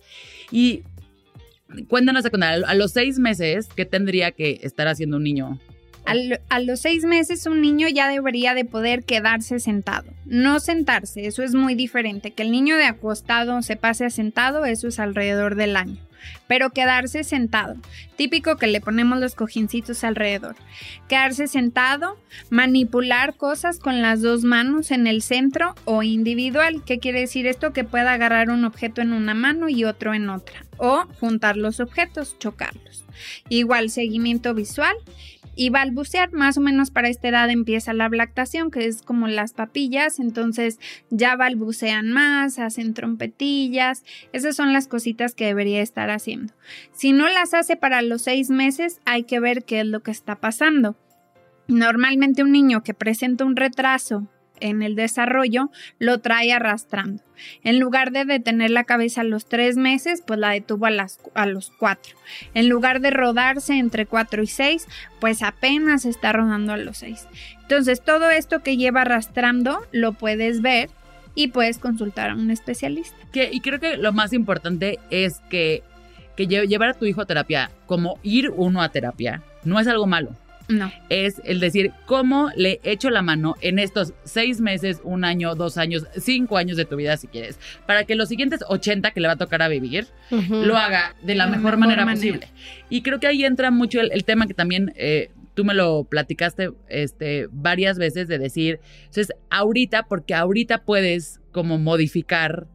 Y 0.51 0.83
cuéntanos, 1.87 2.25
a 2.65 2.75
los 2.75 2.91
seis 2.91 3.19
meses, 3.19 3.69
¿qué 3.75 3.85
tendría 3.85 4.31
que 4.31 4.59
estar 4.63 4.87
haciendo 4.87 5.17
un 5.17 5.23
niño 5.23 5.59
a 6.05 6.59
los 6.59 6.81
seis 6.81 7.05
meses 7.05 7.45
un 7.45 7.61
niño 7.61 7.87
ya 7.87 8.07
debería 8.09 8.53
de 8.53 8.65
poder 8.65 9.03
quedarse 9.03 9.59
sentado. 9.59 10.11
No 10.25 10.59
sentarse, 10.59 11.25
eso 11.27 11.43
es 11.43 11.53
muy 11.55 11.75
diferente. 11.75 12.31
Que 12.31 12.43
el 12.43 12.51
niño 12.51 12.77
de 12.77 12.85
acostado 12.85 13.61
se 13.61 13.75
pase 13.75 14.05
a 14.05 14.09
sentado, 14.09 14.65
eso 14.65 14.87
es 14.87 14.99
alrededor 14.99 15.55
del 15.55 15.75
año 15.75 15.97
pero 16.47 16.69
quedarse 16.71 17.23
sentado. 17.23 17.75
Típico 18.15 18.57
que 18.57 18.67
le 18.67 18.81
ponemos 18.81 19.19
los 19.19 19.35
cojincitos 19.35 20.03
alrededor. 20.03 20.55
Quedarse 21.07 21.47
sentado, 21.47 22.17
manipular 22.49 23.35
cosas 23.35 23.79
con 23.79 24.01
las 24.01 24.21
dos 24.21 24.43
manos 24.43 24.91
en 24.91 25.07
el 25.07 25.21
centro 25.21 25.75
o 25.85 26.03
individual. 26.03 26.83
¿Qué 26.85 26.99
quiere 26.99 27.21
decir 27.21 27.47
esto? 27.47 27.73
Que 27.73 27.83
pueda 27.83 28.13
agarrar 28.13 28.49
un 28.49 28.65
objeto 28.65 29.01
en 29.01 29.13
una 29.13 29.33
mano 29.33 29.69
y 29.69 29.83
otro 29.85 30.13
en 30.13 30.29
otra. 30.29 30.65
O 30.77 31.05
juntar 31.19 31.57
los 31.57 31.79
objetos, 31.79 32.37
chocarlos. 32.39 33.05
Igual 33.49 33.89
seguimiento 33.89 34.53
visual 34.53 34.95
y 35.55 35.69
balbucear. 35.69 36.31
Más 36.31 36.57
o 36.57 36.61
menos 36.61 36.91
para 36.91 37.09
esta 37.09 37.27
edad 37.27 37.49
empieza 37.49 37.93
la 37.93 38.09
lactación, 38.09 38.71
que 38.71 38.85
es 38.85 39.01
como 39.01 39.27
las 39.27 39.53
papillas, 39.53 40.19
entonces 40.19 40.79
ya 41.09 41.35
balbucean 41.35 42.11
más, 42.11 42.59
hacen 42.59 42.93
trompetillas. 42.93 44.03
Esas 44.31 44.55
son 44.55 44.73
las 44.73 44.87
cositas 44.87 45.35
que 45.35 45.45
debería 45.45 45.81
estar 45.81 46.09
haciendo. 46.09 46.53
Si 46.91 47.13
no 47.13 47.27
las 47.27 47.53
hace 47.53 47.75
para 47.75 48.01
los 48.01 48.23
seis 48.23 48.49
meses, 48.49 48.99
hay 49.05 49.23
que 49.23 49.39
ver 49.39 49.63
qué 49.63 49.81
es 49.81 49.85
lo 49.85 50.01
que 50.01 50.11
está 50.11 50.35
pasando. 50.35 50.95
Normalmente 51.67 52.43
un 52.43 52.51
niño 52.51 52.83
que 52.83 52.93
presenta 52.93 53.45
un 53.45 53.55
retraso 53.55 54.27
en 54.59 54.81
el 54.81 54.95
desarrollo 54.95 55.69
lo 55.99 56.19
trae 56.19 56.53
arrastrando. 56.53 57.23
En 57.63 57.79
lugar 57.79 58.11
de 58.11 58.25
detener 58.25 58.71
la 58.71 58.83
cabeza 58.83 59.21
a 59.21 59.25
los 59.25 59.45
tres 59.45 59.75
meses, 59.75 60.23
pues 60.25 60.39
la 60.39 60.51
detuvo 60.51 60.85
a, 60.85 60.91
las, 60.91 61.19
a 61.33 61.45
los 61.45 61.71
cuatro. 61.71 62.15
En 62.53 62.69
lugar 62.69 63.01
de 63.01 63.11
rodarse 63.11 63.77
entre 63.77 64.05
cuatro 64.05 64.43
y 64.43 64.47
seis, 64.47 64.87
pues 65.19 65.43
apenas 65.43 66.05
está 66.05 66.31
rodando 66.31 66.73
a 66.73 66.77
los 66.77 66.97
seis. 66.97 67.27
Entonces, 67.61 68.01
todo 68.01 68.29
esto 68.29 68.61
que 68.63 68.77
lleva 68.77 69.01
arrastrando 69.01 69.79
lo 69.91 70.13
puedes 70.13 70.61
ver 70.61 70.89
y 71.35 71.47
puedes 71.47 71.77
consultar 71.77 72.29
a 72.29 72.35
un 72.35 72.51
especialista. 72.51 73.17
Y 73.33 73.59
creo 73.61 73.79
que 73.79 73.97
lo 73.97 74.13
más 74.13 74.33
importante 74.33 74.99
es 75.09 75.39
que, 75.49 75.83
que 76.37 76.47
llevar 76.47 76.89
a 76.89 76.93
tu 76.93 77.05
hijo 77.05 77.21
a 77.21 77.25
terapia, 77.25 77.71
como 77.87 78.19
ir 78.21 78.51
uno 78.51 78.81
a 78.81 78.89
terapia, 78.89 79.41
no 79.63 79.79
es 79.79 79.87
algo 79.87 80.05
malo. 80.05 80.35
No. 80.77 80.91
Es 81.09 81.41
el 81.45 81.59
decir, 81.59 81.91
¿cómo 82.05 82.49
le 82.55 82.79
echo 82.83 83.09
la 83.09 83.21
mano 83.21 83.55
en 83.61 83.79
estos 83.79 84.13
seis 84.23 84.61
meses, 84.61 85.01
un 85.03 85.25
año, 85.25 85.55
dos 85.55 85.77
años, 85.77 86.05
cinco 86.17 86.57
años 86.57 86.77
de 86.77 86.85
tu 86.85 86.95
vida, 86.95 87.17
si 87.17 87.27
quieres, 87.27 87.59
para 87.85 88.03
que 88.05 88.15
los 88.15 88.29
siguientes 88.29 88.61
80 88.67 89.11
que 89.11 89.19
le 89.19 89.27
va 89.27 89.33
a 89.33 89.37
tocar 89.37 89.61
a 89.61 89.67
vivir, 89.67 90.07
lo 90.49 90.77
haga 90.77 91.15
de 91.21 91.35
la, 91.35 91.47
mejor, 91.47 91.77
manera, 91.77 92.05
posible? 92.05 92.47
Y 92.89 93.01
creo 93.01 93.19
que 93.19 93.27
ahí 93.27 93.45
entra 93.45 93.71
mucho 93.71 93.99
el, 94.01 94.23
tema 94.23 94.47
que 94.47 94.53
también 94.53 94.93
eh, 94.95 95.29
tú 95.53 95.65
me 95.65 95.73
lo 95.73 96.05
platicaste 96.05 96.71
este, 96.89 97.47
varias 97.51 97.97
veces 97.97 98.27
de 98.27 98.39
decir, 98.39 98.79
entonces, 99.05 99.31
ahorita, 99.49 100.03
porque 100.03 100.33
ahorita 100.33 100.83
puedes 100.83 101.39
como 101.51 101.77
modificar 101.77 102.67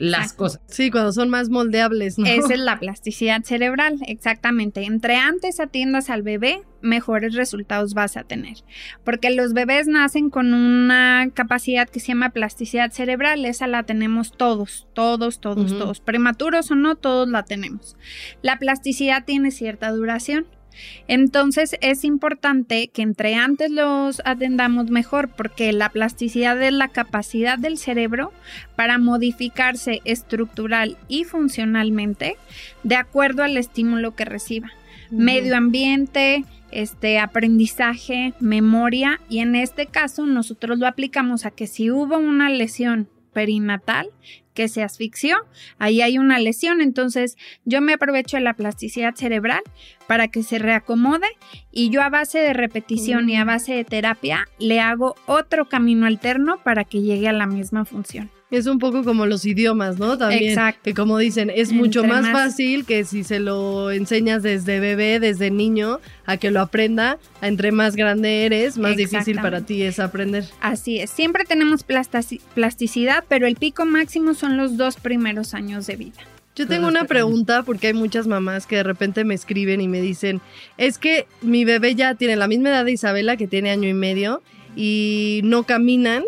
las 0.00 0.32
cosas. 0.32 0.60
Sí, 0.66 0.90
cuando 0.90 1.12
son 1.12 1.30
más 1.30 1.48
moldeables, 1.48 2.18
¿no? 2.18 2.26
Esa 2.26 2.54
es 2.54 2.58
la 2.60 2.78
plasticidad 2.78 3.42
cerebral, 3.42 3.98
exactamente. 4.06 4.84
Entre 4.84 5.16
antes 5.16 5.60
atiendas 5.60 6.10
al 6.10 6.22
bebé, 6.22 6.62
mejores 6.80 7.34
resultados 7.34 7.94
vas 7.94 8.16
a 8.16 8.24
tener. 8.24 8.58
Porque 9.04 9.30
los 9.30 9.52
bebés 9.52 9.86
nacen 9.86 10.30
con 10.30 10.54
una 10.54 11.28
capacidad 11.34 11.88
que 11.88 12.00
se 12.00 12.08
llama 12.08 12.30
plasticidad 12.30 12.92
cerebral, 12.92 13.44
esa 13.44 13.66
la 13.66 13.82
tenemos 13.84 14.32
todos, 14.32 14.86
todos, 14.92 15.40
todos, 15.40 15.76
todos. 15.78 16.00
Prematuros 16.00 16.70
o 16.70 16.74
no, 16.74 16.96
todos 16.96 17.28
la 17.28 17.44
tenemos. 17.44 17.96
La 18.42 18.58
plasticidad 18.58 19.24
tiene 19.24 19.50
cierta 19.50 19.90
duración. 19.90 20.46
Entonces 21.08 21.76
es 21.80 22.04
importante 22.04 22.88
que 22.88 23.02
entre 23.02 23.34
antes 23.34 23.70
los 23.70 24.22
atendamos 24.24 24.90
mejor 24.90 25.28
porque 25.28 25.72
la 25.72 25.88
plasticidad 25.88 26.60
es 26.62 26.72
la 26.72 26.88
capacidad 26.88 27.58
del 27.58 27.78
cerebro 27.78 28.32
para 28.76 28.98
modificarse 28.98 30.00
estructural 30.04 30.96
y 31.08 31.24
funcionalmente 31.24 32.36
de 32.82 32.96
acuerdo 32.96 33.42
al 33.42 33.56
estímulo 33.56 34.14
que 34.14 34.24
reciba. 34.24 34.70
Medio 35.10 35.56
ambiente, 35.56 36.44
este 36.70 37.18
aprendizaje, 37.20 38.34
memoria 38.40 39.20
y 39.28 39.38
en 39.38 39.54
este 39.54 39.86
caso 39.86 40.26
nosotros 40.26 40.78
lo 40.78 40.86
aplicamos 40.86 41.46
a 41.46 41.50
que 41.50 41.66
si 41.66 41.90
hubo 41.90 42.18
una 42.18 42.50
lesión 42.50 43.08
perinatal, 43.34 44.08
que 44.54 44.68
se 44.68 44.82
asfixió, 44.82 45.36
ahí 45.78 46.00
hay 46.00 46.16
una 46.16 46.38
lesión, 46.38 46.80
entonces 46.80 47.36
yo 47.64 47.80
me 47.80 47.94
aprovecho 47.94 48.36
de 48.36 48.44
la 48.44 48.54
plasticidad 48.54 49.14
cerebral 49.14 49.62
para 50.06 50.28
que 50.28 50.42
se 50.42 50.58
reacomode 50.58 51.26
y 51.70 51.90
yo 51.90 52.02
a 52.02 52.08
base 52.08 52.38
de 52.38 52.52
repetición 52.52 53.28
y 53.28 53.36
a 53.36 53.44
mm. 53.44 53.48
base 53.48 53.74
de 53.74 53.84
terapia 53.84 54.46
le 54.58 54.80
hago 54.80 55.16
otro 55.26 55.68
camino 55.68 56.06
alterno 56.06 56.62
para 56.62 56.84
que 56.84 57.02
llegue 57.02 57.28
a 57.28 57.32
la 57.32 57.46
misma 57.46 57.84
función. 57.84 58.30
Es 58.50 58.66
un 58.66 58.78
poco 58.78 59.02
como 59.04 59.26
los 59.26 59.44
idiomas, 59.46 59.98
¿no? 59.98 60.16
También. 60.18 60.50
Exacto. 60.50 60.80
Que 60.84 60.94
como 60.94 61.18
dicen, 61.18 61.50
es 61.54 61.72
mucho 61.72 62.04
más, 62.04 62.30
fácil 62.30 62.84
que 62.84 63.04
si 63.04 63.24
se 63.24 63.40
lo 63.40 63.90
enseñas 63.90 64.42
desde 64.42 64.80
bebé, 64.80 65.18
desde 65.18 65.50
niño, 65.50 65.98
a 66.26 66.36
que 66.36 66.50
lo 66.50 66.60
aprenda, 66.60 67.18
entre 67.42 67.72
más 67.72 67.96
grande 67.96 68.44
eres, 68.44 68.78
más 68.78 68.96
difícil 68.96 69.40
para 69.40 69.62
ti 69.62 69.82
es 69.82 69.98
aprender. 69.98 70.44
Así 70.60 71.00
es. 71.00 71.10
Siempre 71.10 71.44
tenemos 71.44 71.84
plasticidad, 71.84 73.24
pero 73.28 73.46
el 73.46 73.56
pico 73.56 73.86
máximo 73.86 74.34
son 74.34 74.56
los 74.56 74.76
dos 74.76 74.96
primeros 74.96 75.54
años 75.54 75.86
de 75.86 75.96
vida. 75.96 76.20
Yo 76.56 76.68
tengo 76.68 76.86
una 76.86 77.04
pregunta 77.04 77.64
porque 77.64 77.88
hay 77.88 77.94
muchas 77.94 78.28
mamás 78.28 78.66
que 78.66 78.76
de 78.76 78.84
repente 78.84 79.24
me 79.24 79.34
escriben 79.34 79.80
y 79.80 79.88
me 79.88 80.00
dicen, 80.00 80.40
es 80.78 80.98
que 80.98 81.26
mi 81.42 81.64
bebé 81.64 81.96
ya 81.96 82.14
tiene 82.14 82.36
la 82.36 82.46
misma 82.46 82.68
edad 82.68 82.84
de 82.84 82.92
Isabela, 82.92 83.36
que 83.36 83.48
tiene 83.48 83.70
año 83.70 83.88
y 83.88 83.94
medio, 83.94 84.40
y 84.76 85.40
no 85.42 85.64
caminan 85.64 86.22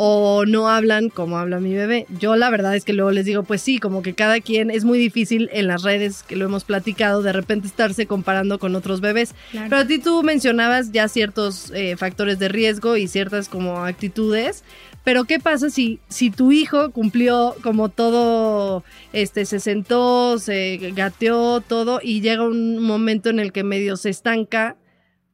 o 0.00 0.44
no 0.46 0.68
hablan 0.68 1.08
como 1.08 1.38
habla 1.38 1.58
mi 1.58 1.74
bebé. 1.74 2.06
Yo 2.20 2.36
la 2.36 2.50
verdad 2.50 2.76
es 2.76 2.84
que 2.84 2.92
luego 2.92 3.10
les 3.10 3.24
digo, 3.24 3.42
pues 3.42 3.62
sí, 3.62 3.80
como 3.80 4.00
que 4.00 4.14
cada 4.14 4.40
quien 4.40 4.70
es 4.70 4.84
muy 4.84 4.96
difícil 4.96 5.50
en 5.52 5.66
las 5.66 5.82
redes 5.82 6.22
que 6.22 6.36
lo 6.36 6.44
hemos 6.44 6.62
platicado, 6.62 7.20
de 7.20 7.32
repente 7.32 7.66
estarse 7.66 8.06
comparando 8.06 8.60
con 8.60 8.76
otros 8.76 9.00
bebés. 9.00 9.34
Pero 9.50 9.76
a 9.76 9.84
ti 9.84 9.98
tú 9.98 10.22
mencionabas 10.22 10.92
ya 10.92 11.08
ciertos 11.08 11.72
eh, 11.74 11.96
factores 11.96 12.38
de 12.38 12.48
riesgo 12.48 12.96
y 12.96 13.08
ciertas 13.08 13.48
como 13.48 13.84
actitudes. 13.84 14.62
Pero 15.02 15.24
¿qué 15.24 15.40
pasa 15.40 15.68
si, 15.68 15.98
si 16.08 16.30
tu 16.30 16.52
hijo 16.52 16.92
cumplió 16.92 17.56
como 17.64 17.88
todo, 17.88 18.84
este, 19.12 19.46
se 19.46 19.58
sentó, 19.58 20.38
se 20.38 20.76
gateó, 20.94 21.60
todo, 21.60 21.98
y 22.00 22.20
llega 22.20 22.44
un 22.44 22.78
momento 22.78 23.30
en 23.30 23.40
el 23.40 23.50
que 23.50 23.64
medio 23.64 23.96
se 23.96 24.10
estanca? 24.10 24.76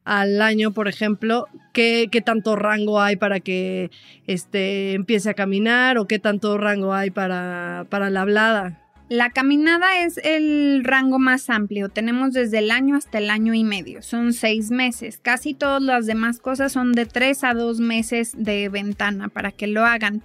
Al 0.05 0.43
año, 0.43 0.73
por 0.73 0.89
ejemplo, 0.89 1.47
¿qué, 1.73 2.09
qué 2.13 2.21
tanto 2.21 2.57
rango 2.57 3.01
hay 3.01 3.17
para 3.17 3.41
que 3.41 3.91
este, 4.27 4.93
empiece 4.93 5.31
a 5.31 5.35
caminar 5.35 5.99
o 5.99 6.07
qué 6.07 6.19
tanto 6.19 6.59
rango 6.59 6.93
hay 6.93 7.11
para, 7.11 7.87
para 7.89 8.11
la 8.11 8.21
hablada? 8.21 8.81
La 9.11 9.31
caminada 9.31 10.03
es 10.05 10.19
el 10.25 10.83
rango 10.83 11.19
más 11.19 11.51
amplio. 11.51 11.91
Tenemos 11.91 12.33
desde 12.33 12.59
el 12.59 12.71
año 12.71 12.97
hasta 12.97 13.19
el 13.19 13.29
año 13.29 13.53
y 13.53 13.63
medio. 13.63 14.01
Son 14.03 14.33
seis 14.33 14.71
meses. 14.71 15.19
Casi 15.23 15.53
todas 15.53 15.83
las 15.83 16.07
demás 16.07 16.39
cosas 16.39 16.73
son 16.73 16.93
de 16.93 17.05
tres 17.05 17.45
a 17.45 17.53
dos 17.53 17.81
meses 17.81 18.33
de 18.37 18.71
ventana 18.71 19.29
para 19.29 19.53
que 19.53 19.67
lo 19.67 19.85
hagan. 19.85 20.23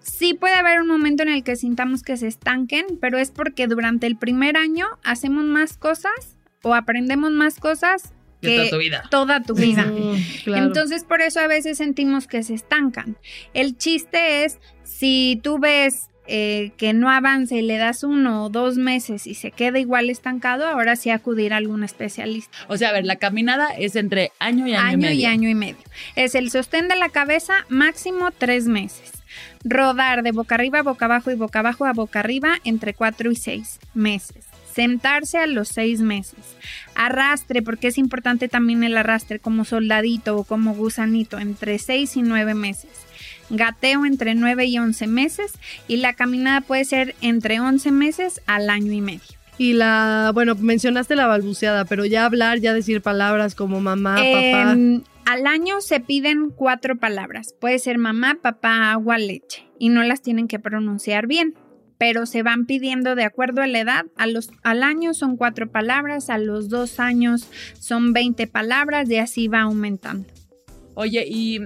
Sí 0.00 0.32
puede 0.34 0.54
haber 0.54 0.80
un 0.80 0.88
momento 0.88 1.22
en 1.22 1.28
el 1.28 1.44
que 1.44 1.56
sintamos 1.56 2.02
que 2.02 2.16
se 2.16 2.26
estanquen, 2.26 2.86
pero 3.00 3.18
es 3.18 3.30
porque 3.30 3.66
durante 3.66 4.06
el 4.06 4.16
primer 4.16 4.56
año 4.56 4.86
hacemos 5.04 5.44
más 5.44 5.76
cosas 5.76 6.36
o 6.62 6.74
aprendemos 6.74 7.32
más 7.32 7.60
cosas 7.60 8.14
toda 8.42 8.70
tu 8.70 8.78
vida. 8.78 9.02
Toda 9.10 9.42
tu 9.42 9.54
vida. 9.54 9.92
Entonces, 10.46 11.04
por 11.04 11.20
eso 11.20 11.40
a 11.40 11.46
veces 11.46 11.78
sentimos 11.78 12.26
que 12.26 12.42
se 12.42 12.54
estancan. 12.54 13.16
El 13.54 13.76
chiste 13.76 14.44
es, 14.44 14.58
si 14.82 15.40
tú 15.42 15.58
ves 15.58 16.08
eh, 16.26 16.70
que 16.76 16.92
no 16.92 17.10
avance 17.10 17.56
y 17.56 17.62
le 17.62 17.78
das 17.78 18.04
uno 18.04 18.44
o 18.44 18.48
dos 18.48 18.76
meses 18.76 19.26
y 19.26 19.34
se 19.34 19.50
queda 19.50 19.78
igual 19.78 20.08
estancado, 20.08 20.66
ahora 20.66 20.94
sí 20.94 21.10
acudir 21.10 21.52
a 21.52 21.56
algún 21.56 21.82
especialista. 21.82 22.56
O 22.68 22.76
sea, 22.76 22.90
a 22.90 22.92
ver, 22.92 23.04
la 23.04 23.16
caminada 23.16 23.70
es 23.70 23.96
entre 23.96 24.30
año 24.38 24.66
y 24.66 24.74
año, 24.74 24.92
y 24.92 24.96
medio. 24.98 25.20
y 25.20 25.24
año 25.24 25.48
y 25.48 25.54
medio. 25.54 25.82
Es 26.14 26.34
el 26.34 26.50
sostén 26.50 26.88
de 26.88 26.96
la 26.96 27.08
cabeza 27.08 27.66
máximo 27.68 28.30
tres 28.30 28.66
meses. 28.66 29.12
Rodar 29.64 30.22
de 30.22 30.32
boca 30.32 30.54
arriba 30.54 30.80
a 30.80 30.82
boca 30.82 31.06
abajo 31.06 31.30
y 31.30 31.34
boca 31.34 31.58
abajo 31.58 31.86
a 31.86 31.92
boca 31.92 32.20
arriba 32.20 32.58
entre 32.64 32.94
cuatro 32.94 33.30
y 33.30 33.36
seis 33.36 33.80
meses 33.94 34.41
sentarse 34.72 35.38
a 35.38 35.46
los 35.46 35.68
seis 35.68 36.00
meses. 36.00 36.56
Arrastre, 36.94 37.62
porque 37.62 37.88
es 37.88 37.98
importante 37.98 38.48
también 38.48 38.84
el 38.84 38.96
arrastre 38.96 39.38
como 39.38 39.64
soldadito 39.64 40.36
o 40.36 40.44
como 40.44 40.74
gusanito, 40.74 41.38
entre 41.38 41.78
seis 41.78 42.16
y 42.16 42.22
nueve 42.22 42.54
meses. 42.54 42.90
Gateo 43.50 44.06
entre 44.06 44.34
nueve 44.34 44.64
y 44.66 44.78
once 44.78 45.06
meses 45.06 45.52
y 45.86 45.98
la 45.98 46.14
caminada 46.14 46.62
puede 46.62 46.84
ser 46.84 47.14
entre 47.20 47.60
once 47.60 47.92
meses 47.92 48.40
al 48.46 48.70
año 48.70 48.92
y 48.92 49.00
medio. 49.00 49.20
Y 49.58 49.74
la, 49.74 50.30
bueno, 50.32 50.54
mencionaste 50.54 51.14
la 51.14 51.26
balbuceada, 51.26 51.84
pero 51.84 52.06
ya 52.06 52.24
hablar, 52.24 52.58
ya 52.60 52.72
decir 52.72 53.02
palabras 53.02 53.54
como 53.54 53.80
mamá, 53.80 54.16
papá. 54.16 54.72
Em, 54.72 55.02
al 55.26 55.46
año 55.46 55.80
se 55.80 56.00
piden 56.00 56.50
cuatro 56.50 56.96
palabras. 56.96 57.54
Puede 57.60 57.78
ser 57.78 57.98
mamá, 57.98 58.38
papá, 58.40 58.90
agua, 58.92 59.18
leche. 59.18 59.64
Y 59.78 59.90
no 59.90 60.02
las 60.02 60.22
tienen 60.22 60.48
que 60.48 60.58
pronunciar 60.58 61.26
bien 61.26 61.54
pero 62.02 62.26
se 62.26 62.42
van 62.42 62.66
pidiendo 62.66 63.14
de 63.14 63.22
acuerdo 63.22 63.62
a 63.62 63.68
la 63.68 63.78
edad. 63.78 64.06
A 64.16 64.26
los, 64.26 64.50
al 64.64 64.82
año 64.82 65.14
son 65.14 65.36
cuatro 65.36 65.70
palabras, 65.70 66.30
a 66.30 66.38
los 66.38 66.68
dos 66.68 66.98
años 66.98 67.46
son 67.78 68.12
20 68.12 68.48
palabras 68.48 69.08
y 69.08 69.18
así 69.18 69.46
va 69.46 69.60
aumentando. 69.60 70.26
Oye, 70.94 71.24
y 71.28 71.60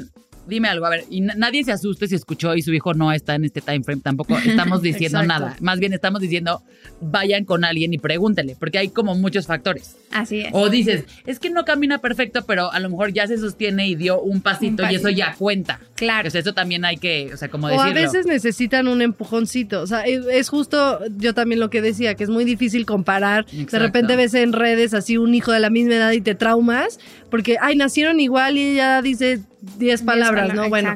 dime 0.47 0.69
algo, 0.69 0.87
a 0.87 0.91
ver, 0.91 1.05
y 1.11 1.21
nadie 1.21 1.65
se 1.65 1.73
asuste 1.73 2.09
si 2.09 2.15
escuchó 2.15 2.55
y 2.55 2.63
su 2.63 2.73
hijo 2.73 2.95
no 2.95 3.13
está 3.13 3.35
en 3.35 3.45
este 3.45 3.61
time 3.61 3.83
frame, 3.83 4.01
tampoco 4.01 4.39
estamos 4.39 4.83
diciendo 4.83 5.23
nada. 5.23 5.57
Más 5.61 5.79
bien 5.79 5.93
estamos 5.93 6.21
diciendo, 6.21 6.63
vayan 7.01 7.45
con 7.45 7.65
alguien 7.65 7.93
y 7.95 7.99
pregúntele, 7.99 8.57
porque 8.59 8.79
hay 8.79 8.89
como 8.89 9.15
muchos 9.15 9.47
factores. 9.47 9.97
Así 10.13 10.41
es. 10.41 10.49
O 10.53 10.69
dices, 10.69 11.05
es 11.27 11.39
que 11.39 11.51
no 11.51 11.65
camina 11.65 11.99
perfecto, 11.99 12.45
pero 12.47 12.73
a 12.73 12.81
lo 12.81 12.89
mejor 12.91 13.13
ya 13.13 13.27
se 13.27 13.39
sostiene 13.39 13.89
y 13.89 13.95
dio 13.95 14.21
un 14.21 14.41
pasito, 14.41 14.85
y 14.91 14.95
eso 14.95 15.09
ya 15.11 15.35
cuenta. 15.35 15.81
Claro. 15.95 16.23
Pues 16.23 16.35
eso 16.35 16.53
también 16.53 16.85
hay 16.85 16.97
que, 16.97 17.31
o 17.33 17.37
sea, 17.37 17.49
como 17.49 17.69
decirlo. 17.69 17.89
O 17.89 17.91
a 17.91 17.95
veces 17.95 18.27
necesitan 18.27 18.89
un 18.89 19.03
empujoncito. 19.03 19.81
O 19.81 19.87
sea, 19.87 20.03
es 20.03 20.49
justo 20.49 21.01
yo 21.17 21.35
también 21.35 21.61
lo 21.61 21.71
que 21.71 21.83
decía, 21.83 22.15
que 22.15 22.25
es 22.25 22.31
muy 22.31 22.45
difícil 22.45 22.87
comparar. 22.87 23.47
De 23.47 23.79
repente 23.79 24.17
ves 24.17 24.35
en 24.35 24.53
redes 24.53 24.95
así 24.95 25.17
un 25.17 25.35
hijo 25.35 25.53
de 25.53 25.61
la 25.61 25.71
misma 25.71 25.95
edad 25.95 26.13
y 26.13 26.21
te 26.21 26.35
traumas, 26.35 26.99
porque, 27.31 27.57
ay, 27.61 27.77
nacieron 27.77 28.21
igual 28.21 28.57
y 28.57 28.73
ella 28.73 29.03
dice 29.03 29.41
10 29.79 30.03
palabras, 30.03 30.55
¿no? 30.55 30.69
Bueno. 30.69 30.95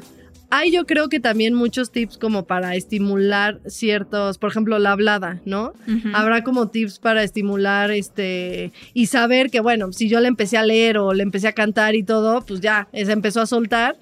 Hay 0.53 0.73
yo 0.73 0.85
creo 0.85 1.09
que 1.09 1.21
también 1.21 1.55
muchos 1.55 1.93
tips 1.93 2.19
como 2.19 2.45
para 2.45 2.75
estimular 2.75 3.61
ciertos, 3.67 4.37
por 4.37 4.51
ejemplo, 4.51 4.81
la 4.81 4.91
hablada, 4.91 5.41
¿no? 5.45 5.73
Habrá 6.13 6.43
como 6.43 6.69
tips 6.69 6.99
para 6.99 7.23
estimular 7.23 7.93
este 7.93 8.73
y 8.93 9.07
saber 9.07 9.51
que 9.51 9.61
bueno, 9.61 9.93
si 9.93 10.09
yo 10.09 10.19
le 10.19 10.27
empecé 10.27 10.59
a 10.59 10.65
leer 10.65 10.99
o 10.99 11.15
le 11.15 11.23
empecé 11.23 11.47
a 11.47 11.53
cantar 11.53 11.95
y 11.95 12.03
todo, 12.03 12.45
pues 12.45 12.61
ya, 12.61 12.89
se 12.93 13.13
empezó 13.13 13.41
a 13.41 13.47
soltar. 13.47 13.97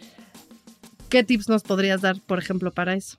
¿Qué 1.11 1.23
tips 1.23 1.51
nos 1.51 1.63
podrías 1.63 2.01
dar, 2.01 2.19
por 2.21 2.39
ejemplo, 2.39 2.73
para 2.73 2.95
eso? 2.95 3.19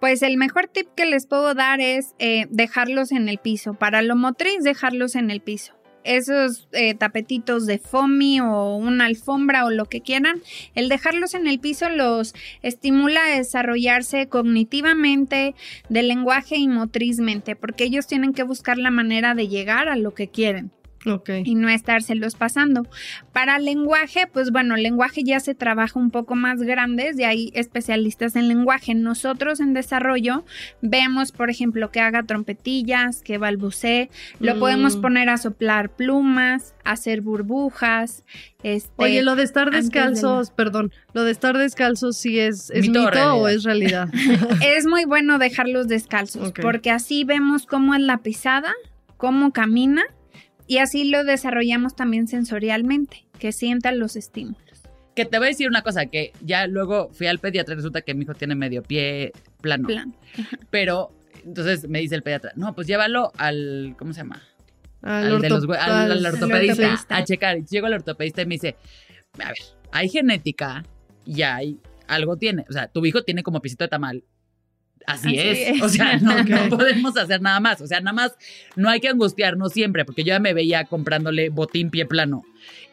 Pues 0.00 0.22
el 0.22 0.36
mejor 0.36 0.68
tip 0.68 0.86
que 0.96 1.06
les 1.06 1.26
puedo 1.26 1.54
dar 1.54 1.80
es 1.80 2.14
eh, 2.20 2.46
dejarlos 2.50 3.10
en 3.10 3.28
el 3.28 3.38
piso. 3.38 3.74
Para 3.74 4.02
lo 4.02 4.14
motriz, 4.14 4.62
dejarlos 4.62 5.16
en 5.16 5.32
el 5.32 5.40
piso 5.40 5.77
esos 6.08 6.68
eh, 6.72 6.94
tapetitos 6.94 7.66
de 7.66 7.78
foamy 7.78 8.40
o 8.40 8.76
una 8.76 9.04
alfombra 9.04 9.66
o 9.66 9.70
lo 9.70 9.84
que 9.84 10.00
quieran, 10.00 10.42
el 10.74 10.88
dejarlos 10.88 11.34
en 11.34 11.46
el 11.46 11.60
piso 11.60 11.90
los 11.90 12.34
estimula 12.62 13.26
a 13.26 13.36
desarrollarse 13.36 14.26
cognitivamente, 14.28 15.54
de 15.88 16.02
lenguaje 16.02 16.56
y 16.56 16.66
motrizmente, 16.66 17.56
porque 17.56 17.84
ellos 17.84 18.06
tienen 18.06 18.32
que 18.32 18.42
buscar 18.42 18.78
la 18.78 18.90
manera 18.90 19.34
de 19.34 19.48
llegar 19.48 19.88
a 19.88 19.96
lo 19.96 20.14
que 20.14 20.28
quieren. 20.28 20.72
Y 21.44 21.54
no 21.54 21.68
estárselos 21.68 22.34
pasando. 22.34 22.86
Para 23.32 23.58
lenguaje, 23.58 24.26
pues 24.26 24.50
bueno, 24.50 24.74
el 24.74 24.82
lenguaje 24.82 25.22
ya 25.24 25.40
se 25.40 25.54
trabaja 25.54 25.98
un 25.98 26.10
poco 26.10 26.34
más 26.34 26.60
grandes 26.60 27.18
y 27.18 27.24
hay 27.24 27.50
especialistas 27.54 28.36
en 28.36 28.48
lenguaje. 28.48 28.94
Nosotros 28.94 29.60
en 29.60 29.74
desarrollo 29.74 30.44
vemos, 30.82 31.32
por 31.32 31.50
ejemplo, 31.50 31.90
que 31.90 32.00
haga 32.00 32.24
trompetillas, 32.24 33.22
que 33.22 33.38
balbucee, 33.38 34.10
lo 34.40 34.56
mm. 34.56 34.58
podemos 34.58 34.96
poner 34.96 35.28
a 35.28 35.38
soplar 35.38 35.90
plumas, 35.90 36.74
hacer 36.84 37.20
burbujas. 37.20 38.24
Este, 38.62 38.90
Oye, 38.96 39.22
lo 39.22 39.36
de 39.36 39.44
estar 39.44 39.70
descalzos, 39.70 40.50
perdón, 40.50 40.92
lo 41.12 41.22
de 41.22 41.30
estar 41.30 41.56
descalzos 41.56 42.16
sí 42.16 42.40
es, 42.40 42.72
mito, 42.74 43.02
o 43.36 43.48
es 43.48 43.62
realidad. 43.62 44.08
es 44.64 44.86
muy 44.86 45.04
bueno 45.04 45.38
dejarlos 45.38 45.86
descalzos 45.86 46.52
porque 46.60 46.90
así 46.90 47.24
vemos 47.24 47.66
cómo 47.66 47.94
es 47.94 48.00
la 48.00 48.18
pisada, 48.18 48.72
cómo 49.16 49.52
camina 49.52 50.04
y 50.68 50.78
así 50.78 51.04
lo 51.04 51.24
desarrollamos 51.24 51.96
también 51.96 52.28
sensorialmente, 52.28 53.26
que 53.38 53.52
sientan 53.52 53.98
los 53.98 54.16
estímulos. 54.16 54.82
Que 55.16 55.24
te 55.24 55.38
voy 55.38 55.46
a 55.46 55.50
decir 55.50 55.66
una 55.66 55.82
cosa, 55.82 56.06
que 56.06 56.32
ya 56.42 56.66
luego 56.66 57.08
fui 57.12 57.26
al 57.26 57.38
pediatra 57.38 57.72
y 57.72 57.76
resulta 57.76 58.02
que 58.02 58.14
mi 58.14 58.24
hijo 58.24 58.34
tiene 58.34 58.54
medio 58.54 58.82
pie 58.82 59.32
plano. 59.62 59.88
Plano. 59.88 60.12
Pero 60.70 61.10
entonces 61.44 61.88
me 61.88 62.00
dice 62.00 62.14
el 62.14 62.22
pediatra, 62.22 62.52
no, 62.54 62.74
pues 62.74 62.86
llévalo 62.86 63.32
al, 63.38 63.96
¿cómo 63.98 64.12
se 64.12 64.20
llama? 64.20 64.42
Al, 65.00 65.32
ortopedista, 65.32 66.98
a 67.08 67.24
checar. 67.24 67.58
Y 67.58 67.64
llego 67.64 67.86
al 67.86 67.94
ortopedista 67.94 68.42
y 68.42 68.46
me 68.46 68.56
dice, 68.56 68.76
a 69.38 69.48
ver, 69.48 69.56
hay 69.90 70.08
genética 70.10 70.84
y 71.24 71.42
hay, 71.42 71.80
algo 72.06 72.36
tiene. 72.36 72.66
O 72.68 72.72
sea, 72.72 72.88
tu 72.88 73.04
hijo 73.06 73.22
tiene 73.22 73.42
como 73.42 73.62
pisito 73.62 73.84
de 73.84 73.88
tamal 73.88 74.22
Así, 75.08 75.38
es. 75.38 75.82
O 75.82 75.88
sea, 75.88 76.18
no, 76.20 76.68
podemos 76.68 77.16
hacer 77.16 77.40
nada 77.40 77.58
más. 77.60 77.80
O 77.80 77.86
sea, 77.86 78.00
nada 78.00 78.12
más 78.12 78.36
no 78.76 78.90
hay 78.90 79.00
que 79.00 79.08
angustiarnos 79.08 79.72
siempre, 79.72 80.04
porque 80.04 80.22
yo 80.22 80.28
ya 80.28 80.38
me 80.38 80.52
veía 80.52 80.84
comprándole 80.84 81.48
botín 81.48 81.90
pie 81.90 82.04
plano. 82.04 82.44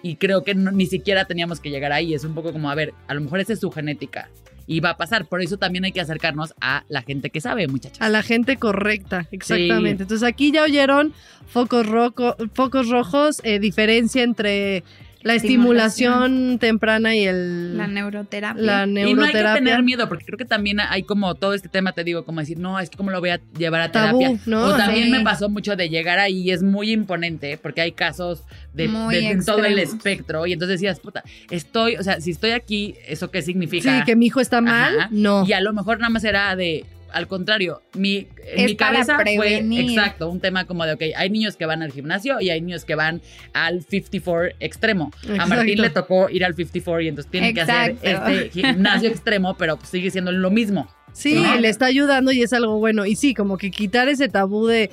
Y 0.01 0.15
creo 0.15 0.43
que 0.43 0.55
ni 0.55 0.85
siquiera 0.85 1.25
teníamos 1.25 1.59
que 1.59 1.69
llegar 1.69 1.91
ahí. 1.91 2.13
Es 2.13 2.23
un 2.23 2.33
poco 2.33 2.53
como, 2.53 2.69
a 2.69 2.75
ver, 2.75 2.93
a 3.07 3.13
lo 3.13 3.21
mejor 3.21 3.41
esa 3.41 3.51
es 3.51 3.59
su 3.59 3.69
genética. 3.69 4.29
Y 4.65 4.79
va 4.79 4.91
a 4.91 4.97
pasar. 4.97 5.25
Por 5.25 5.41
eso 5.41 5.57
también 5.57 5.83
hay 5.83 5.91
que 5.91 5.99
acercarnos 5.99 6.55
a 6.61 6.85
la 6.87 7.01
gente 7.01 7.29
que 7.29 7.41
sabe, 7.41 7.67
muchachos. 7.67 8.01
A 8.01 8.07
la 8.07 8.23
gente 8.23 8.55
correcta, 8.55 9.27
exactamente. 9.31 10.03
Entonces 10.03 10.27
aquí 10.27 10.51
ya 10.53 10.63
oyeron 10.63 11.13
focos, 11.47 11.85
focos 12.53 12.89
rojos, 12.89 13.41
eh, 13.43 13.59
diferencia 13.59 14.23
entre 14.23 14.83
la 15.25 15.33
estimulación, 15.33 16.59
temprana 16.59 17.15
y 17.15 17.25
el... 17.25 17.75
La 17.75 17.87
neuroterapia. 17.87 18.61
La 18.61 18.85
neuroterapia. 18.85 19.09
Y 19.09 19.13
no 19.15 19.23
hay 19.23 19.33
que 19.33 19.59
tener 19.59 19.81
miedo, 19.81 20.07
porque 20.07 20.23
creo 20.23 20.37
que 20.37 20.45
también 20.45 20.79
hay 20.79 21.01
como 21.01 21.33
todo 21.33 21.55
este 21.55 21.67
tema, 21.67 21.93
te 21.93 22.03
digo, 22.03 22.23
como 22.25 22.41
decir, 22.41 22.59
no, 22.59 22.79
es 22.79 22.91
que 22.91 22.97
cómo 22.97 23.09
lo 23.09 23.19
voy 23.21 23.31
a 23.31 23.41
llevar 23.57 23.81
a 23.81 23.91
terapia. 23.91 24.37
¿no? 24.45 24.65
O 24.65 24.77
también 24.77 25.09
me 25.09 25.21
pasó 25.21 25.49
mucho 25.49 25.75
de 25.75 25.89
llegar 25.89 26.19
ahí, 26.19 26.51
es 26.51 26.61
muy 26.61 26.91
imponente, 26.91 27.57
porque 27.57 27.81
hay 27.81 27.93
casos 27.93 28.43
de, 28.75 28.87
todo 29.43 29.65
el 29.65 29.79
espectro, 29.79 30.45
y 30.45 30.53
entonces 30.53 30.79
decías, 30.79 30.99
puta, 30.99 31.23
estoy, 31.49 31.95
o 31.95 32.03
sea, 32.03 32.21
si 32.21 32.29
estoy 32.29 32.51
aquí, 32.51 32.93
¿eso 33.07 33.31
qué 33.31 33.41
significa? 33.41 33.97
Sí, 33.97 34.05
que 34.05 34.15
mi 34.15 34.27
hijo 34.27 34.41
está 34.41 34.61
mal, 34.61 35.07
no. 35.09 35.43
Y 35.47 35.53
a 35.53 35.59
lo 35.59 35.73
mejor 35.73 35.97
nada 35.97 36.11
más 36.11 36.23
era 36.23 36.55
de, 36.55 36.85
al 37.15 37.29
contrario, 37.29 37.81
mi, 37.93 38.27
en 38.43 38.65
mi 38.65 38.75
cabeza 38.75 39.17
fue 39.17 39.59
exacto, 39.59 40.29
un 40.29 40.41
tema 40.41 40.65
como 40.65 40.85
de, 40.85 40.93
ok, 40.95 41.01
hay 41.15 41.29
niños 41.29 41.55
que 41.55 41.65
van 41.65 41.81
al 41.81 41.93
gimnasio 41.93 42.41
y 42.41 42.49
hay 42.49 42.59
niños 42.59 42.83
que 42.83 42.95
van 42.95 43.21
al 43.53 43.83
54 43.83 44.57
extremo. 44.59 45.11
A 45.39 45.45
Martín 45.45 45.81
le 45.81 45.89
tocó 45.91 46.29
ir 46.29 46.43
al 46.43 46.55
54 46.55 47.01
y 47.01 47.07
entonces 47.07 47.31
tiene 47.31 47.53
que 47.53 47.61
hacer 47.61 47.95
este 48.01 48.49
gimnasio 48.49 49.07
extremo, 49.07 49.55
pero 49.55 49.79
sigue 49.89 50.11
siendo 50.11 50.33
lo 50.33 50.51
mismo. 50.51 50.89
Sí, 51.15 51.41
le 51.61 51.69
está 51.69 51.85
ayudando 51.85 52.33
y 52.33 52.43
es 52.43 52.51
algo 52.51 52.77
bueno. 52.77 53.05
Y 53.05 53.15
sí, 53.15 53.33
como 53.33 53.57
que 53.57 53.71
quitar 53.71 54.09
ese 54.09 54.27
tabú 54.27 54.67
de, 54.67 54.91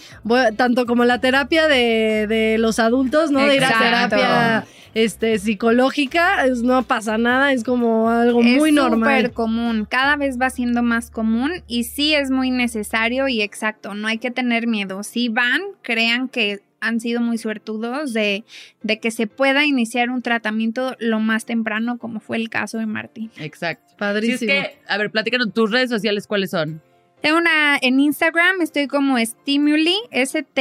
tanto 0.57 0.87
como 0.87 1.05
la 1.05 1.21
terapia 1.21 1.67
de, 1.67 2.27
de 2.29 2.59
los 2.59 2.79
adultos, 2.79 3.33
¿no? 3.33 3.45
De 3.45 3.57
ir 3.57 3.65
a 3.65 3.79
terapia 3.79 4.65
este, 4.95 5.39
psicológica, 5.39 6.47
no 6.63 6.83
pasa 6.83 7.19
nada, 7.19 7.53
es 7.53 7.65
como 7.65 8.09
algo 8.09 8.43
muy 8.43 8.73
normal. 8.73 9.11
Es 9.11 9.23
súper 9.23 9.33
común, 9.33 9.87
cada 9.89 10.17
vez 10.17 10.41
va 10.41 10.51
siendo 10.51 10.83
más 10.83 11.11
común 11.11 11.51
y 11.67 11.85
sí 11.85 12.15
es 12.15 12.31
muy 12.31 12.51
necesario 12.51 13.27
y 13.29 13.43
exacto, 13.43 13.95
no 13.95 14.07
hay 14.07 14.19
que 14.19 14.31
tener 14.31 14.67
miedo. 14.67 15.03
Si 15.03 15.29
van, 15.29 15.63
crean 15.83 16.29
que 16.29 16.61
han 16.83 17.01
sido 17.01 17.21
muy 17.21 17.39
suertudos 17.39 18.13
de, 18.13 18.45
de 18.83 19.01
que 19.01 19.11
se 19.11 19.27
pueda 19.27 19.65
iniciar 19.65 20.11
un 20.11 20.21
tratamiento 20.21 20.97
lo 20.99 21.21
más 21.21 21.47
temprano, 21.47 21.97
como 21.97 22.21
fue 22.21 22.37
el 22.37 22.51
caso 22.51 22.77
de 22.79 22.87
Martín. 22.87 23.31
Exacto. 23.39 23.95
Padrísimo. 23.97 24.39
Si 24.39 24.45
es 24.47 24.69
que, 24.69 24.79
a 24.87 24.99
ver, 24.99 25.11
platícanos, 25.11 25.55
tus 25.55 25.71
redes 25.71 25.89
sociales, 25.89 26.27
¿cuáles 26.27 26.51
son? 26.51 26.83
Tengo 27.23 27.39
una 27.39 27.79
en 27.81 28.01
Instagram, 28.01 28.61
estoy 28.63 28.89
como 28.89 29.17
Stimuli, 29.17 29.97
S-T-I-M-U-L-I, 30.11 30.57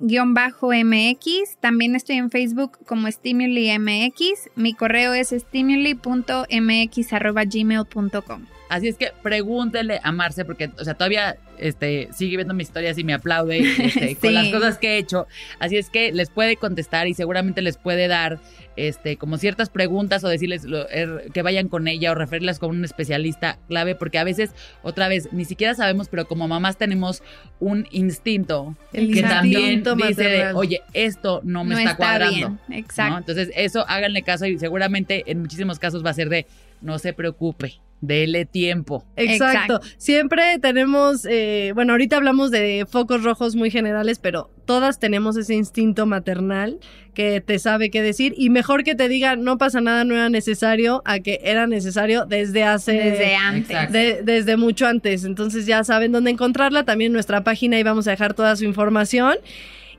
guion 0.00 0.32
bajo 0.32 0.70
MX. 0.72 1.58
También 1.60 1.94
estoy 1.94 2.16
en 2.16 2.30
Facebook 2.30 2.78
como 2.86 3.06
Stimuli 3.10 3.78
MX. 3.78 4.48
Mi 4.56 4.72
correo 4.72 5.12
es 5.12 5.28
stimuli.mx 5.28 7.10
gmail.com. 7.52 8.46
Así 8.74 8.88
es 8.88 8.96
que 8.96 9.12
pregúntele 9.22 10.00
a 10.02 10.10
Marce, 10.10 10.44
porque, 10.44 10.68
o 10.76 10.82
sea, 10.82 10.94
todavía 10.94 11.36
este, 11.58 12.08
sigue 12.12 12.34
viendo 12.34 12.54
mis 12.54 12.66
historias 12.66 12.98
y 12.98 13.04
me 13.04 13.14
aplaude 13.14 13.60
este, 13.60 14.16
con 14.20 14.34
las 14.34 14.48
cosas 14.48 14.78
que 14.78 14.94
he 14.94 14.98
hecho. 14.98 15.28
Así 15.60 15.76
es 15.76 15.90
que 15.90 16.10
les 16.10 16.28
puede 16.28 16.56
contestar 16.56 17.06
y 17.06 17.14
seguramente 17.14 17.62
les 17.62 17.76
puede 17.76 18.08
dar 18.08 18.40
este, 18.74 19.16
como 19.16 19.38
ciertas 19.38 19.70
preguntas 19.70 20.24
o 20.24 20.28
decirles 20.28 20.66
er, 20.90 21.30
que 21.32 21.42
vayan 21.42 21.68
con 21.68 21.86
ella 21.86 22.10
o 22.10 22.16
referirlas 22.16 22.58
con 22.58 22.70
un 22.70 22.84
especialista 22.84 23.60
clave, 23.68 23.94
porque 23.94 24.18
a 24.18 24.24
veces, 24.24 24.50
otra 24.82 25.06
vez, 25.06 25.32
ni 25.32 25.44
siquiera 25.44 25.76
sabemos, 25.76 26.08
pero 26.08 26.26
como 26.26 26.48
mamás 26.48 26.76
tenemos 26.76 27.22
un 27.60 27.86
instinto 27.92 28.76
que 28.90 29.22
también 29.22 29.84
dice, 30.08 30.52
oye, 30.54 30.82
esto 30.94 31.42
no 31.44 31.62
me 31.62 31.76
está, 31.76 31.96
cuadrando. 31.96 32.58
Exacto. 32.70 33.18
Entonces, 33.18 33.50
eso 33.54 33.84
háganle 33.86 34.22
caso 34.22 34.46
y 34.46 34.58
seguramente 34.58 35.22
en 35.30 35.42
muchísimos 35.42 35.78
casos 35.78 36.04
va 36.04 36.10
a 36.10 36.14
ser 36.14 36.28
de, 36.28 36.48
no 36.84 36.98
se 36.98 37.12
preocupe 37.12 37.80
Dele 38.06 38.44
tiempo. 38.44 39.04
Exacto. 39.16 39.80
Siempre 39.96 40.58
tenemos, 40.60 41.24
eh, 41.24 41.72
bueno, 41.74 41.92
ahorita 41.94 42.16
hablamos 42.16 42.50
de 42.50 42.86
focos 42.88 43.22
rojos 43.22 43.56
muy 43.56 43.70
generales, 43.70 44.18
pero 44.18 44.50
todas 44.66 44.98
tenemos 44.98 45.38
ese 45.38 45.54
instinto 45.54 46.04
maternal 46.04 46.80
que 47.14 47.40
te 47.40 47.58
sabe 47.58 47.90
qué 47.90 48.02
decir 48.02 48.34
y 48.36 48.50
mejor 48.50 48.84
que 48.84 48.94
te 48.94 49.08
diga 49.08 49.36
no 49.36 49.56
pasa 49.56 49.80
nada, 49.80 50.04
no 50.04 50.14
era 50.14 50.28
necesario, 50.28 51.00
a 51.06 51.20
que 51.20 51.40
era 51.44 51.66
necesario 51.66 52.26
desde 52.26 52.64
hace... 52.64 52.92
Desde 52.92 53.36
antes. 53.36 53.92
desde 54.24 54.56
mucho 54.58 54.86
antes. 54.86 55.24
Entonces 55.24 55.64
ya 55.64 55.82
saben 55.82 56.12
dónde 56.12 56.30
encontrarla, 56.30 56.84
también 56.84 57.10
en 57.10 57.14
nuestra 57.14 57.42
página 57.42 57.78
y 57.78 57.82
vamos 57.84 58.06
a 58.06 58.10
dejar 58.10 58.34
toda 58.34 58.54
su 58.56 58.64
información. 58.64 59.36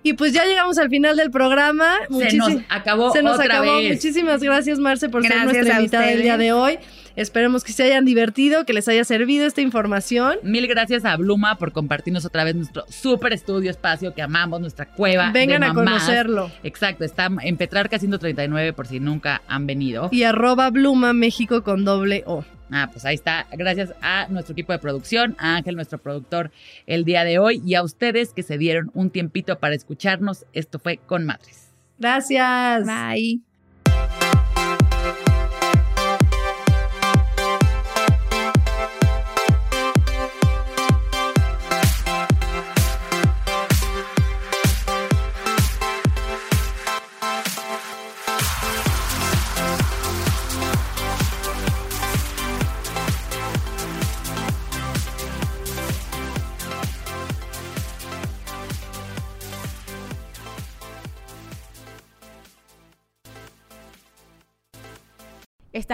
Y 0.05 0.13
pues 0.13 0.33
ya 0.33 0.45
llegamos 0.45 0.77
al 0.77 0.87
final 0.89 1.17
del 1.17 1.31
programa. 1.31 1.95
Se 2.19 2.37
nos 2.37 2.53
acabó. 2.69 3.11
Se 3.11 3.23
nos 3.23 3.39
acabó. 3.39 3.81
Muchísimas 3.81 4.39
gracias, 4.39 4.77
Marce, 4.77 5.09
por 5.09 5.25
ser 5.25 5.43
nuestra 5.43 5.79
invitada 5.79 6.05
del 6.05 6.21
día 6.21 6.37
de 6.37 6.53
hoy. 6.53 6.77
Esperemos 7.15 7.63
que 7.63 7.71
se 7.71 7.81
hayan 7.85 8.05
divertido, 8.05 8.65
que 8.65 8.73
les 8.73 8.87
haya 8.87 9.03
servido 9.03 9.47
esta 9.47 9.61
información. 9.61 10.37
Mil 10.43 10.67
gracias 10.67 11.05
a 11.05 11.15
Bluma 11.17 11.57
por 11.57 11.71
compartirnos 11.71 12.23
otra 12.23 12.43
vez 12.43 12.53
nuestro 12.53 12.85
súper 12.87 13.33
estudio 13.33 13.71
espacio 13.71 14.13
que 14.13 14.21
amamos, 14.21 14.61
nuestra 14.61 14.85
cueva. 14.85 15.31
Vengan 15.31 15.63
a 15.63 15.73
conocerlo. 15.73 16.51
Exacto, 16.61 17.03
está 17.03 17.31
en 17.41 17.57
Petrarca 17.57 17.97
139 17.97 18.73
por 18.73 18.85
si 18.85 18.99
nunca 18.99 19.41
han 19.47 19.65
venido. 19.65 20.09
Y 20.11 20.21
arroba 20.21 20.69
Bluma 20.69 21.13
México 21.13 21.63
con 21.63 21.83
doble 21.83 22.21
O. 22.27 22.45
Ah, 22.71 22.89
pues 22.91 23.05
ahí 23.05 23.15
está. 23.15 23.47
Gracias 23.51 23.93
a 24.01 24.27
nuestro 24.29 24.53
equipo 24.53 24.73
de 24.73 24.79
producción, 24.79 25.35
a 25.39 25.55
Ángel, 25.55 25.75
nuestro 25.75 25.97
productor, 25.97 26.51
el 26.87 27.05
día 27.05 27.23
de 27.23 27.39
hoy, 27.39 27.61
y 27.65 27.75
a 27.75 27.83
ustedes 27.83 28.33
que 28.33 28.43
se 28.43 28.57
dieron 28.57 28.91
un 28.93 29.09
tiempito 29.09 29.59
para 29.59 29.75
escucharnos. 29.75 30.45
Esto 30.53 30.79
fue 30.79 30.97
Con 30.97 31.25
Madres. 31.25 31.69
Gracias. 31.99 32.85
Bye. 32.85 33.54